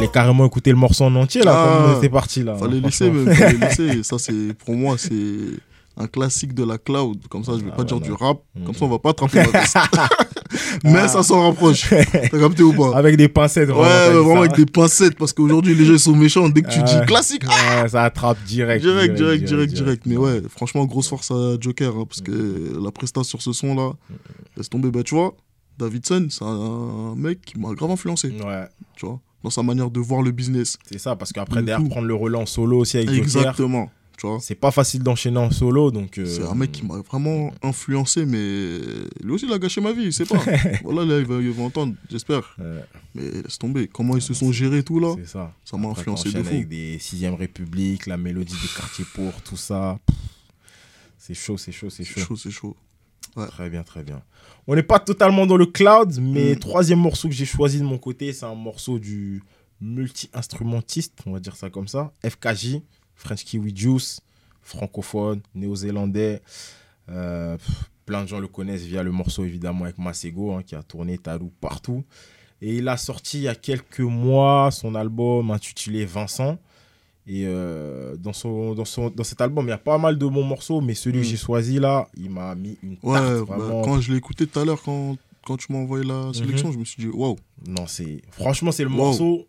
Allait 0.00 0.10
carrément 0.12 0.46
écouter 0.46 0.70
le 0.70 0.76
morceau 0.76 1.04
en 1.04 1.14
entier 1.16 1.42
là, 1.42 1.52
Ah. 1.54 1.82
comme 1.82 1.94
on 1.94 1.98
était 1.98 2.08
parti 2.08 2.42
là. 2.42 2.56
Fallait 2.56 2.80
laisser, 2.80 3.10
même, 3.10 3.34
fallait 3.34 3.58
laisser. 3.58 4.02
Ça, 4.02 4.18
c'est 4.18 4.54
pour 4.64 4.74
moi, 4.74 4.96
c'est 4.98 5.12
un 5.96 6.06
classique 6.06 6.54
de 6.54 6.64
la 6.64 6.78
cloud. 6.78 7.18
Comme 7.28 7.44
ça, 7.44 7.52
je 7.58 7.64
vais 7.64 7.70
Ah 7.72 7.76
pas 7.76 7.84
dire 7.84 8.00
du 8.00 8.12
rap. 8.12 8.38
Mhm. 8.54 8.64
Comme 8.64 8.74
ça, 8.74 8.84
on 8.84 8.88
va 8.88 8.98
pas 8.98 9.10
attraper 9.10 9.42
la. 9.52 9.64
Mais 10.84 11.08
ça 11.08 11.22
s'en 11.22 11.42
rapproche. 11.42 11.90
T'as 11.90 12.38
capté 12.38 12.62
ou 12.62 12.72
pas? 12.72 12.96
Avec 12.96 13.16
des 13.16 13.28
pincettes, 13.28 13.68
Ouais, 13.68 13.74
vraiment. 13.74 13.84
t'as 13.84 14.06
ouais, 14.06 14.08
dit 14.10 14.14
vraiment 14.16 14.34
ça, 14.34 14.38
avec 14.40 14.56
des 14.56 14.66
pincettes. 14.66 15.18
Parce 15.18 15.32
qu'aujourd'hui, 15.32 15.74
les 15.74 15.84
gens 15.84 15.98
sont 15.98 16.16
méchants. 16.16 16.48
Dès 16.48 16.62
que 16.62 16.70
tu 16.70 16.82
dis 16.82 16.94
classique, 17.06 17.42
ah, 17.48 17.82
Ouais, 17.82 17.88
ça 17.88 18.04
attrape 18.04 18.38
direct. 18.44 18.82
direct, 18.82 19.14
direct, 19.14 19.44
direct, 19.44 19.72
direct. 19.74 20.06
Mais 20.06 20.16
ouais, 20.16 20.40
franchement, 20.48 20.84
grosse 20.86 21.08
force 21.08 21.30
à 21.32 21.56
Joker. 21.60 21.92
hein, 21.96 22.04
parce 22.08 22.20
que 22.22 22.78
la 22.82 22.90
presta 22.90 23.22
sur 23.24 23.42
ce 23.42 23.52
son 23.52 23.74
là, 23.74 23.90
laisse 24.56 24.70
tomber. 24.70 24.90
Bah, 24.90 25.02
tu 25.02 25.14
vois, 25.14 25.34
Davidson, 25.78 26.28
c'est 26.30 26.44
un 26.44 27.14
mec 27.16 27.42
qui 27.42 27.58
m'a 27.58 27.74
grave 27.74 27.90
influencé. 27.90 28.28
Ouais, 28.44 28.66
Tu 28.96 29.06
vois, 29.06 29.20
dans 29.42 29.50
sa 29.50 29.62
manière 29.62 29.90
de 29.90 30.00
voir 30.00 30.22
le 30.22 30.30
business. 30.32 30.78
c'est 30.86 30.98
ça, 30.98 31.16
parce 31.16 31.32
qu'après, 31.32 31.62
derrière, 31.62 31.86
prendre 31.88 32.06
le 32.06 32.14
relais 32.14 32.38
en 32.38 32.46
solo 32.46 32.78
aussi 32.78 32.96
avec 32.98 33.08
Joker, 33.10 33.22
Exactement. 33.24 33.90
Tu 34.18 34.26
vois 34.26 34.38
c'est 34.38 34.54
pas 34.54 34.70
facile 34.70 35.02
d'enchaîner 35.02 35.38
en 35.38 35.50
solo, 35.50 35.90
donc. 35.90 36.18
euh, 36.18 36.26
C'est 36.26 36.44
un 36.44 36.54
mec 36.54 36.72
qui 36.72 36.84
m'a 36.84 36.98
vraiment 36.98 37.52
influencé, 37.62 38.26
mais 38.26 38.80
lui 39.24 39.32
aussi, 39.32 39.46
il 39.46 39.52
a 39.54 39.58
gâché 39.58 39.80
ma 39.80 39.92
vie, 39.92 40.02
il 40.04 40.12
sait 40.12 40.26
pas. 40.26 40.36
voilà, 40.84 41.06
là, 41.06 41.18
il 41.20 41.24
va, 41.24 41.36
il 41.40 41.50
va 41.50 41.62
entendre, 41.62 41.94
j'espère. 42.10 42.54
Ouais, 42.58 42.84
Mais 43.14 43.22
laisse 43.42 43.58
tomber. 43.58 43.88
Comment 43.88 44.16
ils 44.16 44.22
se 44.22 44.34
sont 44.34 44.52
gérés, 44.52 44.82
tout 44.82 45.00
là? 45.00 45.14
C'est 45.16 45.26
ça. 45.28 45.54
Ça 45.64 45.78
m'a 45.78 45.88
influencé 45.88 46.30
de 46.30 46.42
fou. 46.42 46.48
avec 46.54 46.68
des 46.68 46.98
6ème 46.98 47.34
République, 47.34 48.04
la 48.06 48.18
mélodie 48.18 48.52
des 48.60 48.68
quartiers 48.76 49.06
pour, 49.14 49.32
tout 49.40 49.56
ça. 49.56 49.98
C'est 51.16 51.32
chaud, 51.34 51.56
c'est 51.56 51.72
chaud, 51.72 51.88
c'est 51.88 52.04
C'est 52.04 52.12
chaud. 52.12 52.20
chaud, 52.20 52.36
c'est 52.36 52.50
chaud. 52.50 52.76
Très 53.48 53.70
bien, 53.70 53.82
très 53.84 54.02
bien. 54.02 54.20
On 54.72 54.76
n'est 54.76 54.84
pas 54.84 55.00
totalement 55.00 55.46
dans 55.46 55.56
le 55.56 55.66
cloud, 55.66 56.16
mais 56.20 56.52
Mm. 56.54 56.58
troisième 56.60 57.00
morceau 57.00 57.26
que 57.28 57.34
j'ai 57.34 57.44
choisi 57.44 57.80
de 57.80 57.84
mon 57.84 57.98
côté, 57.98 58.32
c'est 58.32 58.46
un 58.46 58.54
morceau 58.54 59.00
du 59.00 59.42
multi-instrumentiste, 59.80 61.18
on 61.26 61.32
va 61.32 61.40
dire 61.40 61.56
ça 61.56 61.70
comme 61.70 61.88
ça. 61.88 62.12
FKJ, 62.24 62.80
French 63.16 63.44
Kiwi 63.44 63.72
Juice, 63.74 64.20
francophone, 64.62 65.40
néo-zélandais. 65.56 66.40
Euh, 67.08 67.58
plein 68.06 68.22
de 68.22 68.28
gens 68.28 68.38
le 68.38 68.46
connaissent 68.46 68.84
via 68.84 69.02
le 69.02 69.10
morceau 69.10 69.44
évidemment 69.44 69.86
avec 69.86 69.98
Masego, 69.98 70.52
hein, 70.52 70.62
qui 70.62 70.76
a 70.76 70.84
tourné 70.84 71.18
Talou 71.18 71.50
partout. 71.60 72.04
Et 72.62 72.76
il 72.76 72.86
a 72.86 72.96
sorti 72.96 73.38
il 73.38 73.42
y 73.42 73.48
a 73.48 73.56
quelques 73.56 73.98
mois 73.98 74.70
son 74.70 74.94
album 74.94 75.50
intitulé 75.50 76.04
Vincent. 76.04 76.58
Et 77.32 77.44
euh, 77.46 78.16
dans, 78.16 78.32
son, 78.32 78.74
dans, 78.74 78.84
son, 78.84 79.08
dans 79.08 79.22
cet 79.22 79.40
album, 79.40 79.66
il 79.66 79.70
y 79.70 79.72
a 79.72 79.78
pas 79.78 79.98
mal 79.98 80.18
de 80.18 80.26
bons 80.26 80.42
morceaux, 80.42 80.80
mais 80.80 80.94
celui 80.94 81.20
que 81.20 81.26
Mm. 81.26 81.30
j'ai 81.30 81.36
choisi 81.36 81.78
là, 81.78 82.08
il 82.16 82.28
m'a 82.28 82.56
mis 82.56 82.76
une 82.82 82.96
Ouais, 83.04 83.14
tarte. 83.20 83.46
bah, 83.48 83.56
vraiment. 83.56 83.82
quand 83.82 84.00
je 84.00 84.10
l'ai 84.10 84.18
écouté 84.18 84.48
tout 84.48 84.58
à 84.58 84.64
l'heure, 84.64 84.82
quand, 84.82 85.16
quand 85.46 85.56
tu 85.56 85.72
m'as 85.72 85.78
envoyé 85.78 86.04
la 86.04 86.32
sélection, 86.34 86.68
Mhm. 86.68 86.74
je 86.74 86.78
me 86.80 86.84
suis 86.84 87.02
dit, 87.04 87.08
waouh. 87.08 87.36
Non, 87.68 87.86
c'est. 87.86 88.20
Franchement, 88.32 88.72
c'est 88.72 88.82
le 88.82 88.90
Wow. 88.90 88.96
morceau. 88.96 89.46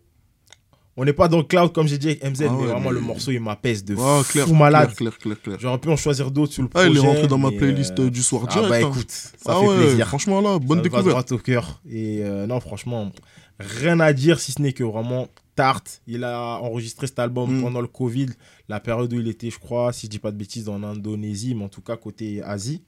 On 0.96 1.04
n'est 1.06 1.14
pas 1.14 1.26
dans 1.26 1.38
le 1.38 1.44
cloud 1.44 1.72
comme 1.72 1.88
j'ai 1.88 1.96
dit 1.96 2.08
avec 2.08 2.22
MZ, 2.22 2.42
Ah 2.42 2.50
mais 2.52 2.56
ouais, 2.58 2.66
vraiment 2.66 2.90
mais- 2.90 2.96
le 2.96 3.00
morceau 3.00 3.30
il 3.30 3.40
m'apaise 3.40 3.82
de 3.82 3.96
Ah, 3.98 4.20
clair, 4.28 4.46
fou 4.46 4.54
malade. 4.54 4.94
clair, 4.94 5.16
clair, 5.16 5.18
clair, 5.18 5.42
clair. 5.42 5.56
J'aurais 5.58 5.78
pu 5.78 5.88
en 5.88 5.96
choisir 5.96 6.30
d'autres 6.30 6.52
sur 6.52 6.62
le 6.62 6.68
Ah, 6.74 6.80
projet. 6.84 6.90
il 6.90 6.96
est 6.98 7.00
rentré 7.00 7.26
dans 7.26 7.38
ma 7.38 7.50
playlist 7.50 7.98
euh, 7.98 8.06
euh, 8.06 8.10
du 8.10 8.22
soir 8.22 8.42
Ah 8.46 8.52
direct. 8.52 8.68
bah 8.70 8.76
hein. 8.76 8.90
écoute, 8.90 9.10
ça 9.10 9.28
Ah 9.46 9.54
fait 9.60 9.66
ouais, 9.68 9.76
plaisir. 9.78 10.06
franchement 10.08 10.40
là, 10.42 10.58
bonne 10.58 10.68
Ça 10.68 10.74
va 10.76 10.82
découverte. 10.82 11.28
droit 11.28 11.38
au 11.38 11.42
cœur. 11.42 11.80
Et 11.90 12.18
euh, 12.22 12.46
non, 12.46 12.60
franchement, 12.60 13.10
rien 13.58 14.00
à 14.00 14.12
dire 14.12 14.38
si 14.38 14.52
ce 14.52 14.60
n'est 14.60 14.74
que 14.74 14.84
vraiment 14.84 15.28
tarte. 15.54 16.02
Il 16.06 16.24
a 16.24 16.58
enregistré 16.60 17.06
cet 17.06 17.18
album 17.18 17.58
Mm. 17.58 17.62
pendant 17.62 17.80
le 17.80 17.86
Covid, 17.88 18.28
la 18.68 18.80
période 18.80 19.12
où 19.12 19.20
il 19.20 19.28
était, 19.28 19.50
je 19.50 19.58
crois, 19.58 19.92
si 19.92 20.06
je 20.06 20.10
dis 20.10 20.18
pas 20.18 20.30
de 20.30 20.36
bêtises, 20.36 20.68
en 20.68 20.82
Indonésie, 20.82 21.54
mais 21.54 21.64
en 21.64 21.68
tout 21.68 21.82
cas 21.82 21.96
côté 21.96 22.42
Asie. 22.42 22.82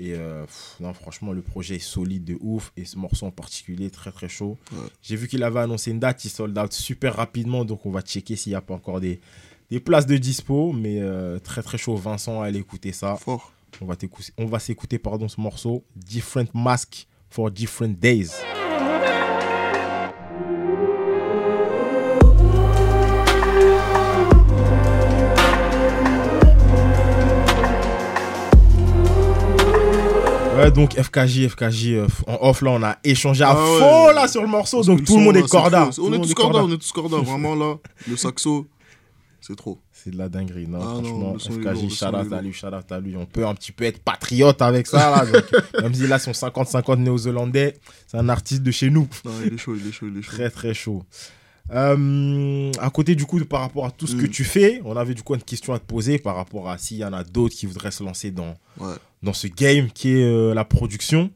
Et 0.00 0.12
euh, 0.14 0.44
pff, 0.44 0.76
non, 0.78 0.92
franchement, 0.94 1.32
le 1.32 1.42
projet 1.42 1.74
est 1.76 1.78
solide 1.80 2.24
de 2.24 2.36
ouf. 2.40 2.72
Et 2.76 2.84
ce 2.84 2.96
morceau 2.96 3.26
en 3.26 3.32
particulier, 3.32 3.90
très 3.90 4.12
très 4.12 4.28
chaud. 4.28 4.56
Ouais. 4.72 4.78
J'ai 5.02 5.16
vu 5.16 5.26
qu'il 5.26 5.42
avait 5.42 5.58
annoncé 5.58 5.90
une 5.90 5.98
date, 5.98 6.24
il 6.24 6.28
sold 6.30 6.56
out 6.56 6.72
super 6.72 7.16
rapidement. 7.16 7.64
Donc 7.64 7.84
on 7.84 7.90
va 7.90 8.00
checker 8.00 8.36
s'il 8.36 8.52
n'y 8.52 8.56
a 8.56 8.60
pas 8.60 8.74
encore 8.74 9.00
des, 9.00 9.20
des 9.70 9.80
places 9.80 10.06
de 10.06 10.16
dispo. 10.16 10.72
Mais 10.72 11.00
euh, 11.00 11.40
très 11.40 11.62
très 11.64 11.78
chaud. 11.78 11.96
Vincent, 11.96 12.40
allez 12.42 12.60
écouter 12.60 12.92
ça. 12.92 13.16
Fort. 13.16 13.52
On 13.80 13.86
va, 13.86 13.96
t'écouter- 13.96 14.32
on 14.38 14.46
va 14.46 14.60
s'écouter 14.60 15.00
pardon, 15.00 15.26
ce 15.26 15.40
morceau. 15.40 15.82
Different 15.96 16.46
Mask 16.54 17.08
for 17.28 17.50
Different 17.50 17.98
Days. 17.98 18.28
Ouais, 30.58 30.70
donc 30.70 30.94
FKJ, 31.00 31.48
FKJ, 31.48 31.86
euh, 31.92 32.06
en 32.26 32.48
off 32.48 32.62
là, 32.62 32.70
on 32.72 32.82
a 32.82 32.96
échangé 33.04 33.44
à 33.44 33.50
Ah 33.50 33.54
ouais. 33.54 33.78
fond 33.78 34.10
là 34.14 34.28
sur 34.28 34.42
le 34.42 34.48
morceau. 34.48 34.82
Donc 34.84 35.04
tout 35.04 35.16
le 35.18 35.24
monde 35.24 35.36
est 35.36 35.48
corda. 35.48 35.88
Tout 35.94 36.02
On 36.04 36.08
le 36.10 36.14
est 36.16 36.18
monde 36.18 36.26
tous 36.28 36.34
corda, 36.34 36.58
on 36.64 36.70
est 36.72 36.78
tous 36.78 36.92
corda. 36.92 37.16
Vraiment 37.18 37.54
là, 37.54 37.76
le 38.08 38.16
saxo, 38.16 38.66
c'est 39.40 39.56
trop. 39.56 39.78
C'est 39.92 40.10
de 40.10 40.16
la 40.18 40.28
dinguerie, 40.28 40.66
non, 40.68 40.78
Ah 40.80 40.84
non, 40.84 41.02
franchement. 41.02 41.32
le 41.34 41.38
son 41.40 41.52
est 41.52 41.56
lourd, 41.56 41.72
FKJ, 41.72 41.82
le 41.84 41.88
son 41.90 41.96
shout 41.96 42.04
est 42.04 42.08
out 42.08 42.14
à 42.14 42.22
lourd. 42.36 42.40
lui, 42.42 42.52
shout 42.52 42.66
out 42.68 42.92
à 42.92 43.00
lui. 43.00 43.16
On 43.16 43.26
peut 43.26 43.46
un 43.46 43.54
petit 43.54 43.72
peu 43.72 43.84
être 43.84 43.98
patriote 44.00 44.62
avec 44.62 44.86
ça, 44.86 45.10
là. 45.10 45.26
donc, 45.26 45.44
même 45.82 45.92
s'il 45.94 46.12
a 46.12 46.18
son 46.20 46.30
50-50 46.32 46.98
néo-zélandais, 46.98 47.76
c'est 48.06 48.16
un 48.16 48.28
artiste 48.28 48.62
de 48.62 48.70
chez 48.70 48.90
nous. 48.90 49.08
Non, 49.24 49.32
il 49.44 49.54
est 49.54 49.58
chaud, 49.58 49.74
il 49.74 49.88
est 49.88 49.92
chaud, 49.92 50.06
il 50.12 50.18
est 50.18 50.22
chaud. 50.22 50.30
Très, 50.32 50.50
très 50.50 50.72
chaud. 50.74 51.02
Euh, 51.72 52.70
à 52.80 52.90
côté, 52.90 53.14
du 53.14 53.26
coup, 53.26 53.38
de- 53.38 53.44
par 53.44 53.60
rapport 53.60 53.84
à 53.86 53.90
tout 53.90 54.06
ce 54.06 54.16
que 54.16 54.26
Mm. 54.26 54.30
tu 54.30 54.44
fais, 54.44 54.80
on 54.84 54.96
avait 54.96 55.14
du 55.14 55.22
coup 55.22 55.34
une 55.34 55.42
question 55.42 55.74
à 55.74 55.78
te 55.78 55.84
poser 55.84 56.18
par 56.18 56.36
rapport 56.36 56.68
à 56.70 56.78
s'il 56.78 56.96
y 56.98 57.04
en 57.04 57.12
a 57.12 57.24
d'autres 57.24 57.54
qui 57.54 57.66
voudraient 57.66 57.90
se 57.90 58.02
lancer 58.02 58.30
dans, 58.30 58.54
Ouais. 58.78 58.94
Dans 59.22 59.32
ce 59.32 59.46
game 59.46 59.90
qui 59.90 60.10
est 60.10 60.24
euh, 60.24 60.54
la 60.54 60.64
production. 60.64 61.30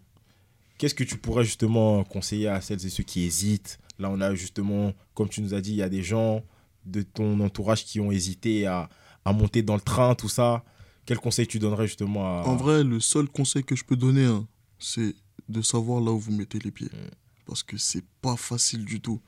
Qu'est-ce 0.78 0.94
que 0.94 1.04
tu 1.04 1.16
pourrais 1.16 1.44
justement 1.44 2.02
conseiller 2.04 2.48
à 2.48 2.60
celles 2.60 2.84
et 2.84 2.90
ceux 2.90 3.04
qui 3.04 3.22
hésitent? 3.22 3.78
Là, 3.98 4.10
on 4.10 4.20
a 4.20 4.34
justement, 4.34 4.92
comme 5.14 5.28
tu 5.28 5.40
nous 5.42 5.54
as 5.54 5.60
dit, 5.60 5.70
il 5.70 5.76
y 5.76 5.82
a 5.82 5.88
des 5.88 6.02
gens 6.02 6.42
de 6.86 7.02
ton 7.02 7.38
entourage 7.40 7.84
qui 7.84 8.00
ont 8.00 8.10
hésité 8.10 8.66
à, 8.66 8.88
à 9.24 9.32
monter 9.32 9.62
dans 9.62 9.74
le 9.76 9.80
train, 9.80 10.14
tout 10.16 10.28
ça. 10.28 10.64
Quel 11.06 11.18
conseil 11.18 11.46
tu 11.46 11.58
donnerais 11.58 11.86
justement 11.86 12.24
à... 12.26 12.42
En 12.44 12.56
vrai, 12.56 12.82
le 12.82 12.98
seul 13.00 13.28
conseil 13.28 13.62
que 13.64 13.76
je 13.76 13.84
peux 13.84 13.96
donner, 13.96 14.24
hein, 14.24 14.46
c'est 14.78 15.14
de 15.48 15.62
savoir 15.62 16.00
là 16.00 16.10
où 16.12 16.18
vous 16.18 16.32
mettez 16.32 16.58
les 16.58 16.70
pieds. 16.70 16.88
Mm. 16.88 17.10
Parce 17.46 17.62
que 17.62 17.76
c'est 17.76 18.04
pas 18.20 18.36
facile 18.36 18.84
du 18.84 19.00
tout. 19.00 19.20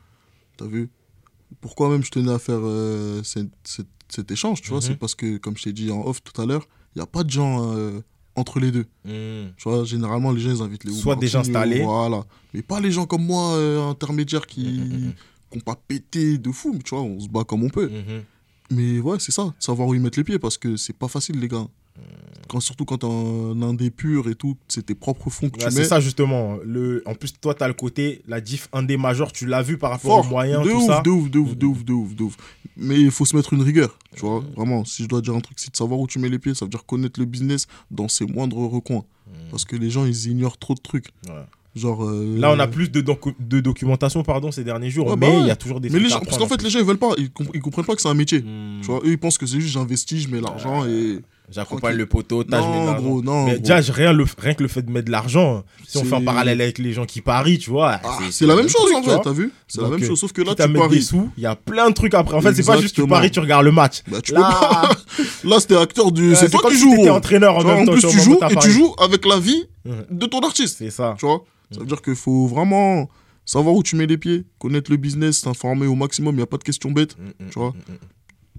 T'as 0.56 0.66
vu? 0.66 0.90
Pourquoi 1.60 1.88
même 1.90 2.02
je 2.04 2.10
tenais 2.10 2.32
à 2.32 2.38
faire 2.38 2.60
euh, 2.62 3.22
cette- 3.22 3.48
cette- 3.64 3.86
cet 4.08 4.30
échange, 4.30 4.62
tu 4.62 4.70
vois? 4.70 4.78
Mhm. 4.78 4.84
C'est 4.86 4.96
parce 4.96 5.14
que, 5.14 5.36
comme 5.38 5.56
je 5.56 5.64
t'ai 5.64 5.72
dit 5.72 5.90
en 5.90 6.04
off 6.06 6.22
tout 6.22 6.40
à 6.40 6.46
l'heure, 6.46 6.66
il 6.94 6.98
n'y 6.98 7.02
a 7.02 7.06
pas 7.06 7.22
de 7.24 7.30
gens 7.30 7.72
euh, 7.76 8.00
entre 8.36 8.60
les 8.60 8.70
deux. 8.70 8.86
Hmm. 9.04 9.50
Tu 9.56 9.68
vois, 9.68 9.84
généralement, 9.84 10.32
les 10.32 10.40
gens, 10.40 10.50
ils 10.50 10.62
invitent 10.62 10.84
les 10.84 10.92
Soit 10.92 11.16
des 11.16 11.28
gens 11.28 11.40
installés. 11.40 11.82
Voilà. 11.82 12.24
Mais 12.52 12.62
pas 12.62 12.80
les 12.80 12.90
gens 12.90 13.06
comme 13.06 13.24
moi, 13.24 13.54
euh, 13.54 13.90
intermédiaires, 13.90 14.46
qui 14.46 14.80
n'ont 15.54 15.60
pas 15.60 15.76
pété 15.76 16.38
de 16.38 16.50
fou. 16.50 16.78
Tu 16.84 16.94
vois, 16.94 17.04
on 17.04 17.20
se 17.20 17.28
bat 17.28 17.44
comme 17.44 17.64
on 17.64 17.70
peut. 17.70 17.90
Mais 18.70 18.98
ouais, 19.00 19.18
c'est 19.20 19.32
ça, 19.32 19.54
savoir 19.58 19.88
où 19.88 19.94
ils 19.94 20.00
mettent 20.00 20.16
les 20.16 20.24
pieds 20.24 20.38
parce 20.38 20.56
que 20.56 20.76
c'est 20.76 20.96
pas 20.96 21.08
facile, 21.08 21.38
les 21.38 21.48
gars. 21.48 21.66
Quand, 22.48 22.60
surtout 22.60 22.84
quand 22.84 23.04
un 23.04 23.62
indé 23.62 23.90
pur 23.90 24.28
et 24.28 24.34
tout, 24.34 24.56
c'est 24.68 24.84
tes 24.86 24.94
propres 24.94 25.30
fonds 25.30 25.48
que 25.48 25.58
Ouais, 25.60 25.66
tu 25.66 25.70
c'est 25.72 25.80
mets. 25.80 25.84
ça 25.86 26.00
justement. 26.00 26.56
Le... 26.64 27.02
En 27.06 27.14
plus, 27.14 27.32
toi, 27.40 27.54
tu 27.54 27.62
as 27.62 27.68
le 27.68 27.74
côté, 27.74 28.20
la 28.28 28.40
diff 28.40 28.68
indé 28.72 28.96
major, 28.96 29.32
tu 29.32 29.46
l'as 29.46 29.62
vu 29.62 29.78
par 29.78 29.90
rapport 29.90 30.16
Fort, 30.16 30.26
aux 30.26 30.28
moyens, 30.28 30.64
de 30.64 30.70
tout 30.70 30.76
ouf, 30.76 30.86
ça. 30.86 31.00
de 31.02 31.10
ouf, 31.10 31.30
de 31.30 31.38
ouf, 31.38 31.56
de 31.56 31.66
ouf, 31.66 31.84
de 31.84 31.92
ouf, 31.92 32.14
de 32.14 32.22
ouf. 32.24 32.36
Mais 32.76 33.00
il 33.00 33.10
faut 33.10 33.24
se 33.24 33.34
mettre 33.36 33.52
une 33.54 33.62
rigueur, 33.62 33.96
tu 34.14 34.20
vois. 34.22 34.42
Vraiment, 34.56 34.84
si 34.84 35.04
je 35.04 35.08
dois 35.08 35.20
dire 35.20 35.34
un 35.34 35.40
truc, 35.40 35.58
c'est 35.58 35.70
de 35.70 35.76
savoir 35.76 35.98
où 36.00 36.06
tu 36.06 36.18
mets 36.18 36.28
les 36.28 36.38
pieds. 36.40 36.54
Ça 36.54 36.64
veut 36.64 36.70
dire 36.70 36.84
connaître 36.84 37.18
le 37.20 37.26
business 37.26 37.66
dans 37.90 38.08
ses 38.08 38.26
moindres 38.26 38.56
recoins. 38.58 39.04
Parce 39.50 39.64
que 39.64 39.76
les 39.76 39.88
gens, 39.90 40.04
ils 40.04 40.26
ignorent 40.26 40.58
trop 40.58 40.74
de 40.74 40.80
trucs. 40.80 41.06
Ouais. 41.28 41.34
Genre. 41.76 42.04
euh, 42.04 42.38
Là, 42.38 42.52
on 42.52 42.58
a 42.58 42.66
plus 42.68 42.90
de, 42.90 43.00
docu- 43.00 43.34
de 43.40 43.60
documentation 43.60 44.22
pardon, 44.22 44.52
ces 44.52 44.62
derniers 44.64 44.90
jours, 44.90 45.06
Ouais, 45.08 45.16
bah 45.16 45.26
mais 45.28 45.34
il 45.36 45.40
ouais. 45.42 45.48
y 45.48 45.50
a 45.50 45.56
toujours 45.56 45.80
des 45.80 45.88
Mais 45.90 45.98
les 45.98 46.08
trucs 46.08 46.12
gens, 46.12 46.18
à 46.18 46.24
parce 46.26 46.38
qu'en 46.38 46.46
fait, 46.46 46.62
les 46.62 46.70
gens, 46.70 46.78
ils 46.78 46.84
veulent 46.84 46.98
pas. 46.98 47.12
Ils, 47.18 47.30
comp- 47.30 47.50
ils 47.54 47.60
comprennent 47.60 47.84
pas 47.86 47.94
que 47.96 48.02
c'est 48.02 48.08
un 48.08 48.14
métier. 48.14 48.40
Hmm. 48.42 48.80
Tu 48.80 48.86
vois, 48.88 48.98
eux, 49.04 49.10
ils 49.10 49.18
pensent 49.18 49.38
que 49.38 49.46
c'est 49.46 49.60
juste 49.60 49.72
j'investis, 49.72 50.22
je 50.22 50.28
mets 50.28 50.40
l'argent 50.40 50.84
et. 50.86 51.20
J'accompagne 51.50 51.96
le 51.96 52.06
mets 52.06 52.22
de 52.22 52.50
Non, 52.50 52.94
gros, 52.94 53.22
non. 53.22 53.44
Mais 53.44 53.58
déjà, 53.58 53.76
rien, 53.76 54.12
le, 54.12 54.24
rien 54.38 54.54
que 54.54 54.62
le 54.62 54.68
fait 54.68 54.82
de 54.82 54.90
mettre 54.90 55.06
de 55.06 55.10
l'argent, 55.10 55.62
si 55.86 55.98
on 55.98 56.04
fait 56.04 56.14
un 56.14 56.22
parallèle 56.22 56.60
avec 56.60 56.78
les 56.78 56.92
gens 56.92 57.04
qui 57.04 57.20
parient, 57.20 57.58
tu 57.58 57.70
vois. 57.70 58.00
Ah, 58.02 58.18
c'est 58.30 58.46
la 58.46 58.56
même 58.56 58.68
chose 58.68 58.90
en 58.94 59.02
vois. 59.02 59.18
t'as 59.18 59.32
vu 59.32 59.52
C'est 59.68 59.82
la 59.82 59.88
même 59.88 60.02
euh, 60.02 60.06
chose, 60.06 60.18
sauf 60.18 60.32
que 60.32 60.40
là, 60.40 60.54
tu 60.54 60.62
mettre 60.62 60.72
des 60.72 60.78
paries. 60.78 61.02
sous, 61.02 61.30
il 61.36 61.42
y 61.42 61.46
a 61.46 61.54
plein 61.54 61.90
de 61.90 61.94
trucs 61.94 62.14
après. 62.14 62.36
En 62.36 62.40
fait, 62.40 62.54
c'est 62.54 62.64
pas 62.64 62.80
juste 62.80 62.94
tu 62.94 63.06
paries, 63.06 63.30
tu 63.30 63.40
regardes 63.40 63.64
le 63.64 63.72
match. 63.72 64.02
Bah, 64.08 64.22
tu 64.22 64.32
Là, 64.32 64.96
peux. 65.16 65.24
Là, 65.48 65.60
c'était 65.60 65.76
acteur 65.76 66.12
du. 66.12 66.34
C'est 66.34 66.48
toi 66.48 66.62
qui 66.70 66.78
joues. 66.78 66.94
gros. 66.94 67.08
entraîneur 67.10 67.56
en 67.56 67.60
vois, 67.60 67.74
même 67.74 67.82
en 67.82 67.86
temps. 67.86 67.92
plus, 67.92 68.00
sur 68.00 68.10
tu 68.10 68.20
joues 68.20 68.38
et 68.50 68.56
tu 68.56 68.70
joues 68.70 68.94
avec 68.98 69.26
la 69.26 69.38
vie 69.38 69.66
de 70.10 70.26
ton 70.26 70.40
artiste. 70.40 70.78
C'est 70.78 70.90
ça. 70.90 71.14
Tu 71.18 71.26
vois 71.26 71.44
Ça 71.70 71.80
veut 71.80 71.86
dire 71.86 72.00
qu'il 72.00 72.16
faut 72.16 72.46
vraiment 72.46 73.08
savoir 73.44 73.74
où 73.74 73.82
tu 73.82 73.96
mets 73.96 74.06
les 74.06 74.16
pieds, 74.18 74.44
connaître 74.58 74.90
le 74.90 74.96
business, 74.96 75.42
t'informer 75.42 75.86
au 75.86 75.94
maximum, 75.94 76.34
il 76.34 76.38
n'y 76.38 76.42
a 76.42 76.46
pas 76.46 76.56
de 76.56 76.64
questions 76.64 76.90
bêtes. 76.90 77.16
Mm, 77.18 77.44
mm, 77.44 77.50
Tu 77.50 77.58
vois 77.58 77.70
mm, 77.70 77.94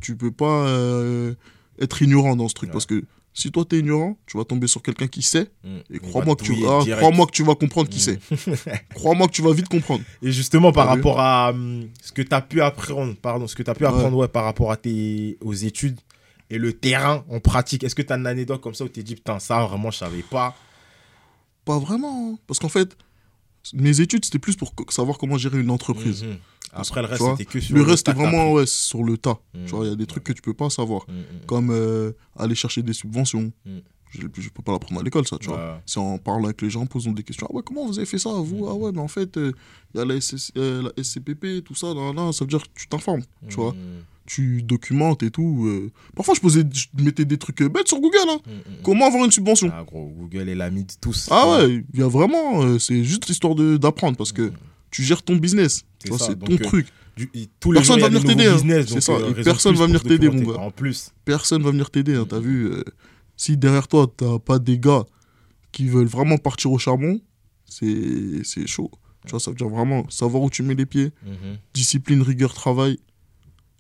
Tu 0.02 0.15
peux 0.15 0.32
pas 0.32 0.67
euh, 0.67 1.34
être 1.79 2.01
ignorant 2.01 2.35
dans 2.35 2.47
ce 2.47 2.53
truc 2.53 2.69
Ouais. 2.69 2.73
parce 2.73 2.85
que 2.85 3.03
si 3.33 3.51
toi 3.51 3.65
t'es 3.65 3.79
ignorant, 3.79 4.17
tu 4.27 4.38
vas 4.38 4.45
tomber 4.45 4.67
sur 4.67 4.81
quelqu'un 4.81 5.07
qui 5.07 5.21
sait 5.21 5.49
mm. 5.63 5.77
et 5.93 5.99
crois-moi 5.99 6.35
que, 6.38 6.43
tu, 6.43 6.55
ah, 6.65 6.79
crois-moi 6.97 7.25
que 7.25 7.31
tu 7.31 7.43
vas 7.43 7.55
comprendre 7.55 7.89
qui 7.89 7.97
Mm. 7.97 8.17
c'est. 8.55 8.83
crois-moi 8.95 9.27
que 9.27 9.33
tu 9.33 9.41
vas 9.41 9.51
vite 9.53 9.67
comprendre. 9.67 10.03
Et 10.21 10.31
justement, 10.31 10.71
par 10.71 10.88
rapport 10.88 11.19
à 11.19 11.49
hum, 11.49 11.89
ce 12.01 12.11
que 12.13 12.21
tu 12.21 12.33
as 12.33 12.41
pu 12.41 12.61
apprendre, 12.61 13.13
pardon, 13.21 13.45
ce 13.47 13.55
que 13.55 13.63
tu 13.63 13.69
as 13.69 13.75
pu 13.75 13.85
apprendre 13.85 14.15
ouais, 14.17 14.27
par 14.29 14.45
rapport 14.45 14.71
à 14.71 14.77
tes, 14.77 15.38
aux 15.41 15.53
études 15.53 15.99
et 16.49 16.57
le 16.57 16.71
terrain 16.73 17.25
en 17.29 17.39
pratique, 17.41 17.83
est-ce 17.83 17.95
que 17.95 18.01
tu 18.03 18.13
as 18.13 18.15
une 18.17 18.27
anecdote 18.27 18.61
comme 18.61 18.73
ça 18.75 18.83
où 18.85 18.88
tu 18.88 18.93
t'es 18.93 19.03
dit, 19.03 19.15
putain, 19.15 19.39
ça 19.39 19.65
vraiment, 19.65 19.91
je 19.91 19.97
savais 19.97 20.21
pas? 20.23 20.55
Pas 21.65 21.79
vraiment. 21.79 22.33
hein. 22.33 22.38
Parce 22.47 22.59
qu'en 22.59 22.69
fait, 22.69 22.95
mes 23.73 24.01
études, 24.01 24.25
c'était 24.25 24.39
plus 24.39 24.56
pour 24.56 24.73
savoir 24.89 25.17
comment 25.17 25.38
gérer 25.38 25.60
une 25.60 25.71
entreprise. 25.71 26.23
Mhm. 26.23 26.38
Parce 26.71 26.89
Après, 26.89 27.01
le 27.01 27.08
reste, 27.08 27.23
c'était 27.32 27.45
que 27.45 27.60
sur 27.60 27.75
Le 27.75 27.84
reste, 27.84 28.06
tas 28.06 28.12
c'était 28.12 28.23
vraiment 28.23 28.51
ouais, 28.51 28.65
sur 28.65 29.04
le 29.04 29.17
tas. 29.17 29.39
Mhm. 29.54 29.65
Tu 29.65 29.71
vois, 29.71 29.86
il 29.86 29.89
y 29.89 29.93
a 29.93 29.95
des 29.95 30.06
trucs 30.06 30.23
que 30.23 30.34
tu 30.34 30.41
peux 30.41 30.54
pas 30.54 30.69
savoir. 30.69 31.06
Mhm. 31.08 31.45
Comme 31.47 31.69
euh, 31.71 32.12
aller 32.38 32.56
chercher 32.56 32.82
des 32.84 32.93
subventions. 32.93 33.51
Je, 34.12 34.21
je 34.39 34.49
peux 34.49 34.63
pas 34.63 34.71
l'apprendre 34.71 35.01
à 35.01 35.04
l'école, 35.04 35.28
ça, 35.28 35.38
tu 35.38 35.47
vois. 35.47 35.58
Ouais. 35.58 35.80
C'est 35.86 35.99
en 35.99 36.17
parlant 36.17 36.45
avec 36.45 36.62
les 36.62 36.69
gens, 36.69 36.86
posant 36.86 37.12
des 37.12 37.23
questions. 37.23 37.47
Ah 37.49 37.54
ouais, 37.54 37.62
comment 37.65 37.86
vous 37.86 37.97
avez 37.97 38.06
fait 38.06 38.17
ça, 38.17 38.30
vous? 38.30 38.65
Ah 38.67 38.73
ouais, 38.73 38.91
mais 38.93 39.01
en 39.01 39.10
fait, 39.10 39.36
euh, 39.36 39.51
il 39.93 39.97
y 39.97 40.01
a 40.01 40.06
la, 40.06 40.21
SS 40.21 40.54
euh, 40.58 40.84
la 40.84 41.04
SCPP, 41.04 41.63
tout 41.65 41.75
ça, 41.75 41.93
nan, 41.93 42.15
nan, 42.15 42.32
ça 42.32 42.45
veut 42.45 42.49
dire 42.49 42.62
que 42.62 42.80
tu 42.80 42.88
t'informes, 42.88 43.23
tu 43.49 43.56
vois. 43.56 43.75
Tu 44.25 44.63
documentes 44.63 45.21
et 45.21 45.29
tout. 45.29 45.65
euh. 45.67 45.91
Parfois, 46.15 46.33
je, 46.33 46.39
posais, 46.41 46.63
je 46.73 46.88
mettais 47.03 47.25
des 47.25 47.38
trucs 47.38 47.61
euh, 47.61 47.69
bêtes 47.69 47.88
sur 47.88 47.99
Google. 47.99 48.17
Hein. 48.27 48.39
Mhm, 48.47 48.53
mhm. 48.53 48.81
Comment 48.83 49.05
avoir 49.05 49.23
une 49.23 49.31
subvention? 49.31 49.69
Ah, 49.71 49.83
gros, 49.83 50.07
Google 50.17 50.49
est 50.49 50.55
l'ami 50.55 50.83
de 50.83 50.93
tous. 50.99 51.27
Ah 51.29 51.57
ouais, 51.59 51.83
il 51.93 51.99
y 51.99 52.03
a 52.03 52.07
vraiment. 52.07 52.63
euh, 52.63 52.79
c'est 52.79 53.03
juste 53.03 53.29
histoire 53.29 53.53
d'apprendre 53.53 54.17
parce 54.17 54.31
que 54.31 54.51
tu 54.89 55.03
gères 55.03 55.21
ton 55.21 55.35
business. 55.35 55.83
Mm. 55.83 55.85
C'est 55.99 56.03
Tu 56.05 56.09
vois, 56.09 56.17
ça, 56.19 56.25
c'est 56.29 56.39
donc, 56.39 56.49
ton 56.49 56.57
truc. 56.69 56.88
Du- 57.15 57.29
et 57.35 57.47
tous 57.59 57.71
les 57.71 57.77
Personne 57.79 57.99
jours, 57.99 58.09
va 58.09 58.17
venir 58.19 58.23
t'aider, 58.25 58.47
hein. 58.47 58.57
personne 59.43 59.75
va 59.75 59.85
venir 59.85 60.03
t'aider, 60.03 60.29
mon 60.29 60.41
gars. 60.51 60.59
En 60.59 60.71
plus. 60.71 61.11
Personne 61.23 61.61
va 61.63 61.71
venir 61.71 61.89
t'aider, 61.91 62.15
hein, 62.15 62.25
t'as 62.27 62.39
Mm. 62.39 62.43
vu. 62.43 62.65
euh, 62.71 62.83
si 63.38 63.57
derrière 63.57 63.88
toi, 63.88 64.11
t'as 64.17 64.39
pas 64.39 64.59
des 64.59 64.79
gars 64.79 65.03
qui 65.71 65.88
veulent 65.88 66.07
vraiment 66.07 66.38
partir 66.38 66.71
au 66.71 66.77
charbon, 66.79 67.19
c'est 67.65 68.67
chaud. 68.67 68.89
Tu 69.25 69.31
vois, 69.31 69.39
ça 69.39 69.51
veut 69.51 69.57
dire 69.57 69.69
vraiment 69.69 70.07
savoir 70.09 70.43
où 70.43 70.49
tu 70.49 70.61
mets 70.63 70.75
les 70.75 70.85
pieds, 70.85 71.11
Mhm. 71.25 71.57
discipline, 71.73 72.21
rigueur, 72.21 72.53
travail, 72.53 72.97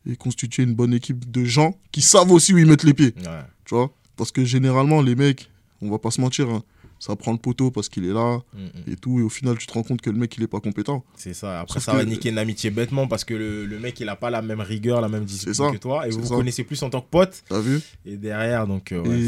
et 0.09 0.15
constituer 0.15 0.63
une 0.63 0.73
bonne 0.75 0.93
équipe 0.93 1.29
de 1.31 1.43
gens 1.45 1.77
qui 1.91 2.01
savent 2.01 2.31
aussi 2.31 2.53
où 2.53 2.57
ils 2.57 2.65
mettent 2.65 2.83
les 2.83 2.93
pieds. 2.93 3.13
Ouais. 3.17 3.41
Tu 3.65 3.73
vois? 3.75 3.91
Parce 4.15 4.31
que 4.31 4.45
généralement, 4.45 5.01
les 5.01 5.15
mecs, 5.15 5.49
on 5.81 5.89
va 5.89 5.97
pas 5.99 6.11
se 6.11 6.21
mentir, 6.21 6.49
hein, 6.49 6.63
ça 6.99 7.15
prend 7.15 7.31
le 7.33 7.37
poteau 7.37 7.71
parce 7.71 7.89
qu'il 7.89 8.05
est 8.05 8.13
là 8.13 8.39
et 8.87 8.95
tout, 8.95 9.19
et 9.19 9.23
au 9.23 9.29
final, 9.29 9.57
tu 9.57 9.67
te 9.67 9.73
rends 9.73 9.83
compte 9.83 10.01
que 10.01 10.09
le 10.09 10.17
mec, 10.17 10.35
il 10.37 10.43
est 10.43 10.47
pas 10.47 10.59
compétent. 10.61 11.03
C'est 11.17 11.33
ça. 11.33 11.59
Après, 11.59 11.75
Sauf 11.79 11.83
ça 11.85 11.91
que- 11.91 11.97
va 11.97 12.05
niquer 12.05 12.29
une 12.29 12.37
amitié 12.37 12.69
bêtement 12.71 13.07
parce 13.07 13.23
que 13.25 13.33
le, 13.33 13.65
le 13.65 13.79
mec, 13.79 13.99
il 13.99 14.07
a 14.07 14.15
pas 14.15 14.29
la 14.29 14.41
même 14.41 14.61
rigueur, 14.61 15.01
la 15.01 15.09
même 15.09 15.25
discipline 15.25 15.71
que 15.73 15.77
toi. 15.77 16.07
Et 16.07 16.11
vous 16.11 16.21
vous 16.21 16.35
connaissez 16.35 16.63
plus 16.63 16.81
en 16.83 16.89
tant 16.89 17.01
que 17.01 17.09
pote. 17.09 17.43
T'as 17.49 17.59
vu? 17.59 17.81
Et 18.05 18.15
derrière, 18.17 18.65
donc, 18.67 18.91
euh, 18.91 19.01
ouais, 19.03 19.19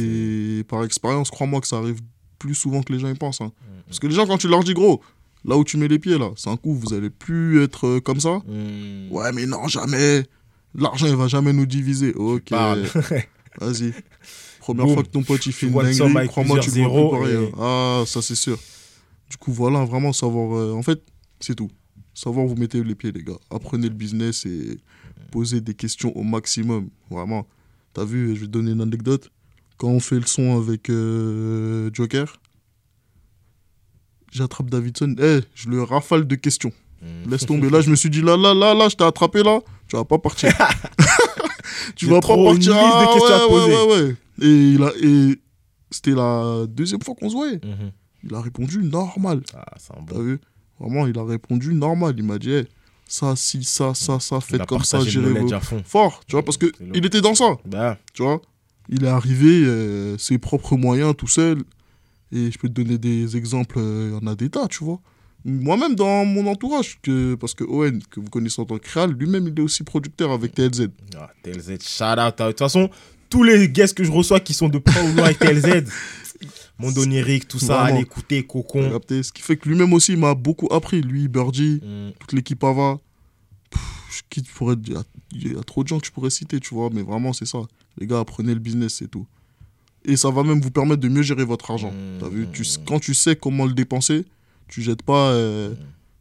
Et 0.60 0.64
par 0.64 0.84
expérience, 0.84 1.30
crois-moi 1.30 1.60
que 1.62 1.68
ça 1.68 1.78
arrive 1.78 2.00
plus 2.40 2.56
souvent 2.56 2.82
que 2.84 2.94
les 2.94 3.00
gens 3.00 3.10
y 3.10 3.16
pensent. 3.16 3.42
hein. 3.42 3.52
Parce 3.88 4.00
que 4.00 4.08
les 4.08 4.16
gens, 4.16 4.26
quand 4.28 4.38
tu 4.38 4.48
leur 4.48 4.64
dis, 4.64 4.74
gros, 4.74 5.02
là 5.44 5.58
où 5.58 5.64
tu 5.64 5.78
mets 5.78 5.88
les 5.90 6.00
pieds, 6.00 6.18
là, 6.18 6.32
c'est 6.36 6.50
un 6.50 6.58
coup, 6.58 6.74
vous 6.74 6.94
allez 6.94 7.10
plus 7.10 7.62
être 7.64 7.88
euh, 7.88 8.00
comme 8.00 8.20
ça. 8.20 8.42
Mhm. 8.48 9.12
Ouais, 9.12 9.32
mais 9.34 9.46
non, 9.46 9.68
jamais. 9.68 10.24
L'argent, 10.76 11.08
il 11.08 11.16
va 11.16 11.28
jamais 11.28 11.54
nous 11.54 11.66
diviser. 11.66 12.14
Ok. 12.14 12.52
Vas-y. 13.60 13.94
Première 14.60 14.90
fois 14.94 15.04
que 15.04 15.08
ton 15.10 15.24
pote 15.24 15.46
il 15.46 15.54
fait 15.54 15.68
Tu 15.68 15.72
une 15.74 15.80
dinguerie, 15.82 16.28
crois-moi, 16.28 16.60
tu 16.60 16.70
plus 16.72 16.82
pareil. 16.84 17.34
et- 17.34 17.38
hein. 17.38 17.52
Ah, 17.58 18.04
ça 18.06 18.22
c'est 18.22 18.36
sûr. 18.36 18.60
Du 19.30 19.38
coup, 19.38 19.52
voilà, 19.54 19.84
vraiment 19.86 20.14
savoir. 20.14 20.56
euh, 20.58 20.74
en 20.74 20.82
fait, 20.84 21.02
c'est 21.40 21.56
tout. 21.56 21.70
Savoir 22.14 22.46
où 22.46 22.50
vous 22.50 22.56
mettez 22.56 22.84
les 22.84 22.96
pieds, 22.96 23.12
les 23.12 23.24
gars. 23.24 23.38
Apprenez 23.50 23.88
le 23.88 23.94
business 23.96 24.46
et 24.46 24.78
posez 25.32 25.62
des 25.62 25.74
questions 25.74 26.16
au 26.18 26.24
maximum. 26.24 26.90
Vraiment. 27.10 27.48
T'as 27.94 28.06
vu, 28.06 28.36
je 28.36 28.42
vais 28.42 28.46
te 28.48 28.52
donner 28.52 28.72
une 28.72 28.82
anecdote. 28.82 29.32
Quand 29.78 29.88
on 29.90 30.00
fait 30.00 30.20
le 30.20 30.26
son 30.26 30.58
avec 30.58 30.90
euh, 30.90 31.90
Joker, 31.94 32.40
j'attrape 34.32 34.70
Davidson. 34.70 35.16
Eh, 35.20 35.40
je 35.56 35.70
le 35.70 35.84
rafale 35.84 36.28
de 36.28 36.36
questions. 36.36 36.72
Mhm. 37.02 37.32
Laisse 37.32 37.46
tomber. 37.46 37.70
Là, 37.70 37.82
je 37.82 37.90
me 37.90 37.96
suis 37.96 38.10
dit, 38.10 38.22
là, 38.22 38.36
là, 38.38 38.54
là, 38.54 38.74
là, 38.74 38.90
je 38.90 38.96
t'ai 38.96 39.04
attrapé 39.04 39.44
là. 39.44 39.60
Tu 39.88 39.96
vas 39.96 40.04
pas 40.06 40.18
partir. 40.18 40.52
tu 41.96 42.08
vas 42.08 42.20
pas 42.20 42.36
partir. 42.36 42.74
Ah, 42.76 43.12
ouais, 43.12 43.48
poser. 43.50 43.72
ouais, 43.76 43.86
ouais, 43.86 44.02
ouais. 44.04 44.16
Et, 44.42 44.72
il 44.74 44.84
a, 44.84 44.92
et 45.02 45.40
c'était 45.90 46.12
la 46.12 46.66
deuxième 46.68 47.02
fois 47.02 47.16
qu'on 47.16 47.30
se 47.30 47.36
voyait. 47.36 47.60
Mhm. 47.64 47.92
Il 48.24 48.34
a 48.36 48.42
répondu 48.42 48.80
normal. 48.84 49.42
Ah, 49.54 49.64
c'est 49.78 49.94
un 49.94 50.04
T'as 50.06 50.16
bon. 50.16 50.22
vu? 50.22 50.40
Vraiment, 50.80 51.08
il 51.08 51.18
a 51.18 51.24
répondu 51.24 51.74
normal. 51.74 52.14
Il 52.18 52.24
m'a 52.24 52.38
dit, 52.38 52.64
ça, 53.08 53.36
si, 53.36 53.64
ça, 53.64 53.94
ça, 53.94 54.20
ça, 54.20 54.38
Il 54.38 54.42
faites 54.58 54.66
comme 54.66 54.84
ça, 54.84 55.00
gérez 55.02 55.34
vos... 55.34 55.50
Fort, 55.86 56.22
tu 56.28 56.34
vois, 56.34 56.44
parce 56.44 56.58
que 56.58 56.72
il 56.94 57.06
était 57.06 57.22
dans 57.22 57.36
ça, 57.36 57.58
Bah, 57.66 57.98
tu 58.14 58.24
vois. 58.24 58.42
Il 58.90 59.04
est 59.04 59.10
arrivé, 59.10 59.64
euh, 59.66 60.18
ses 60.18 60.38
propres 60.38 60.76
moyens, 60.78 61.14
tout 61.18 61.28
seul. 61.28 61.64
Et 62.32 62.52
je 62.52 62.58
peux 62.60 62.68
te 62.68 62.74
donner 62.74 62.98
des 62.98 63.36
exemples, 63.38 63.80
euh, 63.80 64.10
il 64.12 64.16
y 64.16 64.30
en 64.30 64.32
a 64.32 64.36
des 64.36 64.50
tas, 64.50 64.68
tu 64.68 64.84
vois. 64.84 65.00
Moi-même, 65.48 65.96
dans 65.96 66.26
mon 66.26 66.46
entourage, 66.48 67.00
que, 67.02 67.36
parce 67.36 67.54
que 67.54 67.64
Owen, 67.64 68.02
que 68.12 68.20
vous 68.20 68.30
connaissez 68.30 68.62
en 68.62 68.66
tant 68.66 68.78
que 68.78 68.84
créal, 68.84 69.12
lui-même, 69.12 69.48
il 69.48 69.58
est 69.58 69.62
aussi 69.64 69.84
producteur 69.84 70.32
avec 70.32 70.54
TLZ. 70.54 70.90
ah, 71.18 71.30
TLZ, 71.42 71.78
shout 71.82 72.04
out. 72.20 72.38
De 72.38 72.48
toute 72.50 72.60
façon, 72.60 72.90
tous 73.30 73.44
les 73.44 73.70
guests 73.70 73.96
que 73.98 74.04
je 74.04 74.12
reçois 74.12 74.42
qui 74.42 74.54
sont 74.54 74.68
de 74.68 74.78
près 74.78 75.02
ou 75.02 75.14
loin 75.16 75.26
avec 75.26 75.40
TLZ, 75.40 75.86
Monde 76.80 76.98
onirique, 77.00 77.48
tout 77.48 77.58
ça, 77.60 77.82
allez 77.82 78.02
écouter, 78.02 78.44
Cocon. 78.46 79.00
Ce 79.10 79.32
qui 79.32 79.42
fait 79.42 79.58
que 79.58 79.68
lui-même 79.68 79.94
aussi, 79.94 80.12
il 80.14 80.20
m'a 80.20 80.36
beaucoup 80.36 80.68
appris. 80.72 81.02
Lui, 81.02 81.28
Birdie, 81.28 81.80
Mm. 81.82 82.12
toute 82.20 82.34
l'équipe 82.34 82.64
Ava. 82.64 83.00
Il 84.36 84.44
y 85.34 85.54
y, 85.54 85.58
a 85.58 85.64
trop 85.64 85.84
de 85.84 85.88
gens 85.88 86.00
que 86.00 86.06
je 86.06 86.12
pourrais 86.12 86.30
citer, 86.30 86.60
tu 86.60 86.74
vois. 86.76 86.90
Mais 86.92 87.02
vraiment, 87.02 87.34
c'est 87.34 87.46
ça. 87.46 87.60
Les 87.98 88.06
gars, 88.06 88.20
apprenez 88.20 88.54
le 88.54 88.60
business, 88.60 88.96
c'est 88.96 89.08
tout. 89.10 89.26
Et 90.06 90.16
ça 90.16 90.30
va 90.30 90.44
même 90.44 90.62
vous 90.62 90.72
permettre 90.72 91.02
de 91.02 91.08
mieux 91.10 91.22
gérer 91.24 91.44
votre 91.46 91.72
argent. 91.72 91.92
Mm. 91.92 92.28
Vu 92.30 92.48
tu, 92.54 92.64
Quand 92.86 93.00
tu 93.00 93.14
sais 93.14 93.36
comment 93.36 93.66
le 93.66 93.74
dépenser, 93.74 94.26
tu 94.68 94.82
jettes 94.82 95.02
pas. 95.04 95.32
euh, 95.32 95.74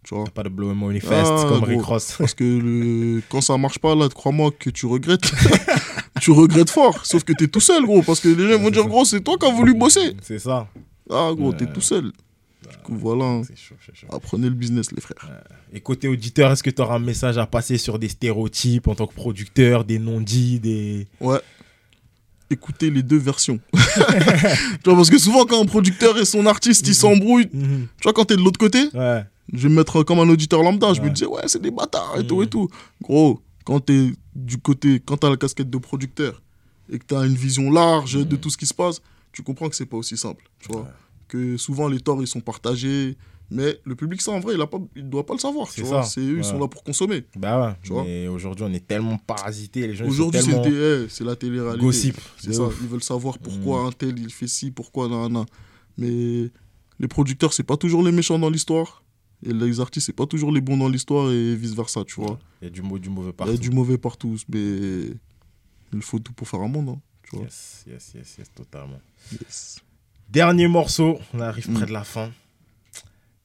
tu 0.05 0.15
vois. 0.15 0.25
Pas 0.33 0.45
de 0.45 0.49
Blow 0.49 0.73
Money 0.75 1.01
Fest 1.01 1.33
Ah, 1.35 1.47
comme. 1.49 1.65
Rick 1.65 1.83
Ross. 1.83 2.15
Parce 2.19 2.35
que 2.35 2.45
le... 2.45 3.23
quand 3.29 3.41
ça 3.41 3.57
marche 3.57 3.79
pas, 3.79 3.95
là, 3.95 4.09
crois-moi 4.09 4.51
que 4.59 4.71
tu 4.71 4.87
regrettes. 4.87 5.31
tu 6.21 6.31
regrettes 6.31 6.71
fort. 6.71 7.05
Sauf 7.05 7.25
que 7.25 7.33
t'es 7.33 7.49
tout 7.49 7.61
seul, 7.61 7.85
gros. 7.85 8.03
Parce 8.03 8.21
que 8.21 8.29
les 8.29 8.53
gens 8.53 8.59
vont 8.63 8.71
dire, 8.71 8.87
gros, 8.87 9.05
c'est 9.05 9.21
toi 9.21 9.37
qui 9.39 9.47
as 9.47 9.53
voulu 9.53 9.75
bosser. 9.75 10.15
C'est 10.23 10.39
ça. 10.39 10.69
Ah, 11.11 11.31
gros, 11.37 11.53
t'es 11.53 11.67
tout 11.67 11.81
seul. 11.81 12.13
Du 12.71 12.77
coup, 12.85 12.97
voilà. 12.97 13.43
C'est 13.47 13.57
chaud, 13.57 13.75
c'est 13.85 13.95
chaud. 13.95 14.07
Apprenez 14.13 14.49
le 14.49 14.55
business, 14.55 14.91
les 14.93 15.01
frères. 15.01 15.29
Et 15.73 15.81
côté 15.81 16.09
auditeur, 16.09 16.51
est-ce 16.53 16.63
que 16.63 16.71
tu 16.71 16.83
auras 16.83 16.97
un 16.97 17.01
message 17.01 17.39
à 17.39 17.47
passer 17.47 17.77
sur 17.79 17.99
des 17.99 18.09
stéréotypes 18.09 18.89
en 18.89 18.95
tant 18.95 19.07
que 19.07 19.15
producteur, 19.15 19.85
des 19.85 19.99
non-dits, 19.99 20.59
des. 20.61 21.07
Ouais. 21.21 21.39
Écoutez 22.51 22.91
les 22.91 23.03
deux 23.03 23.17
versions. 23.19 23.59
tu 23.73 23.81
vois, 24.85 24.95
parce 24.95 25.11
que 25.11 25.19
souvent, 25.19 25.45
quand 25.47 25.61
un 25.61 25.67
producteur 25.67 26.17
et 26.19 26.25
son 26.25 26.47
artiste, 26.47 26.87
ils 26.87 26.95
s'embrouillent, 26.95 27.49
Mhm. 27.53 27.87
tu 27.99 28.03
vois, 28.05 28.13
quand 28.13 28.25
t'es 28.27 28.37
de 28.37 28.43
l'autre 28.43 28.59
côté, 28.59 28.89
Ouais. 28.95 29.25
je 29.53 29.63
vais 29.65 29.69
me 29.69 29.75
mettre 29.77 30.03
comme 30.05 30.21
un 30.21 30.29
auditeur 30.29 30.63
lambda. 30.63 30.95
Je 30.95 31.01
me 31.01 31.11
disais, 31.11 31.27
ouais, 31.27 31.43
c'est 31.47 31.61
des 31.61 31.71
bâtards 31.73 32.15
et 32.19 32.27
tout 32.27 32.37
Mhm. 32.39 32.43
et 32.45 32.47
tout. 32.49 32.69
Gros, 33.03 33.41
quand 33.65 33.81
t'es 33.81 34.13
du 34.35 34.59
côté, 34.59 35.01
quand 35.05 35.17
t'as 35.17 35.31
la 35.31 35.37
casquette 35.37 35.71
de 35.71 35.79
producteur 35.79 36.41
et 36.93 36.99
que 37.01 37.05
t'as 37.05 37.27
une 37.27 37.35
vision 37.35 37.71
large 37.71 38.15
de 38.25 38.37
tout 38.37 38.51
ce 38.51 38.57
qui 38.57 38.67
se 38.67 38.75
passe, 38.75 39.01
tu 39.33 39.43
comprends 39.43 39.69
que 39.69 39.75
c'est 39.77 39.87
pas 39.87 39.97
aussi 39.97 40.17
simple. 40.17 40.45
Tu 40.61 40.69
vois, 40.71 40.89
que 41.29 41.57
souvent 41.57 41.89
les 41.89 41.99
torts 41.99 42.23
ils 42.23 42.29
sont 42.29 42.41
partagés, 42.41 43.17
mais 43.51 43.79
le 43.85 43.95
public, 43.95 44.21
ça 44.23 44.33
en 44.33 44.41
vrai, 44.41 44.55
il, 44.55 44.61
a 44.61 44.67
pas, 44.67 44.79
il 44.97 45.09
doit 45.09 45.25
pas 45.25 45.35
le 45.35 45.39
savoir. 45.41 45.69
C'est 45.71 45.85
ça. 45.85 46.03
c'est 46.03 46.21
eux, 46.21 46.39
ils 46.39 46.45
sont 46.45 46.59
là 46.59 46.67
pour 46.69 46.83
consommer. 46.83 47.25
Bah 47.37 47.77
ouais. 47.91 48.03
Mais 48.05 48.27
aujourd'hui, 48.29 48.65
on 48.69 48.73
est 48.73 48.87
tellement 48.87 49.19
parasités. 49.19 49.87
Les 49.87 49.95
gens 49.95 50.07
Aujourd'hui, 50.07 50.41
c'est 50.41 50.51
tellement 50.51 50.65
le- 50.69 51.05
eh, 51.05 51.09
c'est 51.09 51.25
la 51.25 51.37
télé-réalité. 51.37 51.85
gossip. 51.85 52.21
C'est 52.39 52.53
ça, 52.55 52.63
ouf. 52.65 52.77
ils 52.83 52.89
veulent 52.89 53.03
savoir 53.03 53.39
pourquoi 53.39 53.83
Mm. 53.83 53.87
un 53.87 53.93
tel 53.93 54.19
il 54.19 54.33
fait 54.33 54.49
ci, 54.49 54.71
pourquoi 54.71 55.09
nan, 55.09 55.33
nan. 55.33 55.45
Mais 55.99 56.51
les 56.99 57.09
producteurs, 57.09 57.53
c'est 57.53 57.63
pas 57.63 57.77
toujours 57.77 58.03
les 58.03 58.13
méchants 58.13 58.39
dans 58.39 58.51
l'histoire. 58.51 59.03
Et 59.45 59.53
les 59.53 59.81
artistes, 59.81 60.07
c'est 60.07 60.13
pas 60.15 60.27
toujours 60.27 60.51
les 60.51 60.61
bons 60.63 60.79
dans 60.79 60.89
l'histoire 60.89 61.31
et 61.31 61.55
vice 61.55 61.75
versa, 61.75 62.03
tu 62.05 62.15
vois. 62.21 62.39
Il 62.63 62.65
y 62.65 62.69
a 62.69 62.71
du, 62.71 62.81
mauvais 62.83 63.01
Il 63.05 63.29
y 63.29 63.33
partout. 63.33 63.53
a 63.53 63.57
du 63.57 63.71
mauvais 63.71 63.99
partout, 63.99 64.37
mais 64.49 65.09
il 65.93 66.03
faut 66.03 66.19
tout 66.19 66.33
pour 66.33 66.49
faire 66.49 66.61
un 66.61 66.69
monde, 66.69 66.89
hein, 66.89 67.01
tu 67.23 67.37
vois. 67.37 67.45
Yes, 67.45 67.85
yes, 67.87 68.13
yes, 68.15 68.35
yes, 68.39 68.47
totalement. 68.55 68.99
Yes. 69.33 69.79
Dernier 70.29 70.69
morceau, 70.69 71.19
on 71.35 71.41
arrive 71.41 71.71
Mm. 71.71 71.75
près 71.75 71.87
de 71.87 71.93
la 71.93 72.03
fin. 72.05 72.31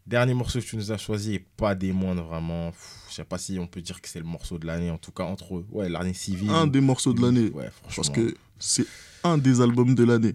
Dernier 0.08 0.34
morceau 0.34 0.60
que 0.60 0.66
tu 0.66 0.76
nous 0.76 0.92
as 0.92 0.98
choisi 0.98 1.36
et 1.36 1.40
pas 1.40 1.76
des 1.76 1.92
moindres 1.92 2.24
vraiment. 2.24 2.72
Je 3.10 3.16
sais 3.16 3.24
pas 3.24 3.38
si 3.38 3.60
on 3.60 3.68
peut 3.68 3.82
dire 3.82 4.02
que 4.02 4.10
c'est 4.10 4.20
le 4.20 4.26
morceau 4.26 4.58
de 4.58 4.66
l'année, 4.66 4.90
en 4.90 4.98
tout 4.98 5.12
cas 5.12 5.24
entre 5.24 5.58
eux. 5.58 5.66
Ouais, 5.72 5.90
l'année 5.90 6.14
civile. 6.14 6.50
Un 6.50 6.68
des 6.68 6.82
morceaux 6.82 7.14
de 7.14 7.22
l'année, 7.22 7.52
Ouais, 7.52 7.70
franchement. 7.82 8.04
parce 8.04 8.10
que 8.10 8.36
c'est 8.58 8.86
un 9.24 9.38
des 9.38 9.62
albums 9.62 9.94
de 9.94 10.04
l'année. 10.04 10.34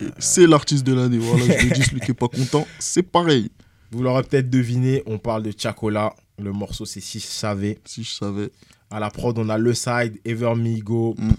Et 0.00 0.06
c'est 0.18 0.46
l'artiste 0.46 0.84
de 0.84 0.94
l'année. 0.94 1.18
Voilà, 1.18 1.58
je 1.58 1.66
le 1.66 1.74
dis, 1.74 1.82
celui 1.84 2.00
qui 2.00 2.12
est 2.12 2.14
pas 2.14 2.28
content, 2.28 2.66
c'est 2.78 3.02
pareil. 3.02 3.50
Vous 3.90 4.02
l'aurez 4.02 4.22
peut-être 4.22 4.50
deviné, 4.50 5.02
on 5.06 5.18
parle 5.18 5.42
de 5.42 5.52
Chacola. 5.56 6.14
Le 6.38 6.52
morceau, 6.52 6.84
c'est 6.84 7.00
Si 7.00 7.20
je 7.20 7.26
savais. 7.26 7.78
Si 7.84 8.02
je 8.02 8.12
savais. 8.12 8.50
À 8.90 9.00
la 9.00 9.10
prod, 9.10 9.38
on 9.38 9.48
a 9.48 9.58
Le 9.58 9.74
Side, 9.74 10.18
Evermigo. 10.24 11.14
Mm. 11.18 11.32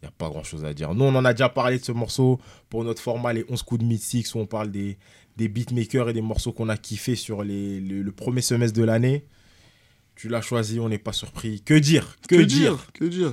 Il 0.00 0.04
n'y 0.04 0.08
a 0.08 0.12
pas 0.16 0.28
grand 0.28 0.44
chose 0.44 0.64
à 0.64 0.72
dire. 0.72 0.94
Nous, 0.94 1.04
on 1.04 1.14
en 1.14 1.24
a 1.24 1.32
déjà 1.32 1.48
parlé 1.48 1.78
de 1.78 1.84
ce 1.84 1.92
morceau 1.92 2.38
pour 2.68 2.84
notre 2.84 3.02
format, 3.02 3.32
les 3.32 3.44
11 3.48 3.62
coups 3.62 3.84
de 3.84 3.96
Six, 3.96 4.34
où 4.34 4.38
on 4.38 4.46
parle 4.46 4.70
des, 4.70 4.96
des 5.38 5.48
beatmakers 5.48 6.08
et 6.10 6.12
des 6.12 6.20
morceaux 6.20 6.52
qu'on 6.52 6.68
a 6.68 6.76
kiffé 6.76 7.14
sur 7.14 7.44
les, 7.44 7.80
le, 7.80 8.02
le 8.02 8.12
premier 8.12 8.42
semestre 8.42 8.76
de 8.78 8.84
l'année. 8.84 9.24
Tu 10.16 10.28
l'as 10.28 10.42
choisi, 10.42 10.80
on 10.80 10.88
n'est 10.88 10.98
pas 10.98 11.12
surpris. 11.12 11.62
Que 11.64 11.74
dire? 11.74 12.16
Que, 12.28 12.42
dire, 12.42 12.76
Que 12.92 13.04
dire? 13.04 13.32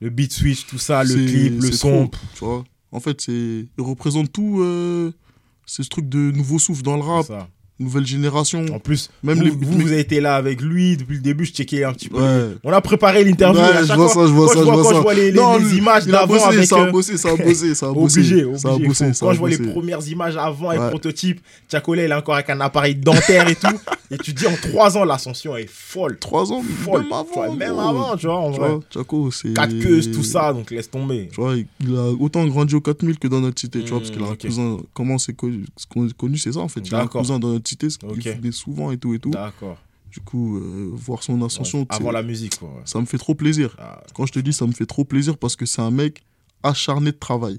Le 0.00 0.08
beat 0.08 0.32
switch, 0.32 0.66
tout 0.66 0.78
ça, 0.78 1.02
le 1.02 1.14
clip, 1.14 1.60
le 1.60 1.72
son. 1.72 2.06
trop, 2.06 2.26
tu 2.34 2.44
vois. 2.44 2.64
En 2.92 3.00
fait, 3.00 3.20
c'est 3.20 3.32
il 3.76 3.82
représente 3.82 4.32
tout 4.32 4.60
euh, 4.60 5.10
c'est 5.66 5.82
ce 5.82 5.88
truc 5.88 6.08
de 6.08 6.30
nouveau 6.30 6.60
souffle 6.60 6.82
dans 6.82 6.94
le 6.96 7.02
rap. 7.02 7.26
Nouvelle 7.78 8.06
génération. 8.06 8.64
En 8.72 8.78
plus, 8.78 9.10
Même 9.22 9.38
vous, 9.38 9.44
les 9.44 9.50
vous, 9.50 9.72
vous 9.80 9.86
avez 9.92 10.00
été 10.00 10.20
là 10.20 10.36
avec 10.36 10.60
lui 10.62 10.96
depuis 10.96 11.16
le 11.16 11.22
début. 11.22 11.44
Je 11.44 11.52
checkais 11.52 11.84
un 11.84 11.92
petit 11.92 12.08
peu. 12.08 12.18
Ouais. 12.20 12.54
On 12.64 12.72
a 12.72 12.80
préparé 12.80 13.22
l'interview. 13.24 13.60
Ouais, 13.60 13.82
et 13.82 13.86
je 13.86 13.92
vois 13.92 14.08
fois- 14.08 14.22
ça, 14.22 14.28
je 14.28 14.32
vois 14.32 14.48
ça, 14.48 14.58
je 14.60 14.64
vois, 14.64 14.82
quand 14.82 14.94
je 14.94 15.00
vois 15.00 15.14
les, 15.14 15.30
les- 15.30 15.38
Non, 15.38 15.58
les 15.58 15.64
lui, 15.64 15.78
images 15.78 16.06
d'avant 16.06 16.44
avec. 16.44 16.64
ça 16.66 16.76
a 16.76 16.86
euh, 16.86 16.90
bossé, 16.90 17.16
ça 17.16 17.30
a 17.30 17.36
bossé, 17.42 17.74
ça 17.74 17.86
a 17.88 17.92
bossé. 17.92 18.18
Obligé, 18.20 18.44
obligé. 18.44 18.58
ça 18.58 18.68
a 18.72 18.78
bossé, 18.78 19.12
ça 19.12 19.26
Quand 19.26 19.32
je 19.32 19.38
vois 19.38 19.48
les 19.50 19.58
premières 19.58 20.06
images 20.08 20.36
avant 20.36 20.70
avec 20.70 20.80
Ouais. 20.82 20.88
prototype, 20.90 21.40
Tchakola, 21.68 22.04
il 22.04 22.10
est 22.10 22.14
encore 22.14 22.34
avec 22.34 22.50
un 22.50 22.60
appareil 22.60 22.94
dentaire 22.94 23.48
et 23.48 23.54
tout. 23.56 23.66
et 24.10 24.18
tu 24.18 24.32
dis 24.32 24.46
en 24.46 24.54
3 24.70 24.96
ans, 24.96 25.04
l'ascension 25.04 25.56
est 25.56 25.68
folle. 25.70 26.18
Trois 26.18 26.52
ans, 26.52 26.62
Folle. 26.84 27.02
même 27.02 27.12
avant. 27.12 27.54
même 27.54 27.72
gros. 27.72 27.80
avant, 27.80 28.16
tu 28.16 28.26
vois, 28.26 28.36
en 28.38 28.52
Tu 28.52 28.60
vrai. 28.60 28.70
Chaco, 28.92 29.30
c'est. 29.30 29.52
4 29.52 29.78
queues, 29.80 30.00
tout 30.12 30.22
ça, 30.24 30.52
donc 30.52 30.70
laisse 30.70 30.90
tomber. 30.90 31.28
Tu 31.32 31.40
vois, 31.40 31.54
il- 31.56 31.96
a 31.96 32.10
autant 32.18 32.46
grandi 32.46 32.74
au 32.74 32.80
4000 32.80 33.18
que 33.18 33.28
dans 33.28 33.40
notre 33.40 33.60
cité, 33.60 33.82
tu 33.82 33.90
vois, 33.90 33.98
parce 33.98 34.10
qu'il 34.10 34.22
a 34.22 34.26
un 34.26 34.30
ok. 34.32 34.38
cousin. 34.46 34.76
Comment 34.94 35.18
c'est 35.18 35.34
connu, 35.34 36.38
c'est 36.38 36.52
ça 36.52 36.60
en 36.60 36.68
fait. 36.68 36.80
Il 36.86 36.94
a 36.94 37.00
un 37.02 37.06
cousin 37.06 37.38
dans 37.38 37.48
notre 37.48 37.65
cité, 37.66 37.88
il 38.02 38.06
Ok. 38.08 38.24
venait 38.26 38.52
souvent 38.52 38.90
et 38.92 38.98
tout 38.98 39.14
et 39.14 39.18
tout. 39.18 39.30
D'accord. 39.30 39.78
Du 40.10 40.20
coup, 40.20 40.56
euh, 40.58 40.90
voir 40.94 41.22
son 41.22 41.42
ascension, 41.42 41.84
tu 41.84 41.94
sais, 41.94 42.00
Avant 42.02 42.10
la 42.12 42.22
musique, 42.22 42.58
quoi. 42.58 42.68
ouais. 42.70 42.82
ça 42.84 43.00
me 43.00 43.06
fait 43.06 43.18
trop 43.18 43.34
plaisir. 43.34 43.76
Ah, 43.78 44.02
Quand 44.14 44.24
je 44.26 44.32
te 44.32 44.38
dis 44.38 44.52
ça 44.52 44.66
me 44.66 44.72
fait 44.72 44.86
trop 44.86 45.04
plaisir 45.04 45.36
parce 45.36 45.56
que 45.56 45.66
c'est 45.66 45.82
un 45.82 45.90
mec 45.90 46.22
acharné 46.62 47.12
de 47.12 47.18
travail. 47.18 47.58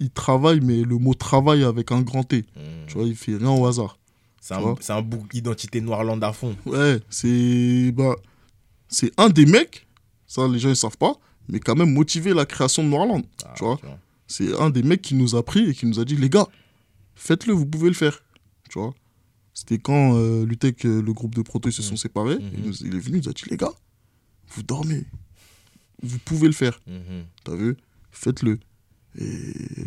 Il 0.00 0.10
travaille, 0.10 0.60
mais 0.60 0.82
le 0.82 0.96
mot 0.96 1.14
travail 1.14 1.62
avec 1.64 1.92
un 1.92 2.02
grand 2.02 2.24
T. 2.24 2.38
hmm. 2.56 2.86
Tu 2.86 2.94
vois, 2.94 3.04
il 3.04 3.14
fait 3.16 3.36
rien 3.36 3.50
au 3.50 3.66
hasard. 3.66 3.98
C'est 4.40 4.54
un, 4.54 4.60
vois? 4.60 4.76
un 4.88 5.02
book 5.02 5.34
identité 5.34 5.80
Noirland 5.80 6.22
à 6.24 6.32
fond. 6.32 6.56
Ouais, 6.66 7.00
c'est 7.10 7.92
bah, 7.92 8.16
c'est 8.88 9.12
un 9.20 9.28
des 9.28 9.44
mecs, 9.46 9.86
ça 10.26 10.48
les 10.48 10.58
gens 10.58 10.70
ils 10.70 10.76
savent 10.76 10.96
pas, 10.96 11.14
mais 11.48 11.60
quand 11.60 11.74
même 11.76 11.92
motivé 11.92 12.32
la 12.32 12.46
création 12.46 12.82
de 12.82 12.88
Noirland. 12.88 13.24
Ah, 13.44 13.52
Tu 13.56 13.64
vois. 13.64 13.78
C'est 14.26 14.58
un 14.60 14.70
des 14.70 14.82
mecs 14.82 15.02
qui 15.02 15.14
nous 15.14 15.34
a 15.36 15.44
pris 15.44 15.70
et 15.70 15.74
qui 15.74 15.86
nous 15.86 16.00
a 16.00 16.04
dit 16.04 16.16
les 16.16 16.30
gars, 16.30 16.46
faites-le, 17.14 17.52
vous 17.52 17.66
pouvez 17.66 17.88
le 17.88 17.94
faire. 17.94 18.20
Tu 18.70 18.78
vois? 18.78 18.94
C'était 19.58 19.78
quand 19.78 20.14
euh, 20.16 20.44
Lutec, 20.46 20.84
le 20.84 21.12
groupe 21.12 21.34
de 21.34 21.42
proto, 21.42 21.68
ils 21.68 21.72
se 21.72 21.82
Mhm. 21.82 21.88
sont 21.88 21.96
séparés. 21.96 22.36
Mhm. 22.36 22.50
il, 22.58 22.62
nous- 22.64 22.76
il 22.86 22.94
est 22.94 22.98
venu, 23.00 23.18
il 23.18 23.22
nous 23.24 23.28
a 23.28 23.32
dit 23.32 23.42
les 23.50 23.56
gars, 23.56 23.72
vous 24.54 24.62
dormez, 24.62 25.04
vous 26.02 26.18
pouvez 26.24 26.46
le 26.46 26.52
faire. 26.54 26.78
Mhm. 26.86 27.24
T'as 27.44 27.56
vu? 27.56 27.76
Faites-le. 28.12 28.58
Et 29.20 29.26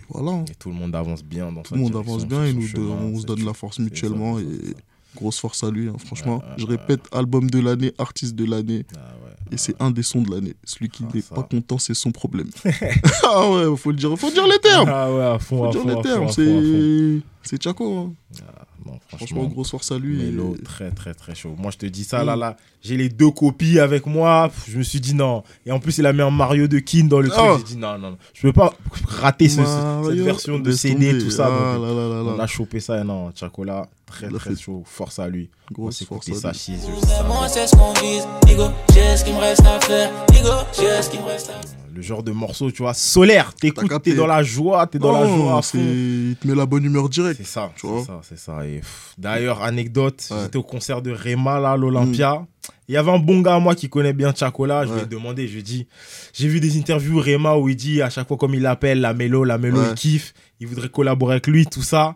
voilà. 0.10 0.32
hein. 0.32 0.46
Et 0.52 0.56
tout 0.56 0.68
le 0.70 0.76
monde 0.76 0.94
avance 0.94 1.24
bien 1.24 1.52
dans 1.54 1.62
Tout 1.62 1.76
le 1.76 1.80
monde 1.80 1.96
avance 1.96 2.26
bien 2.28 2.44
et 2.44 2.52
nous 2.54 2.68
on 2.78 3.18
se 3.20 3.26
donne 3.26 3.46
la 3.46 3.54
force 3.54 3.80
mutuellement. 3.80 4.38
ça, 4.38 4.44
et 4.44 4.76
grosse 5.16 5.40
force 5.40 5.64
à 5.64 5.70
lui, 5.72 5.88
hein, 5.88 5.96
franchement. 6.06 6.44
Je 6.58 6.66
répète, 6.66 7.02
album 7.14 7.50
de 7.50 7.60
l'année, 7.60 7.94
artiste 7.98 8.36
de 8.36 8.44
l'année. 8.46 8.86
Ah 8.96 9.14
ouais. 9.24 9.32
Et 9.54 9.58
c'est 9.58 9.76
un 9.82 9.92
des 9.92 10.04
sons 10.04 10.22
de 10.22 10.32
l'année. 10.32 10.54
Celui 10.66 10.90
qui 10.90 11.04
Ah, 11.08 11.12
n'est 11.16 11.22
pas 11.22 11.44
content, 11.44 11.78
c'est 11.78 11.94
son 11.94 12.12
problème. 12.12 12.50
ah 13.24 13.50
ouais, 13.52 13.78
faut 13.78 13.92
le 13.92 13.98
dire, 13.98 14.18
faut 14.18 14.32
dire 14.32 14.48
les 14.48 14.60
termes. 14.60 14.90
Ah 14.92 15.14
ouais, 15.14 15.24
à 15.24 15.40
fond, 15.40 15.60
Faut 15.60 15.66
à 15.66 15.72
dire 15.72 15.82
fond, 15.82 15.96
les 15.96 16.02
termes. 16.02 16.30
C'est 16.30 17.22
c'est 17.44 17.62
Chaco. 17.64 17.98
hein. 17.98 18.14
Non, 18.86 19.00
Franchement, 19.08 19.28
franchement, 19.28 19.46
grosse 19.50 19.72
force 19.72 19.92
à 19.92 20.00
lui. 20.00 20.22
Et- 20.24 20.64
très 20.64 20.90
très 20.92 21.14
très 21.14 21.36
chaud. 21.36 21.56
Moi 21.58 21.72
je 21.72 21.78
te 21.78 21.86
dis 21.86 22.04
ça 22.04 22.24
Mm. 22.24 22.26
là 22.28 22.36
là, 22.36 22.58
j'ai 22.82 22.98
les 22.98 23.10
deux 23.10 23.30
copies 23.32 23.80
avec 23.80 24.06
moi. 24.06 24.50
Je 24.68 24.78
me 24.78 24.84
suis 24.84 25.00
dit 25.00 25.14
non. 25.14 25.44
Et 25.66 25.72
en 25.72 25.80
plus 25.80 25.98
il 26.00 26.06
a 26.06 26.14
mis 26.14 26.22
un 26.22 26.32
Mario 26.32 26.68
de 26.68 26.80
Kin 26.80 27.06
dans 27.06 27.20
le 27.20 27.30
truc. 27.30 27.44
Ah. 27.46 27.56
J'ai 27.60 27.76
dit 27.76 27.78
non 27.78 27.98
non, 28.00 28.12
non. 28.12 28.18
je 28.34 28.42
peux 28.42 28.54
pas 28.54 28.74
rater 29.08 29.50
ce- 29.50 29.64
ce- 29.64 30.10
cette 30.10 30.20
version 30.20 30.60
de 30.60 30.72
CD 30.72 31.18
tout 31.20 31.30
ça. 31.30 31.48
Ah 31.52 31.76
donc, 31.78 31.86
là 31.88 31.94
là 31.94 32.08
là 32.24 32.32
on 32.34 32.38
là. 32.38 32.44
a 32.44 32.48
chopé 32.48 32.80
ça 32.80 33.00
et 33.00 33.04
non, 33.04 33.32
Chacola 33.36 33.88
très 34.12 34.30
très 34.30 34.50
fait- 34.56 34.62
chaud. 34.62 34.84
Force 34.86 35.20
à 35.20 35.28
lui. 35.28 35.50
Grosse 35.72 36.04
force 36.04 36.30
à 36.30 36.34
ça 36.34 36.52
lui. 36.52 36.78
Moi, 37.28 37.48
c'est 37.48 37.68
ce 37.68 37.76
qu'on 37.76 37.94
vise. 37.94 38.28
Nigo, 38.48 38.66
j'ai 38.94 39.18
ce 39.18 39.24
qu'il 39.24 39.34
me 39.34 39.40
reste 39.40 39.66
à 39.66 39.80
faire. 39.80 40.12
Nigo, 40.34 40.50
j'ai 40.78 41.02
ce 41.02 41.10
qu'il 41.10 41.22
me 41.22 41.26
reste 41.26 41.50
à 41.50 41.54
faire. 41.54 41.78
Le 41.94 42.02
genre 42.02 42.24
de 42.24 42.32
morceau, 42.32 42.72
tu 42.72 42.84
vois, 42.84 42.94
solaire. 42.94 43.54
T'écoutes, 43.54 43.92
t'es 44.02 44.14
dans 44.14 44.26
la 44.28 44.44
joie, 44.44 44.88
t'es 44.88 44.98
dans 44.98 45.12
la 45.12 45.28
joie 45.28 45.58
à 45.58 45.62
c'est- 45.62 45.78
fond. 45.78 45.84
Il 45.84 46.36
te 46.40 46.48
met 46.48 46.56
la 46.56 46.66
bonne 46.66 46.86
humeur 46.86 47.10
directe. 47.10 47.38
C'est 47.38 47.46
ça, 47.46 47.70
Tu 47.76 47.82
c'est 47.82 47.88
vois. 47.88 48.06
ça, 48.06 48.22
c'est 48.24 48.40
ça. 48.40 48.66
Et 48.66 48.78
pff, 48.78 49.14
d'ailleurs, 49.18 49.62
anecdote, 49.62 50.26
Ouais. 50.32 50.38
j'étais 50.44 50.58
au 50.58 50.64
concert 50.64 51.02
de 51.02 51.12
Rema 51.12 51.60
là, 51.60 51.72
à 51.74 51.78
l'Olympia. 51.78 52.46
Il 52.88 52.94
y 52.94 52.98
avait 52.98 53.12
un 53.12 53.20
bon 53.20 53.42
gars 53.42 53.56
à 53.56 53.60
moi 53.60 53.76
qui 53.76 53.90
connaît 53.90 54.14
bien 54.14 54.34
Chacola. 54.34 54.86
Je 54.86 54.92
lui 54.92 55.00
ai 55.00 55.02
Ouais. 55.04 55.08
demandé, 55.08 55.48
je 55.48 55.54
lui 55.54 55.60
ai 55.60 55.64
dit, 55.64 55.88
j'ai 56.34 56.48
vu 56.48 56.60
des 56.62 56.78
interviews 56.78 57.20
Rema 57.20 57.58
où 57.58 57.68
il 57.68 57.76
dit 57.76 58.02
à 58.02 58.10
chaque 58.10 58.28
fois 58.28 58.38
comme 58.38 58.54
il 58.54 58.62
l'appelle 58.62 59.02
la 59.02 59.14
mélo, 59.14 59.44
la 59.44 59.58
mélo, 59.58 59.80
Ouais. 59.82 59.88
il 59.90 59.96
kiffe, 59.96 60.34
il 60.62 60.68
voudrait 60.68 60.90
collaborer 60.90 61.34
avec 61.34 61.48
lui, 61.48 61.66
tout 61.66 61.82
ça. 61.84 62.16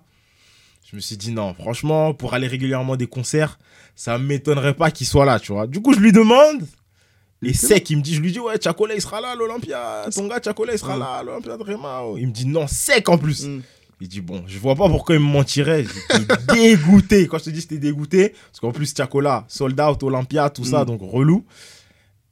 Je 0.89 0.95
me 0.95 1.01
suis 1.01 1.17
dit 1.17 1.31
non, 1.31 1.53
franchement, 1.53 2.13
pour 2.13 2.33
aller 2.33 2.47
régulièrement 2.47 2.93
à 2.93 2.97
des 2.97 3.07
concerts, 3.07 3.57
ça 3.95 4.17
m'étonnerait 4.17 4.75
pas 4.75 4.91
qu'il 4.91 5.07
soit 5.07 5.25
là, 5.25 5.39
tu 5.39 5.51
vois. 5.51 5.65
Du 5.67 5.81
coup, 5.81 5.93
je 5.93 5.99
lui 5.99 6.11
demande. 6.11 6.63
Et 7.41 7.53
sec, 7.53 7.89
il 7.89 7.97
me 7.97 8.01
dit, 8.01 8.13
je 8.15 8.21
lui 8.21 8.31
dis, 8.31 8.39
ouais, 8.39 8.55
Chacola, 8.61 8.95
il 8.95 9.01
sera 9.01 9.19
là 9.21 9.29
à 9.31 9.35
l'Olympia. 9.35 10.05
Ton 10.13 10.27
gars, 10.27 10.39
Chacola, 10.43 10.73
il 10.73 10.79
sera 10.79 10.93
Ouais. 10.93 10.99
là 10.99 11.05
à 11.17 11.23
l'Olympia 11.23 11.57
de 11.57 11.63
Rema. 11.63 12.01
Il 12.17 12.27
me 12.27 12.31
dit, 12.31 12.45
non, 12.47 12.65
sec 12.67 13.07
en 13.09 13.17
plus. 13.17 13.45
Mm. 13.45 13.61
Il 14.01 14.07
dit, 14.07 14.21
bon, 14.21 14.43
je 14.47 14.57
vois 14.59 14.75
pas 14.75 14.87
pourquoi 14.89 15.15
il 15.15 15.21
me 15.21 15.27
mentirait. 15.27 15.85
J'étais 15.85 16.35
dégoûté. 16.53 17.27
Quand 17.27 17.37
je 17.39 17.45
te 17.45 17.49
dis 17.51 17.61
j'étais 17.61 17.77
dégoûté, 17.77 18.29
parce 18.29 18.59
qu'en 18.61 18.71
plus, 18.71 18.93
Chacola, 18.95 19.45
sold 19.47 19.79
out, 19.79 20.01
Olympia, 20.03 20.49
tout 20.49 20.65
ça, 20.65 20.83
Mm. 20.83 20.85
donc 20.85 21.01
relou. 21.01 21.45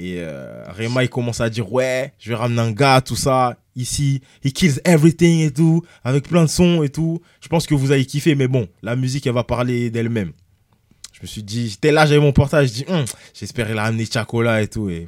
Et 0.03 0.15
euh, 0.17 0.65
Rema, 0.77 1.01
il 1.05 1.09
commence 1.09 1.39
à 1.39 1.49
dire, 1.49 1.71
ouais, 1.71 2.11
je 2.19 2.27
vais 2.27 2.35
ramener 2.35 2.59
un 2.59 2.73
gars, 2.73 2.99
tout 2.99 3.15
ça, 3.15 3.55
ici. 3.73 4.19
He 4.43 4.51
kills 4.51 4.81
everything 4.83 5.39
et 5.39 5.51
tout, 5.51 5.81
avec 6.03 6.27
plein 6.27 6.43
de 6.43 6.49
sons 6.49 6.83
et 6.83 6.89
tout. 6.89 7.21
Je 7.39 7.47
pense 7.47 7.65
que 7.65 7.73
vous 7.73 7.93
allez 7.93 8.05
kiffer, 8.05 8.35
mais 8.35 8.49
bon, 8.49 8.67
la 8.81 8.97
musique, 8.97 9.25
elle 9.27 9.33
va 9.33 9.45
parler 9.45 9.89
d'elle-même. 9.89 10.33
Je 11.13 11.19
me 11.21 11.27
suis 11.27 11.41
dit, 11.41 11.69
j'étais 11.69 11.93
là, 11.93 12.05
j'avais 12.05 12.19
mon 12.19 12.33
portage, 12.33 12.67
je 12.67 12.73
dis, 12.73 12.85
Hum, 12.89 13.05
j'espère 13.33 13.65
qu'il 13.65 13.77
a 13.77 13.83
amené 13.85 14.05
Chacola 14.05 14.61
et 14.61 14.67
tout. 14.67 14.89
Et 14.89 15.07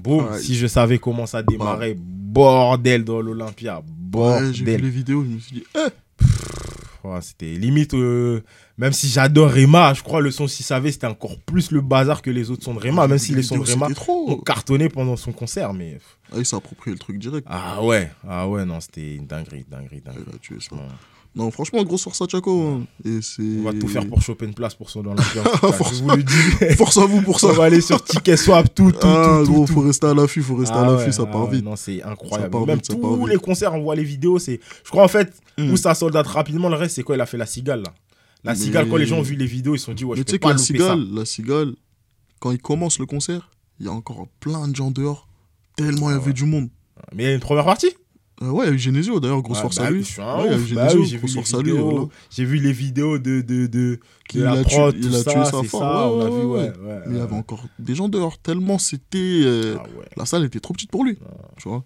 boum, 0.00 0.36
si 0.40 0.56
je 0.56 0.66
savais 0.66 0.98
comment 0.98 1.26
ça 1.26 1.44
démarrait, 1.44 1.94
bordel 1.96 3.04
dans 3.04 3.20
l'Olympia, 3.20 3.78
ouais, 3.78 4.52
j'ai 4.52 4.64
vu 4.64 4.64
bordel. 4.64 4.80
les 4.80 4.90
vidéos, 4.90 5.22
je 5.22 5.28
me 5.28 5.38
suis 5.38 5.54
dit, 5.54 5.64
eh, 5.76 5.90
C'était 7.20 7.54
limite, 7.54 7.94
euh, 7.94 8.40
même 8.78 8.92
si 8.92 9.08
j'adore 9.08 9.50
Rema, 9.50 9.94
je 9.94 10.02
crois 10.02 10.20
le 10.20 10.30
son, 10.30 10.46
s'il 10.48 10.64
savait, 10.64 10.90
c'était 10.92 11.06
encore 11.06 11.38
plus 11.40 11.70
le 11.70 11.80
bazar 11.80 12.22
que 12.22 12.30
les 12.30 12.50
autres 12.50 12.64
sons 12.64 12.74
de 12.74 12.80
Rema, 12.80 13.06
même 13.06 13.18
si 13.18 13.34
les 13.34 13.42
sons 13.42 13.58
de 13.58 13.62
Rema 13.64 13.88
c'était 13.88 14.00
ont 14.00 14.04
trop. 14.04 14.36
cartonné 14.38 14.88
pendant 14.88 15.16
son 15.16 15.32
concert, 15.32 15.72
mais. 15.74 15.98
Ah, 16.32 16.36
il 16.38 16.46
s'est 16.46 16.56
approprié 16.56 16.92
le 16.94 16.98
truc 16.98 17.18
direct. 17.18 17.46
Ah 17.50 17.82
ouais, 17.82 18.10
ah 18.28 18.48
ouais, 18.48 18.64
non, 18.64 18.80
c'était 18.80 19.16
une 19.16 19.26
dinguerie, 19.26 19.64
dinguerie, 19.70 19.98
Il 19.98 20.02
dinguerie. 20.02 20.24
a 20.34 20.38
tué 20.38 20.56
ça. 20.60 20.74
Ouais. 20.74 20.82
Non, 21.36 21.50
franchement, 21.50 21.82
grosse 21.82 22.02
force 22.04 22.22
à 22.22 22.26
Chaco. 22.28 22.62
hein. 22.62 22.86
On 23.04 23.62
va 23.64 23.72
tout 23.72 23.88
faire 23.88 24.06
pour 24.08 24.22
choper 24.22 24.46
une 24.46 24.54
place 24.54 24.74
pour 24.76 24.88
son 24.88 25.02
tout 25.02 25.14
cas, 25.14 25.72
Force- 25.72 25.96
je 25.98 26.02
vous 26.04 26.10
le 26.10 26.22
dis. 26.22 26.74
Force 26.76 26.96
à 26.96 27.06
vous 27.06 27.22
pour 27.22 27.40
ça. 27.40 27.48
On 27.48 27.52
va 27.54 27.64
aller 27.64 27.80
sur 27.80 28.02
Ticket 28.04 28.36
Swap, 28.36 28.72
tout, 28.72 28.92
tout, 28.92 28.98
ah, 29.02 29.42
tout, 29.44 29.52
gros, 29.52 29.66
tout. 29.66 29.72
faut 29.72 29.80
rester 29.80 30.06
à 30.06 30.14
l'affût, 30.14 30.42
faut 30.42 30.54
rester 30.54 30.76
Ah 30.78 30.82
à 30.86 30.90
l'affût, 30.92 31.06
ouais, 31.06 31.12
ça 31.12 31.24
ah 31.26 31.32
part 31.32 31.46
ouais, 31.48 31.56
vite. 31.56 31.64
Non, 31.64 31.74
c'est 31.74 32.02
incroyable. 32.04 32.56
Même 32.66 32.76
vite, 32.76 32.86
tous 32.88 33.26
les 33.26 33.36
concerts, 33.36 33.74
on 33.74 33.82
voit 33.82 33.96
les 33.96 34.04
vidéos. 34.04 34.38
C'est, 34.38 34.60
je 34.84 34.90
crois 34.90 35.02
en 35.04 35.08
fait 35.08 35.32
Mm. 35.56 35.70
où 35.72 35.76
ça 35.76 35.94
soldate 35.94 36.26
rapidement. 36.26 36.68
Le 36.68 36.74
reste, 36.74 36.96
c'est 36.96 37.02
quoi 37.04 37.14
Il 37.16 37.20
a 37.20 37.26
fait 37.26 37.36
la 37.38 37.46
cigale 37.46 37.82
là? 37.82 37.92
La 38.42 38.52
Mais- 38.52 38.58
cigale, 38.58 38.88
quand 38.88 38.96
les 38.96 39.06
gens 39.06 39.18
ont 39.18 39.22
vu 39.22 39.36
les 39.36 39.46
vidéos, 39.46 39.74
ils 39.76 39.78
se 39.78 39.84
sont 39.86 39.92
dit 39.94 40.04
ouais, 40.04 40.16
je 40.16 40.20
Mais 40.20 40.24
peux 40.24 40.38
pas 40.38 40.48
la 40.48 40.54
louper 40.54 40.62
ça. 40.66 40.66
cigale, 40.94 41.06
la 41.14 41.24
cigale, 41.24 41.72
quand 42.40 42.50
il 42.50 42.58
commence 42.58 42.98
le 42.98 43.06
concert, 43.06 43.50
il 43.80 43.86
y 43.86 43.88
a 43.88 43.92
encore 43.92 44.26
plein 44.40 44.66
de 44.68 44.74
gens 44.74 44.90
dehors. 44.90 45.28
Tellement 45.76 46.10
il 46.10 46.12
y 46.12 46.14
Ah 46.14 46.16
avait 46.16 46.26
ouais. 46.26 46.32
du 46.32 46.44
monde. 46.44 46.68
Mais 47.14 47.22
il 47.22 47.26
y 47.26 47.30
a 47.30 47.34
une 47.34 47.40
première 47.40 47.64
partie? 47.64 47.90
Euh, 48.44 48.50
ouais, 48.50 48.66
il 48.66 48.68
y 48.68 48.72
a 48.72 48.74
eu 48.74 48.78
Genesio 48.78 49.20
d'ailleurs, 49.20 49.40
grosse 49.42 49.60
force 49.60 49.76
bah 49.76 49.86
à 49.86 49.90
lui. 49.90 50.00
il 50.00 50.66
Genesio, 50.66 51.04
j'ai 52.30 52.44
vu 52.44 52.56
les 52.58 52.72
vidéos. 52.72 53.18
de 53.18 53.40
de 53.40 53.66
de, 53.66 53.98
a 54.44 54.62
tué- 54.64 54.94
il 54.96 55.14
a 55.14 55.22
ça, 55.22 55.32
tué 55.32 55.44
ça 55.44 55.50
c'est 55.62 55.68
fort. 55.68 55.80
ça. 55.80 56.10
Ouais, 56.10 56.14
on 56.14 56.20
a 56.20 56.24
ouais, 56.24 56.30
vu, 56.40 56.46
ouais. 56.46 56.58
ouais, 56.60 56.68
ouais. 56.94 57.00
Mais 57.06 57.14
il 57.14 57.18
y 57.18 57.20
avait 57.20 57.34
encore 57.36 57.64
des 57.78 57.94
gens 57.94 58.08
dehors, 58.08 58.38
tellement 58.38 58.78
c'était. 58.78 59.18
euh, 59.44 59.76
Ah. 59.78 59.86
La 60.16 60.26
salle 60.26 60.44
était 60.44 60.60
trop 60.60 60.74
petite 60.74 60.90
pour 60.90 61.04
lui. 61.04 61.16
Tu 61.56 61.68
vois 61.68 61.84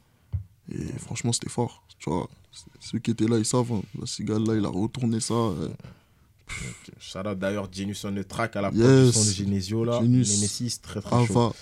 Et 0.72 0.78
franchement, 0.98 1.32
c'était 1.32 1.50
fort. 1.50 1.82
Tu 1.98 2.11
vois 2.11 2.28
Ceux 2.80 2.98
qui 2.98 3.11
étaient 3.12 3.26
là, 3.28 3.38
ils 3.38 3.44
savent. 3.44 3.70
hein. 3.72 3.82
La 4.00 4.06
cigale, 4.06 4.44
là, 4.44 4.54
il 4.56 4.64
a 4.64 4.68
retourné 4.68 5.20
ça. 5.20 5.34
euh, 5.34 5.68
Shout 6.98 7.18
d'ailleurs 7.36 7.68
Genius 7.70 8.04
on 8.06 8.14
the 8.14 8.26
track 8.26 8.56
à 8.56 8.62
la 8.62 8.70
Yes. 8.70 9.12
production 9.12 9.20
de 9.22 9.30
Genesio 9.50 9.84
là. 9.84 10.00
Genius. 10.00 10.36
Nemesis, 10.38 10.80
très 10.80 11.00
très 11.02 11.26
chaud. 11.26 11.52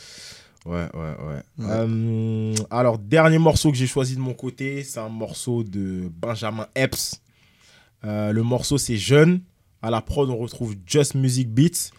Ouais, 0.67 0.89
ouais, 0.95 1.01
ouais. 1.01 1.43
Ouais. 1.59 1.67
Euh, 1.71 2.55
alors, 2.71 2.99
dernier 2.99 3.39
morceau 3.39 3.71
que 3.71 3.77
j'ai 3.77 3.87
choisi 3.87 4.17
de 4.17 4.21
mon 4.21 4.35
côté, 4.35 4.83
c'est 4.83 4.99
un 5.01 5.09
morceau 5.09 5.63
de 5.63 6.11
Benjamin 6.21 6.67
Epps. 6.75 7.23
Euh, 8.05 8.33
le 8.33 8.43
morceau, 8.43 8.77
c'est 8.79 8.97
Jeune. 8.97 9.41
À 9.83 9.91
la 9.91 10.01
prod, 10.03 10.29
on 10.29 10.37
retrouve 10.37 10.75
Just 10.85 11.15
Music 11.15 11.49
Beats. 11.49 11.91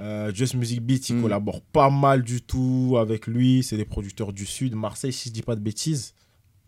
Euh, 0.00 0.32
Just 0.32 0.54
Music 0.54 0.80
Beats, 0.80 1.08
il 1.08 1.16
Mm. 1.16 1.22
collabore 1.22 1.60
pas 1.60 1.90
mal 1.90 2.22
du 2.22 2.40
tout 2.42 2.96
avec 2.98 3.26
lui. 3.26 3.62
C'est 3.62 3.76
des 3.76 3.84
producteurs 3.84 4.32
du 4.32 4.46
Sud, 4.46 4.74
Marseille, 4.74 5.12
si 5.12 5.28
je 5.28 5.34
dis 5.34 5.42
pas 5.42 5.56
de 5.56 5.60
bêtises. 5.60 6.14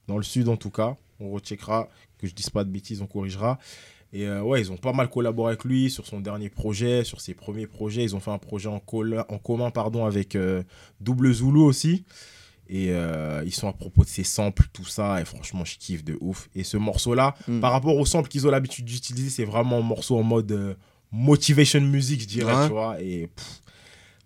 Dans 0.08 0.16
le 0.16 0.22
Sud, 0.24 0.48
en 0.48 0.56
tout 0.56 0.70
cas. 0.70 0.96
On 1.20 1.30
recheckera. 1.30 1.88
Que 2.18 2.26
je 2.26 2.34
dise 2.34 2.50
pas 2.50 2.64
de 2.64 2.70
bêtises, 2.70 3.00
on 3.00 3.06
corrigera. 3.06 3.58
Et 4.16 4.26
euh, 4.28 4.40
ouais, 4.42 4.60
ils 4.60 4.70
ont 4.70 4.76
pas 4.76 4.92
mal 4.92 5.10
collaboré 5.10 5.50
avec 5.50 5.64
lui 5.64 5.90
sur 5.90 6.06
son 6.06 6.20
dernier 6.20 6.48
projet, 6.48 7.02
sur 7.02 7.20
ses 7.20 7.34
premiers 7.34 7.66
projets. 7.66 8.04
Ils 8.04 8.14
ont 8.14 8.20
fait 8.20 8.30
un 8.30 8.38
projet 8.38 8.68
en, 8.68 8.76
en 8.80 9.38
commun 9.38 9.70
pardon, 9.70 10.06
avec 10.06 10.36
euh, 10.36 10.62
Double 11.00 11.32
Zulu 11.32 11.58
aussi. 11.60 12.04
Et 12.68 12.92
euh, 12.92 13.42
ils 13.44 13.52
sont 13.52 13.68
à 13.68 13.72
propos 13.72 14.04
de 14.04 14.08
ces 14.08 14.22
samples, 14.24 14.66
tout 14.72 14.84
ça. 14.86 15.20
Et 15.20 15.24
franchement, 15.24 15.64
je 15.64 15.76
kiffe 15.76 16.04
de 16.04 16.16
ouf. 16.20 16.48
Et 16.54 16.62
ce 16.64 16.76
morceau-là, 16.76 17.34
Mm. 17.48 17.60
par 17.60 17.72
rapport 17.72 17.96
aux 17.96 18.06
samples 18.06 18.28
qu'ils 18.28 18.46
ont 18.46 18.50
l'habitude 18.50 18.84
d'utiliser, 18.84 19.30
c'est 19.30 19.44
vraiment 19.44 19.78
un 19.78 19.82
morceau 19.82 20.16
en 20.16 20.22
mode 20.22 20.76
motivation 21.12 21.80
music, 21.80 22.22
je 22.22 22.26
dirais, 22.26 22.54
Ouais. 22.54 22.66
tu 22.66 22.72
vois. 22.72 23.00
Et 23.02 23.26
pff, 23.34 23.60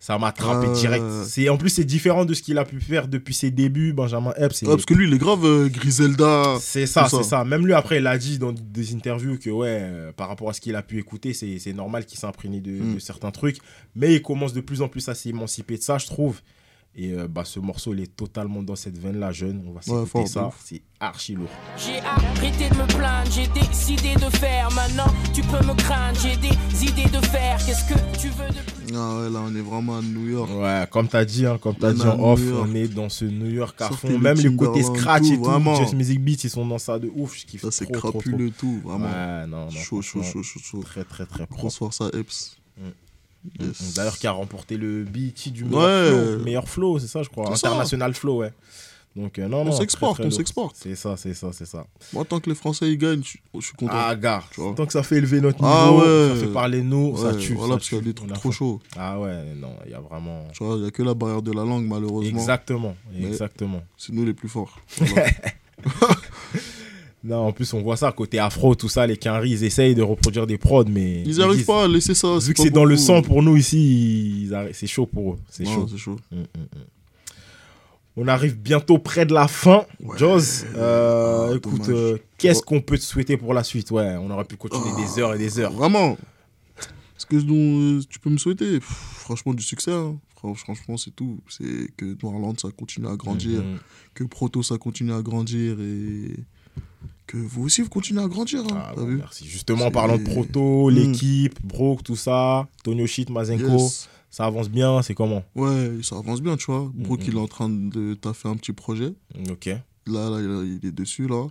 ça 0.01 0.17
m'a 0.19 0.29
attrapé 0.29 0.69
Ouais. 0.69 0.73
direct. 0.75 1.05
C'est, 1.27 1.49
en 1.49 1.57
plus, 1.57 1.71
c'est 1.71 1.85
différent 1.85 2.25
de 2.25 2.33
ce 2.35 2.43
qu'il 2.43 2.57
a 2.59 2.65
pu 2.65 2.81
faire 2.81 3.09
depuis 3.09 3.35
ses 3.35 3.51
débuts, 3.51 3.93
Benjamin 3.93 4.33
Epps. 4.37 4.63
Ouais, 4.63 4.69
parce 4.69 4.85
que 4.85 4.95
lui, 4.95 5.09
il 5.09 5.15
est 5.15 5.19
grave 5.19 5.45
euh, 5.45 5.69
Griselda. 5.69 6.57
c'est 6.61 6.87
ça, 6.87 7.09
c'est 7.09 7.23
ça. 7.25 7.45
Même 7.45 7.67
lui, 7.67 7.73
après, 7.73 7.99
il 7.99 8.07
a 8.07 8.17
dit 8.17 8.39
dans 8.39 8.53
des 8.53 8.95
interviews 8.95 9.39
que, 9.39 9.51
ouais, 9.51 9.79
euh, 9.81 10.13
par 10.13 10.29
rapport 10.29 10.49
à 10.51 10.53
ce 10.53 10.61
qu'il 10.61 10.77
a 10.77 10.83
pu 10.83 10.99
écouter, 10.99 11.33
c'est 11.35 11.59
c'est 11.59 11.73
normal 11.73 12.05
qu'il 12.07 12.19
s'imprègne 12.19 12.61
de, 12.63 12.71
Mm. 12.71 12.95
de 12.95 12.99
certains 13.01 13.31
trucs. 13.33 13.59
Mais 13.97 14.15
il 14.15 14.23
commence 14.23 14.53
de 14.53 14.61
plus 14.61 14.83
en 14.83 14.89
plus 14.89 15.09
à 15.09 15.15
s'émanciper 15.15 15.77
de 15.79 15.83
ça, 15.83 15.99
je 15.99 16.07
trouve. 16.07 16.41
Et 17.01 17.13
euh, 17.13 17.29
bah, 17.29 17.45
ce 17.45 17.61
morceau, 17.61 17.95
il 17.95 18.01
est 18.01 18.17
totalement 18.17 18.61
dans 18.61 18.75
cette 18.75 18.99
veine-là, 18.99 19.31
jeune. 19.31 19.63
On 19.69 19.73
va 19.73 19.81
s'écouter 19.83 20.25
de 20.25 20.29
ça. 20.29 20.51
C'est 20.65 20.83
archi 20.99 21.37
lourd. 21.37 21.49
J'ai 21.77 22.01
arrêté 22.01 22.69
de 22.69 22.75
me 22.75 22.87
plaindre, 22.89 23.31
j'ai 23.31 23.47
décidé 23.47 24.15
de 24.17 24.29
faire. 24.37 24.69
Maintenant, 24.73 25.07
tu 25.33 25.43
peux 25.43 25.65
me 25.65 25.75
craindre, 25.75 26.19
j'ai 26.21 26.37
des 26.37 26.85
idées 26.85 27.09
de 27.09 27.25
faire. 27.27 27.65
Qu'est-ce 27.65 27.85
que 27.85 27.95
tu 28.21 28.31
veux 28.31 28.49
de 28.49 28.55
plus? 28.55 28.97
Ah 28.97 29.21
ouais, 29.21 29.31
là, 29.31 29.41
on 29.47 29.55
est 29.55 29.61
vraiment 29.61 29.99
à 29.99 30.03
New 30.03 30.29
York. 30.29 30.51
Ouais, 30.59 30.89
comme 30.91 31.07
t'as 31.07 31.25
dit, 31.25 31.47
hein, 31.47 31.57
comme 31.63 31.77
t'as 31.77 31.91
On 31.91 31.95
dit 31.95 32.03
en 32.03 32.33
off, 32.33 32.41
on 32.65 32.75
est 32.75 32.89
dans 32.89 33.09
ce 33.09 33.27
New 33.27 33.49
York 33.51 33.81
à 33.81 33.89
Sortez 33.91 34.09
fond. 34.09 34.13
le 34.15 34.19
Même 34.19 34.41
le 34.41 34.51
côté 34.51 34.83
scratch 34.83 35.23
tout, 35.23 35.33
et 35.35 35.37
tout, 35.37 35.45
vraiment. 35.45 35.77
Just 35.77 35.95
Music 35.95 36.21
Beats, 36.21 36.43
ils 36.43 36.51
sont 36.51 36.67
dans 36.67 36.79
ça 36.79 36.99
de 36.99 37.09
ouf. 37.15 37.39
Je 37.39 37.47
kiffe 37.47 37.61
Ça, 37.63 37.71
c'est 37.71 37.85
trop, 37.85 37.93
trop, 37.93 38.11
trop. 38.11 38.21
crapuleux, 38.23 38.51
tout, 38.51 38.81
vraiment. 38.85 39.05
Ouais, 39.07 39.47
non, 39.47 39.67
non. 39.67 39.71
chaud, 39.71 40.03
chaud, 40.03 40.25
chaud, 40.25 40.43
chaud, 40.43 40.59
chaud. 40.65 40.83
Très, 40.83 41.05
très, 41.05 41.27
très 41.27 41.47
propre. 41.47 41.73
force 41.73 42.01
à 42.01 42.09
Epps. 42.13 42.57
Mm. 42.77 42.83
Yes. 43.61 43.95
D'ailleurs, 43.95 44.19
qui 44.19 44.27
a 44.27 44.33
remporté 44.33 44.77
le 44.77 45.05
BET 45.05 45.33
du 45.53 45.65
meilleur 45.65 45.83
Ouais. 45.83 46.09
flow, 46.35 46.45
meilleur 46.45 46.69
flow, 46.69 46.99
c'est 46.99 47.07
ça, 47.07 47.23
je 47.23 47.29
crois. 47.29 47.55
Ça. 47.57 47.69
International 47.69 48.15
flow, 48.15 48.39
ouais. 48.39 48.53
Donc, 49.17 49.39
euh, 49.39 49.49
non, 49.49 49.63
On 49.63 49.65
non. 49.65 49.73
s'exporte, 49.73 50.21
on 50.21 50.31
s'exporte. 50.31 50.77
C'est 50.79 50.95
ça, 50.95 51.17
c'est 51.17 51.35
ça, 51.35 51.49
c'est 51.53 51.65
ça. 51.67 51.87
Moi, 52.13 52.25
tant 52.25 52.39
que 52.39 52.49
les 52.49 52.55
Français 52.55 52.89
ils 52.89 52.99
gagnent, 52.99 53.23
je, 53.25 53.39
je 53.59 53.67
suis 53.67 53.75
content. 53.75 53.93
Ah, 53.95 54.15
gars, 54.15 54.45
Tu 54.53 54.61
vois. 54.61 54.75
tant 54.77 54.87
que 54.87 54.93
ça 54.93 55.03
fait 55.03 55.17
élever 55.17 55.41
notre 55.41 55.61
niveau, 55.61 55.75
Ah 55.75 55.93
ouais. 55.93 56.29
ça 56.35 56.41
fait 56.47 56.53
parler 56.53 56.83
nous, 56.83 57.17
ça 57.17 57.35
tue. 57.35 57.55
voilà, 57.55 57.73
ça 57.73 57.77
parce 57.79 57.89
qu'il 57.89 57.99
y 57.99 58.01
a 58.01 58.05
des 58.05 58.15
trucs 58.15 58.33
trop 58.35 58.53
chauds. 58.53 58.81
Ah 58.97 59.19
ouais, 59.19 59.55
non, 59.57 59.75
il 59.87 59.91
y 59.91 59.95
a 59.95 60.01
vraiment. 60.01 60.47
Tu 60.53 60.63
vois, 60.63 60.77
il 60.77 60.83
n'y 60.83 60.89
a 60.89 60.91
que 60.93 61.03
la 61.03 61.15
barrière 61.15 61.43
de 61.43 61.51
la 61.53 61.65
langue, 61.65 61.87
malheureusement. 61.87 62.39
Exactement, 62.39 62.95
exactement. 63.19 63.83
C'est 63.97 64.13
nous 64.13 64.25
les 64.25 64.35
plus 64.35 64.49
forts. 64.49 64.79
Voilà. 64.99 65.27
Non, 67.29 67.47
en 67.47 67.53
plus, 67.53 67.73
on 67.75 67.83
voit 67.83 67.97
ça, 67.97 68.11
côté 68.13 68.39
afro, 68.39 68.75
tout 68.75 68.89
ça, 68.89 69.07
les 69.07 69.17
Quinry, 69.17 69.51
ils 69.51 69.65
essayent 69.65 69.95
de 69.95 70.03
reproduire 70.03 70.47
des 70.47 70.57
prods, 70.59 70.85
mais. 70.89 71.23
Ils 71.27 71.37
n'arrivent 71.39 71.65
pas 71.65 71.85
à 71.85 71.89
laisser 71.89 72.15
ça. 72.15 72.39
Vu 72.39 72.55
que 72.55 72.63
c'est 72.63 72.71
dans 72.71 72.85
le 72.87 72.97
sang 72.97 73.21
pour 73.23 73.43
nous 73.43 73.57
ici, 73.57 74.47
ils 74.51 74.71
c'est 74.73 74.87
chaud 74.87 75.07
pour 75.07 75.35
eux. 75.35 75.39
C'est 75.51 75.65
chaud. 75.67 75.87
C'est 75.91 75.99
chaud. 75.99 76.17
Mm, 76.33 76.37
mm, 76.39 76.41
mm. 76.43 76.85
On 78.21 78.27
arrive 78.27 78.57
bientôt 78.59 78.99
près 78.99 79.27
de 79.27 79.33
la 79.35 79.47
fin. 79.47 79.85
Ouais. 80.03 80.17
Euh, 80.75 81.51
Ah, 81.53 81.55
écoute, 81.57 81.89
euh, 81.89 82.19
qu'est-ce 82.37 82.63
qu'on 82.63 82.81
peut 82.81 82.99
te 82.99 83.03
souhaiter 83.05 83.37
pour 83.37 83.55
la 83.55 83.63
suite? 83.63 83.91
Ouais, 83.93 84.17
on 84.21 84.29
aurait 84.31 84.45
pu 84.45 84.57
continuer 84.57 84.91
Ah, 84.93 85.01
des 85.01 85.21
heures 85.21 85.35
et 85.35 85.39
des 85.39 85.59
heures. 85.61 85.73
Vraiment. 85.73 86.17
Ce 87.17 87.27
que 87.27 87.37
dont, 87.37 87.55
euh, 87.99 88.01
tu 88.09 88.19
peux 88.19 88.31
me 88.31 88.39
souhaiter, 88.39 88.79
pff, 88.81 88.89
franchement, 88.89 89.55
du 89.55 89.63
succès. 89.63 89.93
hein. 89.93 90.17
Fran- 90.37 90.55
Franchement, 90.55 90.97
c'est 90.97 91.15
tout. 91.15 91.39
C'est 91.49 91.89
que 91.97 92.17
Noirland, 92.23 92.59
ça 92.59 92.69
continue 92.77 93.07
à 93.09 93.17
grandir. 93.17 93.63
Mhm. 93.63 93.79
Que 94.15 94.25
Proto, 94.25 94.63
ça 94.63 94.79
continue 94.79 95.13
à 95.13 95.21
grandir. 95.23 95.77
Et 95.81 96.35
que 97.29 97.37
vous 97.37 97.63
aussi, 97.65 97.83
vous 97.83 97.89
continuez 97.89 98.23
à 98.23 98.27
grandir. 98.27 98.61
hein. 98.73 98.77
Ah, 98.89 98.93
bon, 98.97 99.05
vu 99.05 99.17
merci. 99.19 99.47
Justement, 99.47 99.85
en 99.87 99.91
parlant 99.93 100.19
de 100.19 100.25
proto, 100.25 100.91
Mm. 100.91 100.95
l'équipe, 100.95 101.59
Brook, 101.65 102.03
tout 102.03 102.17
ça, 102.17 102.67
Tonio 102.83 103.07
Shit, 103.07 103.31
Mazenko, 103.31 103.79
Yes. 103.79 104.09
ça 104.31 104.47
avance 104.47 104.69
bien, 104.69 105.01
c'est 105.03 105.15
comment? 105.15 105.45
Ouais, 105.55 105.99
ça 106.03 106.17
avance 106.17 106.41
bien, 106.43 106.57
tu 106.57 106.67
vois. 106.67 106.91
Brooke, 106.93 107.21
Mhm. 107.21 107.27
il 107.29 107.35
est 107.37 107.41
en 107.41 107.47
train 107.47 107.69
de 107.69 108.15
taffer 108.15 108.49
un 108.49 108.57
petit 108.57 108.73
projet. 108.73 109.13
Ok. 109.51 109.67
Là, 109.67 110.31
là, 110.31 110.41
il 110.65 110.81
est 110.85 110.91
dessus, 110.93 111.29
là. 111.29 111.47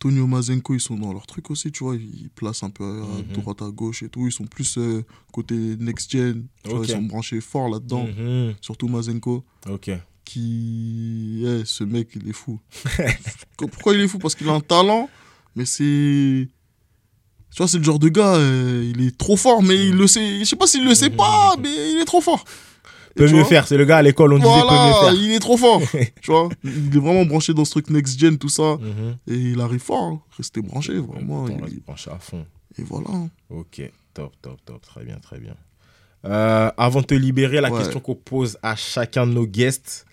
Tonio 0.00 0.26
Mazenko, 0.26 0.74
ils 0.74 0.80
sont 0.80 0.96
dans 0.96 1.12
leur 1.12 1.26
truc 1.26 1.50
aussi, 1.50 1.70
tu 1.72 1.84
vois. 1.84 1.94
Ils 1.96 2.28
placent 2.34 2.62
un 2.64 2.68
peu 2.70 2.84
à 2.84 3.32
droite, 3.34 3.62
à 3.62 3.70
gauche 3.70 4.02
et 4.02 4.08
tout. 4.08 4.26
Ils 4.26 4.32
sont 4.32 4.44
plus 4.44 4.76
euh, 4.76 5.02
côté 5.32 5.54
next-gen. 5.78 6.44
Tu 6.64 6.70
vois, 6.70 6.80
Ok. 6.80 6.88
ils 6.88 6.92
sont 6.92 7.02
branchés 7.02 7.40
fort 7.40 7.68
là-dedans. 7.70 8.06
Surtout 8.60 8.88
Mazenko, 8.88 9.44
Ok. 9.70 9.90
Qui... 10.24 11.44
eh, 11.46 11.62
ce 11.64 11.84
mec, 11.84 12.08
il 12.16 12.28
est 12.28 12.32
fou. 12.32 12.60
Pourquoi 13.56 13.94
il 13.94 14.00
est 14.00 14.08
fou? 14.08 14.18
Parce 14.18 14.34
qu'il 14.34 14.48
a 14.48 14.52
un 14.52 14.60
talent, 14.60 15.08
mais 15.56 15.64
c'est... 15.64 16.48
Tu 17.50 17.58
vois, 17.58 17.68
c'est 17.68 17.78
le 17.78 17.84
genre 17.84 17.98
de 18.00 18.08
gars, 18.08 18.34
euh, 18.34 18.92
il 18.94 19.06
est 19.06 19.16
trop 19.16 19.36
fort, 19.36 19.62
mais 19.62 19.76
il 19.86 19.94
le 19.96 20.06
sait... 20.08 20.40
Je 20.40 20.44
sais 20.44 20.56
pas 20.56 20.66
s'il 20.66 20.84
le 20.84 20.94
sait 20.94 21.10
pas, 21.10 21.54
mais 21.62 21.68
il 21.92 21.98
est 22.00 22.04
trop 22.04 22.20
fort. 22.20 22.44
Et 23.12 23.14
Peut 23.20 23.26
mieux 23.28 23.34
vois, 23.40 23.44
faire, 23.44 23.68
c'est 23.68 23.76
le 23.76 23.84
gars 23.84 23.98
à 23.98 24.02
l'école, 24.02 24.32
on 24.32 24.38
disait 24.38 24.48
peut 24.48 24.74
mieux 24.74 24.92
faire. 25.04 25.14
il 25.14 25.30
est 25.30 25.38
trop 25.38 25.56
fort. 25.56 25.80
tu 26.20 26.32
vois, 26.32 26.48
il 26.64 26.96
est 26.96 26.98
vraiment 26.98 27.24
branché 27.24 27.54
dans 27.54 27.64
ce 27.64 27.70
truc 27.70 27.88
next-gen, 27.90 28.38
tout 28.38 28.48
ça. 28.48 28.76
Mhm. 28.80 29.16
Et 29.28 29.34
il 29.52 29.60
arrive 29.60 29.78
fort, 29.80 30.02
hein. 30.02 30.20
rester 30.36 30.60
branché, 30.62 30.94
vraiment. 30.98 31.46
Il- 31.46 31.62
reste 31.62 31.80
branché 31.84 32.10
à 32.10 32.18
fond. 32.18 32.44
Et 32.76 32.82
voilà. 32.82 33.08
Ok, 33.50 33.80
top, 34.14 34.32
top, 34.42 34.58
top, 34.64 34.82
très 34.82 35.04
bien, 35.04 35.16
très 35.20 35.38
bien. 35.38 35.54
Euh, 36.24 36.72
avant 36.76 37.02
de 37.02 37.06
te 37.06 37.14
libérer, 37.14 37.60
la 37.60 37.70
Ouais. 37.70 37.78
question 37.78 38.00
qu'on 38.00 38.16
pose 38.16 38.58
à 38.64 38.74
chacun 38.74 39.28
de 39.28 39.32
nos 39.32 39.46
guests. 39.46 40.06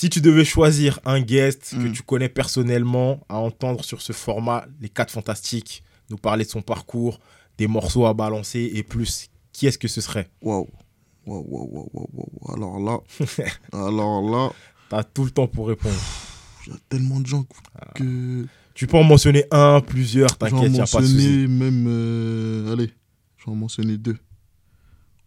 Si 0.00 0.08
tu 0.08 0.22
devais 0.22 0.46
choisir 0.46 0.98
un 1.04 1.20
guest 1.20 1.72
que 1.72 1.88
Mm. 1.88 1.92
tu 1.92 2.02
connais 2.02 2.30
personnellement 2.30 3.20
à 3.28 3.36
entendre 3.36 3.84
sur 3.84 4.00
ce 4.00 4.14
format, 4.14 4.64
les 4.80 4.88
4 4.88 5.10
fantastiques, 5.10 5.82
nous 6.08 6.16
parler 6.16 6.44
de 6.46 6.48
son 6.48 6.62
parcours, 6.62 7.20
des 7.58 7.66
morceaux 7.66 8.06
à 8.06 8.14
balancer 8.14 8.70
et 8.72 8.82
plus, 8.82 9.28
qui 9.52 9.66
est-ce 9.66 9.76
que 9.76 9.88
ce 9.88 10.00
serait? 10.00 10.30
Waouh. 10.40 10.66
Waouh, 11.26 11.44
waouh, 11.46 11.90
waouh, 11.92 12.08
waouh. 12.14 12.54
Alors 12.54 12.80
là, 12.80 12.98
alors 13.74 14.22
là, 14.22 14.50
T'as 14.88 15.04
tout 15.04 15.24
le 15.26 15.30
temps 15.32 15.46
pour 15.46 15.68
répondre. 15.68 15.94
il 16.66 16.72
y 16.72 16.76
a 16.76 16.78
tellement 16.88 17.20
de 17.20 17.26
gens 17.26 17.44
Ah. 17.78 17.92
que 17.94 18.46
Tu 18.72 18.86
peux 18.86 18.96
en 18.96 19.04
mentionner 19.04 19.44
un, 19.50 19.82
plusieurs, 19.82 20.34
t'inquiète, 20.38 20.72
y 20.72 20.80
a 20.80 20.86
pas 20.86 21.02
de 21.02 21.06
souci. 21.06 21.46
même. 21.46 21.84
euh, 21.86 22.72
allez, 22.72 22.90
j'en 23.44 23.54
mentionner 23.54 23.98
deux. 23.98 24.16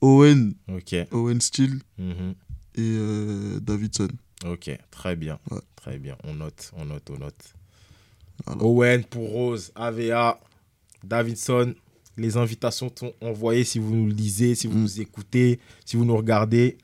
Owen, 0.01 0.55
Ok, 0.67 0.95
Owen 1.11 1.39
Steele 1.41 1.79
mhm. 1.99 2.33
et 2.73 2.81
euh, 2.81 3.59
Davidson. 3.59 4.07
Ok, 4.45 4.77
très 4.91 5.15
bien, 5.15 5.39
Ouais. 5.51 5.59
très 5.75 5.97
bien. 5.97 6.15
On 6.23 6.33
note, 6.33 6.71
on 6.77 6.85
note, 6.85 7.09
on 7.09 7.17
note. 7.19 7.53
Voilà. 8.45 8.63
Owen 8.63 9.03
pour 9.05 9.29
Rose, 9.29 9.71
AVA, 9.75 10.39
Davidson. 11.03 11.73
Les 12.17 12.37
invitations 12.37 12.91
sont 12.97 13.13
envoyées 13.21 13.63
si 13.63 13.79
vous 13.79 13.95
nous 13.95 14.07
lisez, 14.07 14.53
si 14.55 14.67
vous 14.67 14.77
Mm. 14.77 14.81
nous 14.81 15.01
écoutez, 15.01 15.59
si 15.85 15.97
vous 15.97 16.05
nous 16.05 16.15
regardez. 16.15 16.77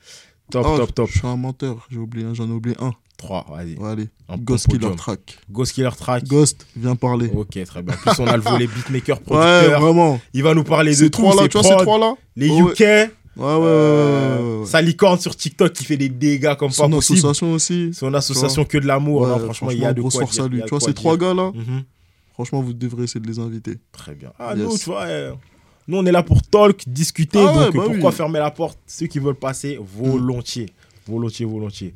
Top, 0.50 0.66
Ah, 0.68 0.76
top, 0.78 0.94
top. 0.94 1.08
Je 1.10 1.18
suis 1.18 1.26
un 1.26 1.36
menteur, 1.36 1.86
j'ai 1.90 1.98
oublié 1.98 2.26
un, 2.26 2.34
j'en 2.34 2.48
ai 2.48 2.52
oublié 2.52 2.76
un. 2.80 2.92
3, 3.16 3.46
vas-y. 3.50 3.76
Ouais, 3.76 3.90
allez, 3.90 4.08
Un 4.28 4.38
Ghost 4.38 4.66
Killer 4.66 4.78
podium. 4.80 4.96
Track. 4.96 5.38
Ghost 5.50 5.72
Killer 5.74 5.90
Track. 5.96 6.24
Ghost, 6.24 6.66
viens 6.74 6.96
parler. 6.96 7.28
Ok, 7.34 7.62
très 7.64 7.82
bien. 7.82 7.94
En 7.94 7.98
plus, 7.98 8.22
on 8.22 8.26
a 8.26 8.36
le 8.36 8.42
volet 8.42 8.66
beatmaker, 8.74 9.18
Ouais, 9.18 9.22
producteur. 9.26 9.80
vraiment. 9.80 10.20
Il 10.32 10.42
va 10.42 10.54
nous 10.54 10.64
parler 10.64 10.96
de 10.96 11.08
trois-là, 11.08 11.42
ses 11.42 11.48
tu 11.50 11.58
vois 11.58 11.62
ces 11.62 11.68
prods, 11.74 11.82
trois-là 11.82 12.14
Les 12.34 12.48
Ouais, 12.48 12.72
UK. 12.72 12.80
Ouais, 12.80 13.10
ouais, 13.36 13.44
ouais, 13.44 13.48
euh, 13.64 14.60
ouais. 14.60 14.66
Sa 14.66 14.80
licorne 14.82 15.18
sur 15.18 15.34
TikTok 15.36 15.72
qui 15.72 15.84
fait 15.84 15.96
des 15.96 16.08
dégâts 16.08 16.54
comme 16.56 16.70
Son 16.70 16.88
pas 16.88 16.96
possible. 16.96 17.18
association 17.18 17.52
aussi. 17.52 17.94
Son 17.94 18.12
association 18.14 18.64
que 18.64 18.78
de 18.78 18.86
l'amour. 18.86 19.22
Ouais, 19.22 19.38
franchement, 19.44 19.70
il 19.70 19.78
y 19.78 19.84
a 19.84 19.92
de 19.92 20.00
grosse 20.00 20.14
quoi 20.14 20.22
force 20.22 20.34
dire, 20.34 20.44
à 20.44 20.48
lui. 20.48 20.62
Tu 20.62 20.68
vois, 20.68 20.80
ces 20.80 20.94
trois 20.94 21.16
gars-là, 21.16 21.52
Mhm. 21.54 21.82
franchement, 22.34 22.60
vous 22.62 22.72
devrez 22.72 23.04
essayer 23.04 23.20
de 23.20 23.26
les 23.26 23.38
inviter. 23.38 23.76
Très 23.92 24.14
bien. 24.14 24.32
Ah, 24.38 24.54
Yes. 24.56 24.64
nous, 24.66 24.78
tu 24.78 24.84
vois, 24.86 25.02
euh, 25.04 25.32
nous, 25.88 25.98
on 25.98 26.06
est 26.06 26.12
là 26.12 26.22
pour 26.22 26.42
talk, 26.42 26.82
discuter. 26.86 27.38
Ah 27.40 27.52
donc, 27.52 27.74
bah 27.74 27.82
pourquoi 27.86 28.10
oui. 28.10 28.16
fermer 28.16 28.38
la 28.38 28.50
porte? 28.50 28.78
Ceux 28.86 29.06
qui 29.06 29.18
veulent 29.18 29.34
passer, 29.34 29.78
volontiers. 29.80 30.70
Volontiers, 31.06 31.46
volontiers. 31.46 31.94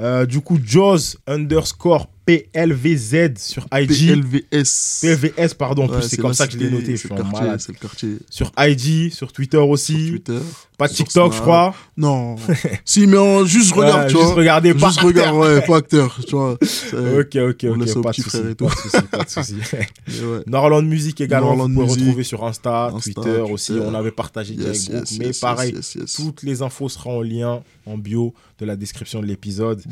Euh, 0.00 0.26
du 0.26 0.40
coup, 0.40 0.58
Jaws 0.64 1.16
underscore 1.26 2.08
PLVZ 2.26 3.36
sur 3.38 3.66
IG. 3.72 3.88
PLVS. 3.88 5.00
PLVS, 5.02 5.54
pardon, 5.54 5.88
Ouais, 5.88 6.02
c'est 6.02 6.16
comme 6.16 6.34
ça 6.34 6.46
que 6.46 6.52
je 6.54 6.58
l'ai 6.58 6.70
noté. 6.70 6.96
C'est 6.96 7.10
le 7.10 7.78
quartier, 7.78 8.08
le. 8.08 8.18
Sur 8.30 8.50
IG, 8.58 9.12
sur 9.12 9.32
Twitter 9.32 9.58
aussi. 9.58 10.06
Sur 10.06 10.10
Twitter. 10.22 10.38
Pas 10.76 10.88
sur 10.88 11.04
TikTok, 11.04 11.32
je 11.34 11.40
crois. 11.40 11.74
Non. 11.96 12.34
si, 12.84 13.06
mais 13.06 13.16
en- 13.16 13.44
juste 13.44 13.72
regarde, 13.74 14.02
Ouais, 14.02 14.06
tu 14.08 14.12
juste 14.16 14.32
vois. 14.32 14.42
Juste 14.88 15.00
regarde, 15.00 15.36
ouais, 15.36 15.60
pas 15.66 15.76
acteur, 15.76 16.18
tu 16.26 16.34
vois. 16.34 16.52
Ok, 16.94 17.36
ok, 17.36 17.66
On 17.68 17.80
ok. 17.80 18.02
Pas 18.02 18.10
de 18.10 18.16
petit 18.16 18.22
souci. 18.22 18.36
frère 18.38 18.50
et 18.50 18.54
Pas 18.54 18.64
de 18.66 19.00
tout. 19.00 19.06
pas 19.10 19.24
de 19.24 19.28
souci. 19.30 19.54
mais 19.72 20.20
ouais. 20.26 20.40
Norland 20.46 20.82
Music 20.82 21.20
également, 21.20 21.48
Norland 21.56 21.68
vous 21.68 21.74
pouvez 21.74 21.86
Music. 21.86 22.00
retrouver 22.02 22.24
sur 22.24 22.44
Insta, 22.44 22.86
Insta, 22.86 23.00
Twitter 23.12 23.40
aussi. 23.42 23.72
On 23.80 23.94
avait 23.94 24.10
partagé 24.10 24.54
direct 24.54 24.74
Yes, 24.74 24.88
yes, 24.88 25.18
mais 25.18 25.26
yes, 25.26 25.38
pareil, 25.40 25.74
toutes 26.16 26.42
les 26.42 26.62
infos 26.62 26.88
seront 26.88 27.18
en 27.18 27.22
lien 27.22 27.62
en 27.86 27.98
bio 27.98 28.34
de 28.58 28.64
la 28.66 28.76
description 28.76 29.20
de 29.20 29.26
l'épisode. 29.26 29.82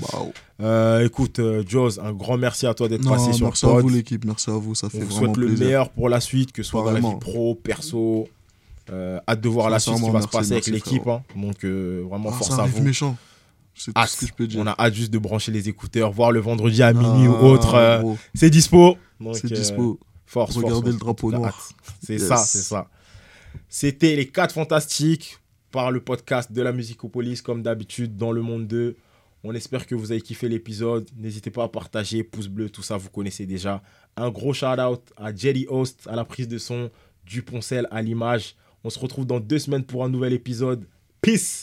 Euh, 0.60 1.04
écoute, 1.04 1.40
Jaws, 1.68 1.98
un 2.00 2.12
grand 2.12 2.36
merci 2.38 2.66
à 2.66 2.74
toi 2.74 2.88
d'être 2.88 3.08
passé 3.08 3.32
sur 3.32 3.46
merci 3.46 3.66
à 3.66 3.68
vous, 3.70 3.88
l'équipe. 3.88 4.24
Merci 4.24 4.50
à 4.50 4.54
vous. 4.54 4.74
Ça 4.74 4.86
On 4.86 4.90
fait 4.90 4.98
vous 5.00 5.06
vraiment 5.14 5.34
souhaite 5.34 5.36
le 5.36 5.56
meilleur 5.56 5.90
pour 5.90 6.08
la 6.08 6.20
suite, 6.20 6.52
que 6.52 6.62
ce 6.62 6.70
soit 6.70 6.84
dans 6.84 6.90
la 6.92 7.00
vie 7.00 7.18
pro, 7.20 7.54
perso. 7.54 8.28
Euh, 8.90 9.20
hâte 9.28 9.40
de 9.40 9.48
voir 9.48 9.70
la 9.70 9.78
suite, 9.78 9.94
qui 10.02 10.10
va 10.10 10.20
se 10.22 10.26
passer 10.26 10.54
merci, 10.54 10.70
avec 10.70 10.84
l'équipe. 10.84 11.06
hein. 11.06 11.22
Donc, 11.36 11.64
euh, 11.64 12.04
vraiment, 12.08 12.30
Ah, 12.32 12.36
force 12.36 12.58
à 12.58 12.64
vous. 12.64 12.82
méchant. 12.82 13.16
C'est 13.74 13.92
tout 13.94 14.06
ce 14.06 14.16
que 14.18 14.26
je 14.26 14.32
peux 14.34 14.46
dire. 14.46 14.60
On 14.60 14.66
a 14.66 14.74
hâte 14.78 14.92
juste 14.94 15.12
de 15.12 15.18
brancher 15.18 15.50
les 15.52 15.68
écouteurs, 15.68 16.10
voir 16.12 16.30
le 16.32 16.40
vendredi 16.40 16.82
à 16.82 16.92
minuit 16.92 17.28
ou 17.28 17.34
Ah, 17.36 17.44
autre. 17.44 18.16
c'est 18.34 18.50
dispo. 18.50 18.96
C'est 19.34 19.52
dispo. 19.52 19.98
Force, 20.26 20.56
Regardez 20.56 20.74
force. 20.80 20.86
le 20.94 20.98
drapeau 20.98 21.30
noir. 21.30 21.68
C'est 22.04 22.14
Yes. 22.14 22.26
ça, 22.26 22.36
c'est 22.38 22.62
ça. 22.62 22.88
C'était 23.68 24.16
les 24.16 24.26
4 24.28 24.52
fantastiques 24.54 25.38
par 25.72 25.90
le 25.90 26.00
podcast 26.00 26.52
de 26.52 26.62
la 26.62 26.72
musicopolis, 26.72 27.42
comme 27.42 27.62
d'habitude, 27.62 28.16
dans 28.16 28.30
le 28.30 28.42
monde 28.42 28.68
2. 28.68 28.94
On 29.42 29.54
espère 29.54 29.86
que 29.86 29.96
vous 29.96 30.12
avez 30.12 30.20
kiffé 30.20 30.48
l'épisode. 30.48 31.08
N'hésitez 31.16 31.50
pas 31.50 31.64
à 31.64 31.68
partager, 31.68 32.22
pouce 32.22 32.46
bleu, 32.46 32.70
tout 32.70 32.82
ça, 32.82 32.96
vous 32.96 33.10
connaissez 33.10 33.46
déjà. 33.46 33.82
Un 34.16 34.30
gros 34.30 34.52
shout 34.52 34.78
out 34.78 35.02
à 35.16 35.34
Jelly 35.34 35.66
Host 35.68 36.06
à 36.08 36.14
la 36.14 36.24
prise 36.24 36.46
de 36.46 36.58
son, 36.58 36.90
Duponcel 37.24 37.88
à 37.90 38.02
l'image. 38.02 38.54
On 38.84 38.90
se 38.90 38.98
retrouve 38.98 39.26
dans 39.26 39.40
deux 39.40 39.58
semaines 39.58 39.84
pour 39.84 40.04
un 40.04 40.08
nouvel 40.08 40.32
épisode. 40.32 40.86
Peace 41.22 41.60